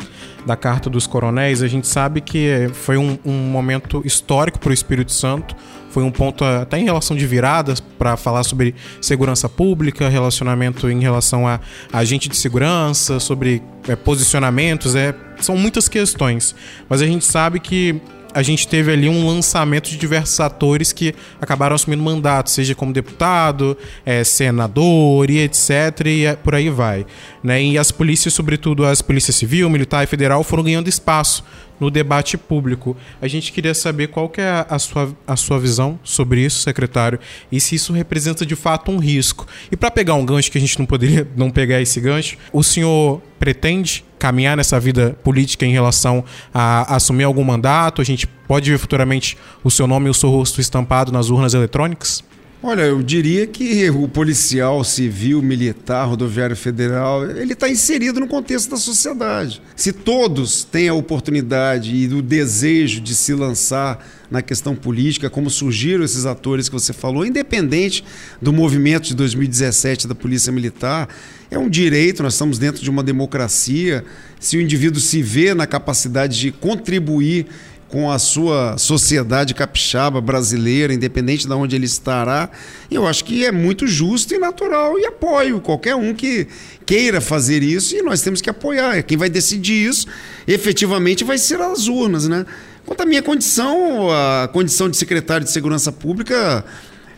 da 0.44 0.56
carta 0.56 0.90
dos 0.90 1.06
coronéis. 1.06 1.62
A 1.62 1.68
gente 1.68 1.86
sabe 1.86 2.20
que 2.20 2.68
foi 2.72 2.96
um, 2.96 3.16
um 3.24 3.32
momento 3.32 4.02
histórico 4.04 4.58
para 4.58 4.70
o 4.70 4.74
Espírito 4.74 5.12
Santo 5.12 5.54
foi 5.96 6.02
um 6.02 6.10
ponto 6.10 6.44
até 6.44 6.78
em 6.78 6.84
relação 6.84 7.16
de 7.16 7.26
viradas 7.26 7.80
para 7.80 8.18
falar 8.18 8.42
sobre 8.42 8.74
segurança 9.00 9.48
pública, 9.48 10.10
relacionamento 10.10 10.90
em 10.90 11.00
relação 11.00 11.48
a, 11.48 11.58
a 11.90 11.98
agente 12.00 12.28
de 12.28 12.36
segurança, 12.36 13.18
sobre 13.18 13.62
é, 13.88 13.96
posicionamentos, 13.96 14.94
é, 14.94 15.14
são 15.40 15.56
muitas 15.56 15.88
questões. 15.88 16.54
Mas 16.86 17.00
a 17.00 17.06
gente 17.06 17.24
sabe 17.24 17.60
que 17.60 17.98
a 18.34 18.42
gente 18.42 18.68
teve 18.68 18.92
ali 18.92 19.08
um 19.08 19.26
lançamento 19.26 19.88
de 19.88 19.96
diversos 19.96 20.38
atores 20.38 20.92
que 20.92 21.14
acabaram 21.40 21.74
assumindo 21.74 22.02
mandato, 22.02 22.50
seja 22.50 22.74
como 22.74 22.92
deputado, 22.92 23.74
é, 24.04 24.22
senador 24.22 25.30
e 25.30 25.38
etc. 25.38 25.70
E 26.04 26.26
é, 26.26 26.36
por 26.36 26.54
aí 26.54 26.68
vai. 26.68 27.06
Né? 27.42 27.62
E 27.62 27.78
as 27.78 27.90
polícias, 27.90 28.34
sobretudo 28.34 28.84
as 28.84 29.00
polícias 29.00 29.34
civil, 29.34 29.70
militar 29.70 30.04
e 30.04 30.06
federal, 30.06 30.44
foram 30.44 30.62
ganhando 30.62 30.88
espaço 30.88 31.42
no 31.78 31.90
debate 31.90 32.36
público. 32.36 32.96
A 33.20 33.28
gente 33.28 33.52
queria 33.52 33.74
saber 33.74 34.08
qual 34.08 34.28
que 34.28 34.40
é 34.40 34.66
a 34.68 34.78
sua, 34.78 35.16
a 35.26 35.36
sua 35.36 35.58
visão 35.58 35.98
sobre 36.02 36.40
isso, 36.44 36.60
secretário, 36.60 37.18
e 37.50 37.60
se 37.60 37.74
isso 37.74 37.92
representa 37.92 38.44
de 38.44 38.56
fato 38.56 38.90
um 38.90 38.98
risco. 38.98 39.46
E 39.70 39.76
para 39.76 39.90
pegar 39.90 40.14
um 40.14 40.24
gancho 40.24 40.50
que 40.50 40.58
a 40.58 40.60
gente 40.60 40.78
não 40.78 40.86
poderia 40.86 41.26
não 41.36 41.50
pegar 41.50 41.80
esse 41.80 42.00
gancho, 42.00 42.36
o 42.52 42.62
senhor 42.62 43.20
pretende 43.38 44.04
caminhar 44.18 44.56
nessa 44.56 44.80
vida 44.80 45.16
política 45.22 45.66
em 45.66 45.72
relação 45.72 46.24
a, 46.52 46.92
a 46.92 46.96
assumir 46.96 47.24
algum 47.24 47.44
mandato? 47.44 48.00
A 48.00 48.04
gente 48.04 48.26
pode 48.26 48.70
ver 48.70 48.78
futuramente 48.78 49.36
o 49.62 49.70
seu 49.70 49.86
nome 49.86 50.06
e 50.06 50.10
o 50.10 50.14
seu 50.14 50.30
rosto 50.30 50.60
estampado 50.60 51.12
nas 51.12 51.28
urnas 51.28 51.54
eletrônicas? 51.54 52.24
Olha, 52.62 52.82
eu 52.82 53.02
diria 53.02 53.46
que 53.46 53.88
o 53.90 54.08
policial 54.08 54.82
civil, 54.82 55.42
militar, 55.42 56.06
rodoviário 56.06 56.56
federal, 56.56 57.30
ele 57.30 57.52
está 57.52 57.68
inserido 57.68 58.18
no 58.18 58.26
contexto 58.26 58.70
da 58.70 58.78
sociedade. 58.78 59.60
Se 59.76 59.92
todos 59.92 60.64
têm 60.64 60.88
a 60.88 60.94
oportunidade 60.94 61.94
e 61.94 62.06
o 62.08 62.22
desejo 62.22 63.00
de 63.02 63.14
se 63.14 63.34
lançar 63.34 64.04
na 64.30 64.40
questão 64.40 64.74
política, 64.74 65.28
como 65.28 65.50
surgiram 65.50 66.02
esses 66.02 66.24
atores 66.24 66.68
que 66.68 66.74
você 66.74 66.94
falou, 66.94 67.26
independente 67.26 68.02
do 68.40 68.54
movimento 68.54 69.04
de 69.04 69.14
2017 69.14 70.08
da 70.08 70.14
Polícia 70.14 70.50
Militar, 70.50 71.08
é 71.50 71.58
um 71.58 71.68
direito, 71.68 72.22
nós 72.22 72.32
estamos 72.32 72.58
dentro 72.58 72.82
de 72.82 72.90
uma 72.90 73.02
democracia. 73.02 74.02
Se 74.40 74.56
o 74.56 74.60
indivíduo 74.60 75.00
se 75.00 75.22
vê 75.22 75.54
na 75.54 75.66
capacidade 75.66 76.40
de 76.40 76.50
contribuir 76.50 77.46
com 77.88 78.10
a 78.10 78.18
sua 78.18 78.76
sociedade 78.78 79.54
capixaba 79.54 80.20
brasileira, 80.20 80.92
independente 80.92 81.46
de 81.46 81.52
onde 81.52 81.76
ele 81.76 81.86
estará, 81.86 82.50
eu 82.90 83.06
acho 83.06 83.24
que 83.24 83.44
é 83.44 83.52
muito 83.52 83.86
justo 83.86 84.34
e 84.34 84.38
natural 84.38 84.98
e 84.98 85.06
apoio 85.06 85.60
qualquer 85.60 85.94
um 85.94 86.12
que 86.12 86.48
queira 86.84 87.20
fazer 87.20 87.62
isso 87.62 87.96
e 87.96 88.02
nós 88.02 88.22
temos 88.22 88.40
que 88.40 88.50
apoiar. 88.50 89.02
Quem 89.02 89.16
vai 89.16 89.30
decidir 89.30 89.88
isso 89.88 90.06
efetivamente 90.46 91.24
vai 91.24 91.38
ser 91.38 91.60
as 91.60 91.86
urnas, 91.86 92.26
né? 92.26 92.44
Quanto 92.84 93.02
à 93.02 93.06
minha 93.06 93.22
condição, 93.22 94.10
a 94.10 94.48
condição 94.48 94.88
de 94.88 94.96
secretário 94.96 95.44
de 95.44 95.50
Segurança 95.50 95.90
Pública 95.90 96.64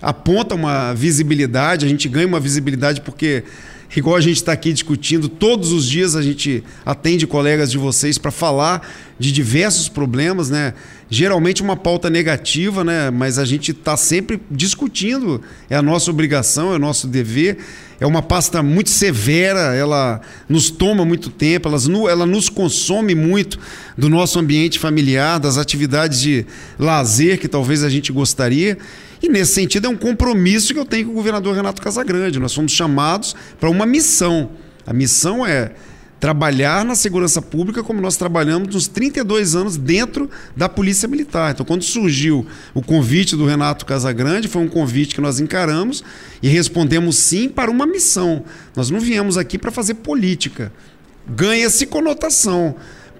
aponta 0.00 0.54
uma 0.54 0.94
visibilidade, 0.94 1.84
a 1.84 1.88
gente 1.88 2.08
ganha 2.08 2.26
uma 2.26 2.40
visibilidade 2.40 3.00
porque 3.00 3.44
igual 3.96 4.16
a 4.16 4.20
gente 4.20 4.36
está 4.36 4.52
aqui 4.52 4.72
discutindo, 4.72 5.28
todos 5.28 5.72
os 5.72 5.86
dias 5.86 6.14
a 6.14 6.22
gente 6.22 6.62
atende 6.84 7.26
colegas 7.26 7.70
de 7.70 7.78
vocês 7.78 8.18
para 8.18 8.30
falar 8.30 8.86
de 9.18 9.32
diversos 9.32 9.88
problemas, 9.88 10.50
né? 10.50 10.74
Geralmente 11.10 11.62
uma 11.62 11.76
pauta 11.76 12.10
negativa, 12.10 12.84
né? 12.84 13.10
Mas 13.10 13.38
a 13.38 13.44
gente 13.44 13.70
está 13.72 13.96
sempre 13.96 14.40
discutindo, 14.50 15.40
é 15.68 15.76
a 15.76 15.82
nossa 15.82 16.10
obrigação, 16.10 16.72
é 16.72 16.76
o 16.76 16.78
nosso 16.78 17.06
dever. 17.06 17.58
É 18.00 18.06
uma 18.06 18.22
pasta 18.22 18.62
muito 18.62 18.90
severa, 18.90 19.74
ela 19.74 20.20
nos 20.48 20.70
toma 20.70 21.04
muito 21.04 21.30
tempo, 21.30 21.68
ela, 21.68 21.78
ela 22.08 22.24
nos 22.24 22.48
consome 22.48 23.12
muito 23.12 23.58
do 23.96 24.08
nosso 24.08 24.38
ambiente 24.38 24.78
familiar, 24.78 25.40
das 25.40 25.58
atividades 25.58 26.20
de 26.20 26.46
lazer 26.78 27.40
que 27.40 27.48
talvez 27.48 27.82
a 27.82 27.88
gente 27.88 28.12
gostaria. 28.12 28.78
E 29.22 29.28
nesse 29.28 29.54
sentido 29.54 29.86
é 29.86 29.90
um 29.90 29.96
compromisso 29.96 30.72
que 30.72 30.78
eu 30.78 30.84
tenho 30.84 31.06
com 31.06 31.12
o 31.12 31.14
governador 31.14 31.54
Renato 31.54 31.82
Casagrande. 31.82 32.38
Nós 32.38 32.54
fomos 32.54 32.72
chamados 32.72 33.34
para 33.58 33.68
uma 33.68 33.84
missão. 33.84 34.50
A 34.86 34.92
missão 34.92 35.46
é 35.46 35.72
trabalhar 36.20 36.84
na 36.84 36.94
segurança 36.94 37.40
pública 37.40 37.82
como 37.82 38.00
nós 38.00 38.16
trabalhamos 38.16 38.74
nos 38.74 38.88
32 38.88 39.54
anos 39.54 39.76
dentro 39.76 40.28
da 40.56 40.68
Polícia 40.68 41.08
Militar. 41.08 41.52
Então, 41.52 41.64
quando 41.64 41.82
surgiu 41.82 42.46
o 42.74 42.82
convite 42.82 43.36
do 43.36 43.46
Renato 43.46 43.86
Casagrande, 43.86 44.48
foi 44.48 44.62
um 44.62 44.68
convite 44.68 45.14
que 45.14 45.20
nós 45.20 45.38
encaramos 45.40 46.02
e 46.42 46.48
respondemos 46.48 47.16
sim 47.16 47.48
para 47.48 47.70
uma 47.70 47.86
missão. 47.86 48.44
Nós 48.74 48.90
não 48.90 49.00
viemos 49.00 49.36
aqui 49.36 49.58
para 49.58 49.70
fazer 49.70 49.94
política. 49.94 50.72
Ganha-se 51.28 51.86
conotação. 51.86 52.74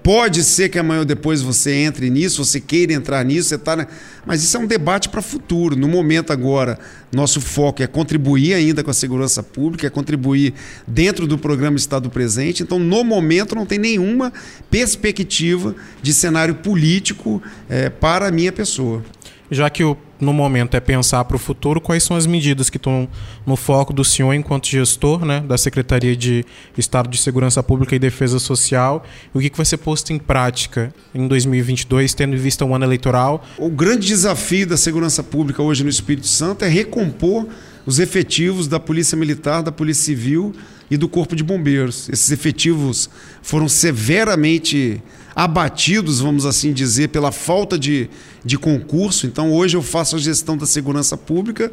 Pode 0.09 0.43
ser 0.43 0.69
que 0.69 0.79
amanhã 0.79 1.01
ou 1.01 1.05
depois 1.05 1.39
você 1.39 1.71
entre 1.71 2.09
nisso, 2.09 2.43
você 2.43 2.59
queira 2.59 2.91
entrar 2.93 3.23
nisso, 3.23 3.49
você. 3.49 3.75
Na... 3.75 3.85
Mas 4.25 4.43
isso 4.43 4.57
é 4.57 4.59
um 4.59 4.65
debate 4.65 5.07
para 5.07 5.21
futuro. 5.21 5.75
No 5.75 5.87
momento 5.87 6.33
agora, 6.33 6.79
nosso 7.11 7.39
foco 7.39 7.83
é 7.83 7.85
contribuir 7.85 8.55
ainda 8.55 8.83
com 8.83 8.89
a 8.89 8.93
segurança 8.93 9.43
pública, 9.43 9.85
é 9.85 9.89
contribuir 9.91 10.55
dentro 10.87 11.27
do 11.27 11.37
programa 11.37 11.77
Estado 11.77 12.09
Presente. 12.09 12.63
Então, 12.63 12.79
no 12.79 13.03
momento, 13.03 13.53
não 13.53 13.67
tem 13.67 13.77
nenhuma 13.77 14.33
perspectiva 14.67 15.75
de 16.01 16.11
cenário 16.11 16.55
político 16.55 17.39
é, 17.69 17.91
para 17.91 18.29
a 18.29 18.31
minha 18.31 18.51
pessoa. 18.51 19.05
Já 19.51 19.69
que 19.69 19.83
o 19.83 19.95
no 20.19 20.33
momento 20.33 20.75
é 20.75 20.79
pensar 20.79 21.23
para 21.25 21.35
o 21.35 21.39
futuro 21.39 21.79
quais 21.79 22.03
são 22.03 22.17
as 22.17 22.25
medidas 22.25 22.69
que 22.69 22.77
estão 22.77 23.07
no 23.45 23.55
foco 23.55 23.93
do 23.93 24.03
senhor 24.03 24.33
enquanto 24.33 24.67
gestor 24.67 25.23
né, 25.23 25.39
da 25.41 25.57
Secretaria 25.57 26.15
de 26.15 26.45
Estado 26.77 27.09
de 27.09 27.17
Segurança 27.17 27.63
Pública 27.63 27.95
e 27.95 27.99
Defesa 27.99 28.39
Social 28.39 29.05
o 29.33 29.39
que, 29.39 29.49
que 29.49 29.57
vai 29.57 29.65
ser 29.65 29.77
posto 29.77 30.11
em 30.11 30.17
prática 30.17 30.93
em 31.13 31.27
2022, 31.27 32.13
tendo 32.13 32.35
em 32.35 32.39
vista 32.39 32.65
o 32.65 32.73
ano 32.73 32.85
eleitoral. 32.85 33.45
O 33.57 33.69
grande 33.69 34.07
desafio 34.07 34.67
da 34.67 34.77
segurança 34.77 35.23
pública 35.23 35.61
hoje 35.61 35.83
no 35.83 35.89
Espírito 35.89 36.27
Santo 36.27 36.65
é 36.65 36.67
recompor 36.67 37.47
os 37.85 37.99
efetivos 37.99 38.67
da 38.67 38.79
Polícia 38.79 39.17
Militar, 39.17 39.63
da 39.63 39.71
Polícia 39.71 40.05
Civil 40.05 40.53
e 40.91 40.97
do 40.97 41.07
Corpo 41.07 41.35
de 41.35 41.43
Bombeiros. 41.43 42.09
Esses 42.09 42.31
efetivos 42.31 43.09
foram 43.41 43.67
severamente 43.67 45.01
abatidos, 45.35 46.19
vamos 46.19 46.45
assim 46.45 46.73
dizer, 46.73 47.09
pela 47.09 47.31
falta 47.31 47.79
de, 47.79 48.09
de 48.43 48.57
concurso. 48.57 49.27
Então, 49.27 49.51
hoje 49.51 49.75
eu 49.75 49.81
faço 49.81 50.15
a 50.15 50.19
gestão 50.19 50.57
da 50.57 50.65
segurança 50.65 51.17
pública 51.17 51.71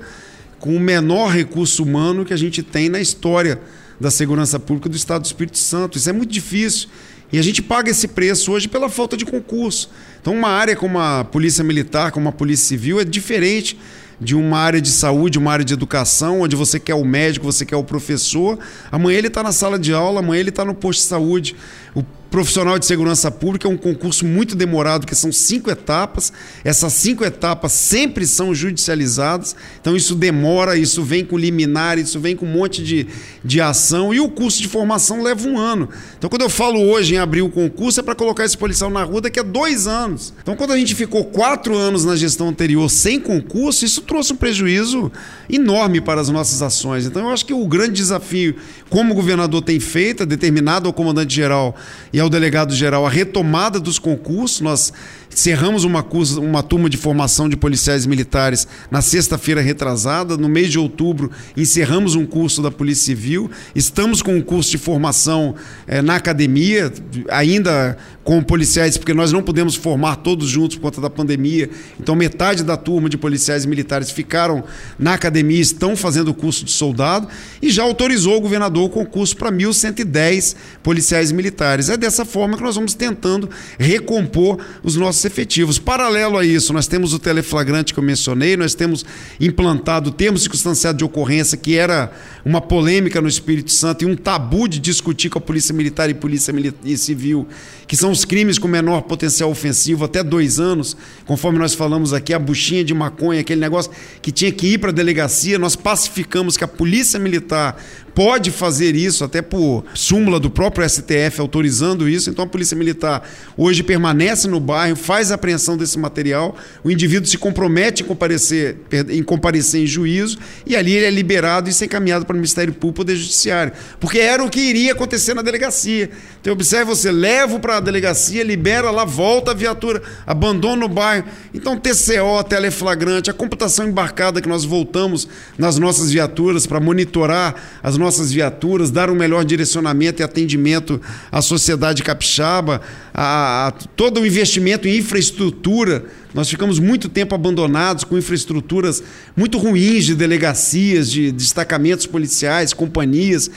com 0.59 0.75
o 0.75 0.81
menor 0.81 1.31
recurso 1.31 1.83
humano 1.83 2.25
que 2.25 2.33
a 2.33 2.37
gente 2.37 2.63
tem 2.63 2.89
na 2.89 3.01
história 3.01 3.61
da 4.01 4.11
segurança 4.11 4.59
pública 4.59 4.89
do 4.89 4.97
Estado 4.97 5.23
do 5.23 5.27
Espírito 5.27 5.59
Santo. 5.59 5.99
Isso 5.99 6.09
é 6.09 6.13
muito 6.13 6.33
difícil. 6.33 6.89
E 7.33 7.39
a 7.39 7.43
gente 7.43 7.61
paga 7.61 7.91
esse 7.91 8.09
preço 8.09 8.53
hoje 8.53 8.69
pela 8.69 8.89
falta 8.89 9.17
de 9.17 9.25
concurso. 9.25 9.91
Então, 10.21 10.35
uma 10.35 10.49
área 10.49 10.77
como 10.77 10.99
a 10.99 11.25
Polícia 11.25 11.65
Militar, 11.65 12.13
como 12.13 12.29
a 12.29 12.33
Polícia 12.33 12.67
Civil, 12.67 13.01
é 13.01 13.05
diferente 13.05 13.79
de 14.21 14.35
uma 14.35 14.59
área 14.59 14.81
de 14.81 14.89
saúde, 14.89 15.39
uma 15.39 15.53
área 15.53 15.65
de 15.65 15.75
educação, 15.75 16.41
onde 16.41 16.57
você 16.57 16.81
quer 16.81 16.95
o 16.95 17.05
médico, 17.05 17.45
você 17.45 17.67
quer 17.67 17.77
o 17.77 17.85
professor. 17.85 18.59
Amanhã 18.91 19.19
ele 19.19 19.27
está 19.27 19.43
na 19.43 19.53
sala 19.53 19.79
de 19.79 19.93
aula, 19.93 20.21
amanhã 20.21 20.41
ele 20.41 20.49
está 20.49 20.65
no 20.65 20.75
posto 20.75 21.01
de 21.01 21.07
saúde. 21.07 21.57
O 21.95 22.03
profissional 22.31 22.79
de 22.79 22.87
segurança 22.87 23.31
pública 23.31 23.69
é 23.69 23.71
um 23.71 23.77
concurso 23.77 24.25
muito 24.25 24.55
demorado, 24.55 25.07
que 25.07 25.15
são 25.15 25.31
cinco 25.33 25.71
etapas. 25.71 26.33
Essas 26.65 26.93
cinco 26.93 27.25
etapas 27.25 27.73
sempre 27.73 28.27
são 28.27 28.55
judicializadas, 28.55 29.55
então 29.81 29.97
isso 29.97 30.15
demora, 30.15 30.77
isso 30.77 31.03
vem 31.03 31.25
com 31.25 31.39
liminar, 31.39 31.99
isso 31.99 32.19
vem 32.21 32.37
com 32.37 32.47
um 32.47 32.53
monte 32.53 32.83
de, 32.83 33.07
de 33.45 33.61
ação 33.61 34.13
e 34.13 34.21
o 34.21 34.29
curso 34.29 34.61
de 34.61 34.69
formação 34.69 35.23
leva 35.23 35.49
um 35.49 35.59
ano. 35.59 35.89
Então, 36.19 36.29
quando 36.29 36.43
eu 36.43 36.51
falo 36.51 36.81
hoje 36.81 37.15
em 37.15 37.19
abrir 37.19 37.43
o 37.43 37.49
concurso, 37.49 38.01
é 38.01 38.03
para 38.03 38.15
colocar 38.15 38.45
esse 38.45 38.57
policial 38.57 38.91
na 38.91 39.03
rua 39.05 39.21
daqui 39.21 39.41
a 39.41 39.43
dois 39.43 39.87
anos. 39.87 40.33
Então, 40.43 40.57
quando 40.57 40.73
a 40.73 40.79
gente 40.79 40.95
ficou 40.95 41.25
quatro 41.25 41.77
anos 41.77 42.05
na 42.05 42.17
gestão 42.17 42.49
anterior 42.49 42.89
sem 42.91 43.21
concurso, 43.21 43.85
isso 43.85 44.03
trouxe 44.03 44.33
um 44.33 44.37
prejuízo 44.37 45.11
enorme 45.49 46.01
para 46.01 46.21
as 46.21 46.29
nossas 46.29 46.63
ações. 46.63 47.07
Então, 47.07 47.23
eu 47.23 47.31
acho 47.31 47.47
que 47.47 47.55
o 47.55 47.67
grande 47.67 47.95
desafio, 47.95 48.57
como 48.91 49.13
o 49.13 49.17
governador 49.17 49.63
tem 49.63 49.79
feito, 49.81 50.23
é 50.23 50.27
determinado 50.27 50.87
ao 50.87 50.93
comandante-geral 50.93 51.77
e 52.17 52.21
ao 52.21 52.31
delegado-geral 52.31 53.05
a 53.05 53.11
retomada 53.11 53.79
dos 53.79 53.99
concursos. 53.99 54.63
Nós 54.63 54.91
Encerramos 55.37 55.85
uma, 55.85 56.03
uma 56.39 56.63
turma 56.63 56.89
de 56.89 56.97
formação 56.97 57.47
de 57.47 57.59
policiais 57.59 58.07
militares 58.07 58.67
na 58.91 59.03
sexta-feira 59.03 59.61
retrasada. 59.61 60.35
No 60.35 60.49
mês 60.49 60.73
de 60.73 60.79
outubro, 60.79 61.31
encerramos 61.55 62.15
um 62.15 62.25
curso 62.25 62.63
da 62.63 62.71
Polícia 62.71 63.05
Civil. 63.05 63.51
Estamos 63.75 64.23
com 64.23 64.35
um 64.35 64.41
curso 64.41 64.71
de 64.71 64.79
formação 64.79 65.55
eh, 65.87 66.01
na 66.01 66.17
academia, 66.17 66.91
ainda 67.29 67.99
com 68.25 68.43
policiais, 68.43 68.97
porque 68.97 69.13
nós 69.13 69.31
não 69.31 69.41
podemos 69.43 69.77
formar 69.77 70.17
todos 70.17 70.49
juntos 70.49 70.77
por 70.77 70.83
conta 70.83 71.03
da 71.03 71.11
pandemia. 71.11 71.69
Então, 72.01 72.17
metade 72.17 72.65
da 72.65 72.77
turma 72.77 73.09
de 73.09 73.19
policiais 73.19 73.67
militares 73.67 74.11
ficaram 74.11 74.65
na 74.99 75.15
academia, 75.15 75.61
estão 75.61 75.95
fazendo 75.95 76.29
o 76.29 76.35
curso 76.35 76.65
de 76.65 76.73
soldado 76.73 77.29
e 77.61 77.71
já 77.71 77.83
autorizou 77.83 78.39
o 78.39 78.41
governador 78.41 78.87
o 78.87 78.89
concurso 78.89 79.37
para 79.37 79.53
1.110 79.53 80.57
policiais 80.83 81.31
militares. 81.31 81.91
É 81.91 81.97
dessa 81.97 82.25
forma 82.25 82.57
que 82.57 82.63
nós 82.63 82.75
vamos 82.75 82.95
tentando 82.95 83.49
recompor 83.79 84.59
os 84.83 84.97
nossos 84.97 85.26
efetivos. 85.27 85.79
Paralelo 85.79 86.39
a 86.39 86.45
isso, 86.45 86.73
nós 86.73 86.87
temos 86.87 87.13
o 87.13 87.19
teleflagrante 87.19 87.93
que 87.93 87.99
eu 87.99 88.05
mencionei, 88.05 88.57
nós 88.57 88.75
temos 88.75 89.05
implantado 89.41 90.11
o 90.11 90.13
termo 90.13 90.39
circunstanciado 90.39 90.99
de 90.99 91.05
ocorrência, 91.05 91.59
que 91.59 91.77
era 91.77 92.11
uma 92.45 92.61
polêmica 92.61 93.21
no 93.21 93.29
Espírito 93.29 93.73
Santo 93.73 94.05
e 94.05 94.07
um 94.07 94.17
tabu 94.17 94.69
de 94.69 94.79
discutir 94.79 95.29
com 95.29 95.39
a 95.39 95.43
Polícia 95.43 95.75
Militar 95.75 96.09
e 96.09 96.15
Polícia 96.15 96.55
Civil, 96.97 97.47
que 97.87 97.97
são 97.97 98.11
os 98.11 98.25
crimes 98.25 98.59
com 98.59 98.69
menor 98.69 99.03
potencial 99.03 99.51
ofensivo 99.51 100.05
até 100.05 100.23
dois 100.23 100.59
anos, 100.59 100.97
conforme 101.27 101.59
nós 101.59 101.75
falamos 101.75 102.13
aqui, 102.13 102.33
a 102.33 102.39
buchinha 102.39 102.85
de 102.85 102.95
maconha, 102.95 103.41
aquele 103.41 103.61
negócio 103.61 103.91
que 104.23 104.31
tinha 104.31 104.53
que 104.53 104.69
ir 104.69 104.79
para 104.79 104.91
a 104.91 104.95
delegacia, 104.95 105.59
nós 105.59 105.77
pacificamos 105.77 106.57
que 106.57 106.65
a 106.65 106.69
Polícia 106.69 107.19
Militar 107.19 107.77
pode 108.17 108.51
fazer 108.51 108.97
isso, 108.97 109.23
até 109.25 109.43
por 109.43 109.85
súmula 109.93 110.41
do 110.41 110.49
próprio 110.49 110.89
STF 110.89 111.39
autorizando 111.39 112.09
isso. 112.09 112.31
Então 112.31 112.47
a 112.47 112.49
Polícia 112.49 112.75
Militar 112.75 113.29
hoje 113.59 113.83
permanece 113.83 114.49
no 114.49 114.59
bairro, 114.59 114.97
faz 114.97 115.31
a 115.31 115.35
apreensão 115.35 115.77
desse 115.77 115.99
material, 115.99 116.57
o 116.83 116.91
indivíduo 116.91 117.29
se 117.29 117.37
compromete 117.37 118.03
em 118.03 118.07
comparecer 118.07 118.79
em, 119.11 119.23
comparecer 119.23 119.83
em 119.83 119.87
juízo 119.87 120.39
e 120.65 120.75
ali 120.75 120.95
ele 120.95 121.05
é 121.05 121.11
liberado 121.11 121.69
e 121.69 121.85
encaminhado 121.85 122.25
para 122.25 122.33
o 122.33 122.37
Ministério 122.37 122.73
Público 122.73 123.03
Poder 123.03 123.17
Judiciário. 123.17 123.75
Porque 124.01 124.19
era 124.19 124.43
o 124.43 124.49
que 124.49 124.61
iria 124.61 124.93
acontecer 124.93 125.35
na 125.35 125.43
delegacia. 125.43 126.09
Então 126.41 126.55
observe 126.55 126.87
você, 126.87 127.13
leva 127.13 127.59
para 127.59 127.77
a 127.77 127.81
delegacia, 127.81 128.43
libera 128.43 128.91
lá, 128.91 129.05
volta 129.05 129.51
a 129.51 129.55
viatura, 129.55 130.03
abandona 130.27 130.87
o 130.87 130.89
bairro. 130.89 131.27
Então 131.53 131.79
TCO, 131.79 132.43
teleflagrante, 132.49 133.29
a 133.29 133.35
computação 133.35 133.87
embarcada 133.87 134.41
que 134.41 134.49
nós 134.49 134.65
voltamos 134.65 135.29
nas 135.59 135.79
nossas 135.79 136.11
viaturas 136.11 136.67
para 136.67 136.81
monitorar 136.81 137.55
as 137.83 137.99
nossas 137.99 138.06
viaturas, 138.33 138.91
dar 138.91 139.11
um 139.11 139.15
melhor 139.15 139.45
direcionamento 139.45 140.21
e 140.21 140.25
atendimento 140.25 141.01
à 141.31 141.43
sociedade 141.43 142.03
capixaba, 142.03 142.81
a, 143.13 143.69
a 143.69 143.71
todo 143.71 144.21
o 144.21 144.27
investimento 144.27 144.87
em 144.87 144.99
infraestrutura 144.99 146.05
nós 146.37 146.51
ficamos 146.51 146.79
muito 146.79 147.09
tempo 147.09 147.35
abandonados 147.35 148.05
com 148.05 148.19
infraestruturas 148.19 149.03
muito 149.35 149.57
ruins 149.57 150.05
de 150.05 150.15
delegacias, 150.15 151.11
de 151.11 151.33
destacamentos 151.33 152.05
policiais, 152.05 152.75
companhias, 152.75 153.51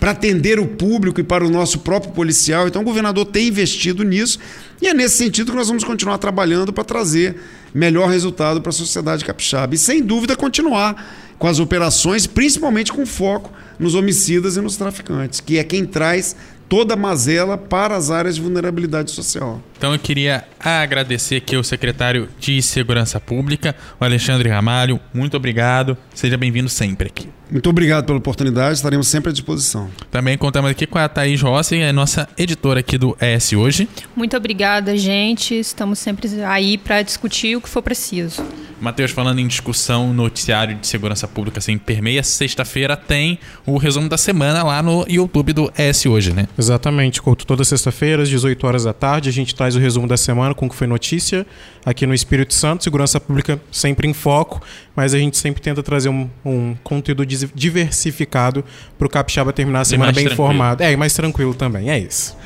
para 0.00 0.10
atender 0.10 0.58
o 0.58 0.66
público 0.66 1.20
e 1.20 1.22
para 1.22 1.46
o 1.46 1.48
nosso 1.48 1.78
próprio 1.78 2.12
policial. 2.12 2.66
Então 2.66 2.82
o 2.82 2.84
governador 2.84 3.24
tem 3.26 3.46
investido 3.46 4.02
nisso 4.02 4.40
e 4.82 4.88
é 4.88 4.92
nesse 4.92 5.16
sentido 5.16 5.52
que 5.52 5.56
nós 5.56 5.68
vamos 5.68 5.84
continuar 5.84 6.18
trabalhando 6.18 6.72
para 6.72 6.82
trazer 6.82 7.36
melhor 7.72 8.08
resultado 8.08 8.60
para 8.60 8.70
a 8.70 8.72
sociedade 8.72 9.24
capixaba. 9.24 9.72
E 9.76 9.78
sem 9.78 10.02
dúvida 10.02 10.34
continuar 10.34 11.23
com 11.38 11.46
as 11.46 11.58
operações, 11.58 12.26
principalmente 12.26 12.92
com 12.92 13.04
foco 13.04 13.50
nos 13.78 13.94
homicidas 13.94 14.56
e 14.56 14.60
nos 14.60 14.76
traficantes, 14.76 15.40
que 15.40 15.58
é 15.58 15.64
quem 15.64 15.84
traz 15.84 16.36
toda 16.68 16.94
a 16.94 16.96
mazela 16.96 17.58
para 17.58 17.96
as 17.96 18.10
áreas 18.10 18.36
de 18.36 18.42
vulnerabilidade 18.42 19.10
social. 19.10 19.60
Então 19.84 19.92
eu 19.92 19.98
queria 19.98 20.42
agradecer 20.58 21.36
aqui 21.36 21.54
ao 21.54 21.62
secretário 21.62 22.26
de 22.40 22.62
Segurança 22.62 23.20
Pública, 23.20 23.76
o 24.00 24.04
Alexandre 24.06 24.48
Ramalho. 24.48 24.98
Muito 25.12 25.36
obrigado. 25.36 25.94
Seja 26.14 26.38
bem-vindo 26.38 26.70
sempre 26.70 27.08
aqui. 27.08 27.28
Muito 27.50 27.68
obrigado 27.68 28.06
pela 28.06 28.18
oportunidade, 28.18 28.76
estaremos 28.76 29.06
sempre 29.06 29.28
à 29.28 29.32
disposição. 29.32 29.90
Também 30.10 30.38
contamos 30.38 30.70
aqui 30.70 30.86
com 30.86 30.98
a 30.98 31.08
Thaís 31.08 31.42
Rossi, 31.42 31.76
é 31.76 31.92
nossa 31.92 32.26
editora 32.38 32.80
aqui 32.80 32.96
do 32.96 33.16
ES 33.20 33.52
Hoje. 33.52 33.86
Muito 34.16 34.34
obrigada, 34.36 34.96
gente. 34.96 35.54
Estamos 35.54 35.98
sempre 35.98 36.42
aí 36.42 36.78
para 36.78 37.02
discutir 37.02 37.54
o 37.54 37.60
que 37.60 37.68
for 37.68 37.82
preciso. 37.82 38.42
Matheus, 38.80 39.12
falando 39.12 39.38
em 39.38 39.46
discussão, 39.46 40.12
noticiário 40.12 40.76
de 40.76 40.86
segurança 40.86 41.28
pública, 41.28 41.58
assim, 41.58 41.78
permeia, 41.78 42.22
sexta-feira 42.22 42.96
tem 42.96 43.38
o 43.64 43.76
resumo 43.76 44.08
da 44.08 44.18
semana 44.18 44.62
lá 44.62 44.82
no 44.82 45.06
YouTube 45.08 45.52
do 45.52 45.72
ES 45.78 46.06
Hoje, 46.06 46.32
né? 46.32 46.48
Exatamente, 46.58 47.22
Couto. 47.22 47.46
Toda 47.46 47.62
sexta-feira, 47.62 48.22
às 48.22 48.28
18 48.28 48.66
horas 48.66 48.84
da 48.84 48.92
tarde, 48.92 49.28
a 49.28 49.32
gente 49.32 49.54
traz 49.54 49.73
o 49.74 49.80
resumo 49.80 50.06
da 50.06 50.16
semana 50.16 50.54
com 50.54 50.66
o 50.66 50.68
que 50.68 50.74
foi 50.74 50.86
notícia 50.86 51.46
aqui 51.84 52.06
no 52.06 52.14
Espírito 52.14 52.54
Santo. 52.54 52.84
Segurança 52.84 53.20
pública 53.20 53.60
sempre 53.70 54.08
em 54.08 54.12
foco, 54.12 54.60
mas 54.96 55.14
a 55.14 55.18
gente 55.18 55.36
sempre 55.36 55.60
tenta 55.60 55.82
trazer 55.82 56.08
um, 56.08 56.28
um 56.44 56.74
conteúdo 56.82 57.24
diversificado 57.26 58.64
para 58.98 59.06
o 59.06 59.10
Capixaba 59.10 59.52
terminar 59.52 59.80
a 59.80 59.84
semana 59.84 60.12
bem 60.12 60.24
tranquilo. 60.24 60.50
informado. 60.50 60.82
É, 60.82 60.92
e 60.92 60.96
mais 60.96 61.12
tranquilo 61.12 61.54
também, 61.54 61.90
é 61.90 61.98
isso. 61.98 62.36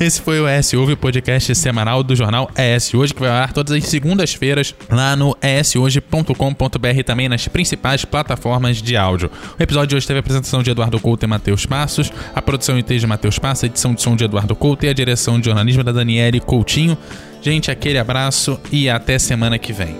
Esse 0.00 0.20
foi 0.20 0.40
o 0.40 0.48
ES 0.48 0.72
Ouve, 0.74 0.92
o 0.94 0.96
podcast 0.96 1.54
semanal 1.54 2.02
do 2.02 2.14
jornal 2.16 2.50
ES 2.56 2.94
Hoje, 2.94 3.14
que 3.14 3.20
vai 3.20 3.30
ao 3.30 3.36
ar 3.36 3.52
todas 3.52 3.72
as 3.72 3.84
segundas-feiras 3.84 4.74
lá 4.90 5.14
no 5.14 5.36
eshoje.com.br 5.42 7.02
também 7.04 7.28
nas 7.28 7.46
principais 7.48 8.04
plataformas 8.04 8.82
de 8.82 8.96
áudio. 8.96 9.30
O 9.58 9.62
episódio 9.62 9.88
de 9.88 9.96
hoje 9.96 10.06
teve 10.06 10.18
a 10.18 10.20
apresentação 10.20 10.62
de 10.62 10.70
Eduardo 10.70 10.98
Couto 10.98 11.24
e 11.24 11.28
Matheus 11.28 11.66
Passos, 11.66 12.10
a 12.34 12.42
produção 12.42 12.78
e 12.78 12.82
de 12.82 13.06
Matheus 13.06 13.38
Passos, 13.38 13.64
a 13.64 13.66
edição 13.66 13.92
de 13.92 14.02
som 14.02 14.16
de 14.16 14.24
Eduardo 14.24 14.56
Couto 14.56 14.86
e 14.86 14.88
a 14.88 14.92
direção 14.92 15.38
de 15.38 15.46
jornalismo 15.46 15.84
da 15.84 15.92
Daniele 15.92 16.40
Coutinho. 16.40 16.77
Gente, 17.40 17.70
aquele 17.70 17.98
abraço 17.98 18.60
e 18.70 18.88
até 18.88 19.18
semana 19.18 19.58
que 19.58 19.72
vem. 19.72 19.96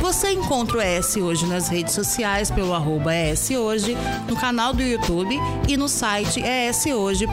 Você 0.00 0.30
encontra 0.30 0.78
o 0.78 0.82
ES 0.82 1.16
Hoje 1.16 1.46
nas 1.46 1.68
redes 1.68 1.94
sociais 1.94 2.50
pelo 2.50 2.72
arroba 2.72 3.12
Hoje, 3.58 3.96
no 4.28 4.36
canal 4.36 4.72
do 4.72 4.82
YouTube 4.82 5.36
e 5.66 5.76
no 5.76 5.88
site 5.88 6.40
eshoje.com.br. 6.40 7.24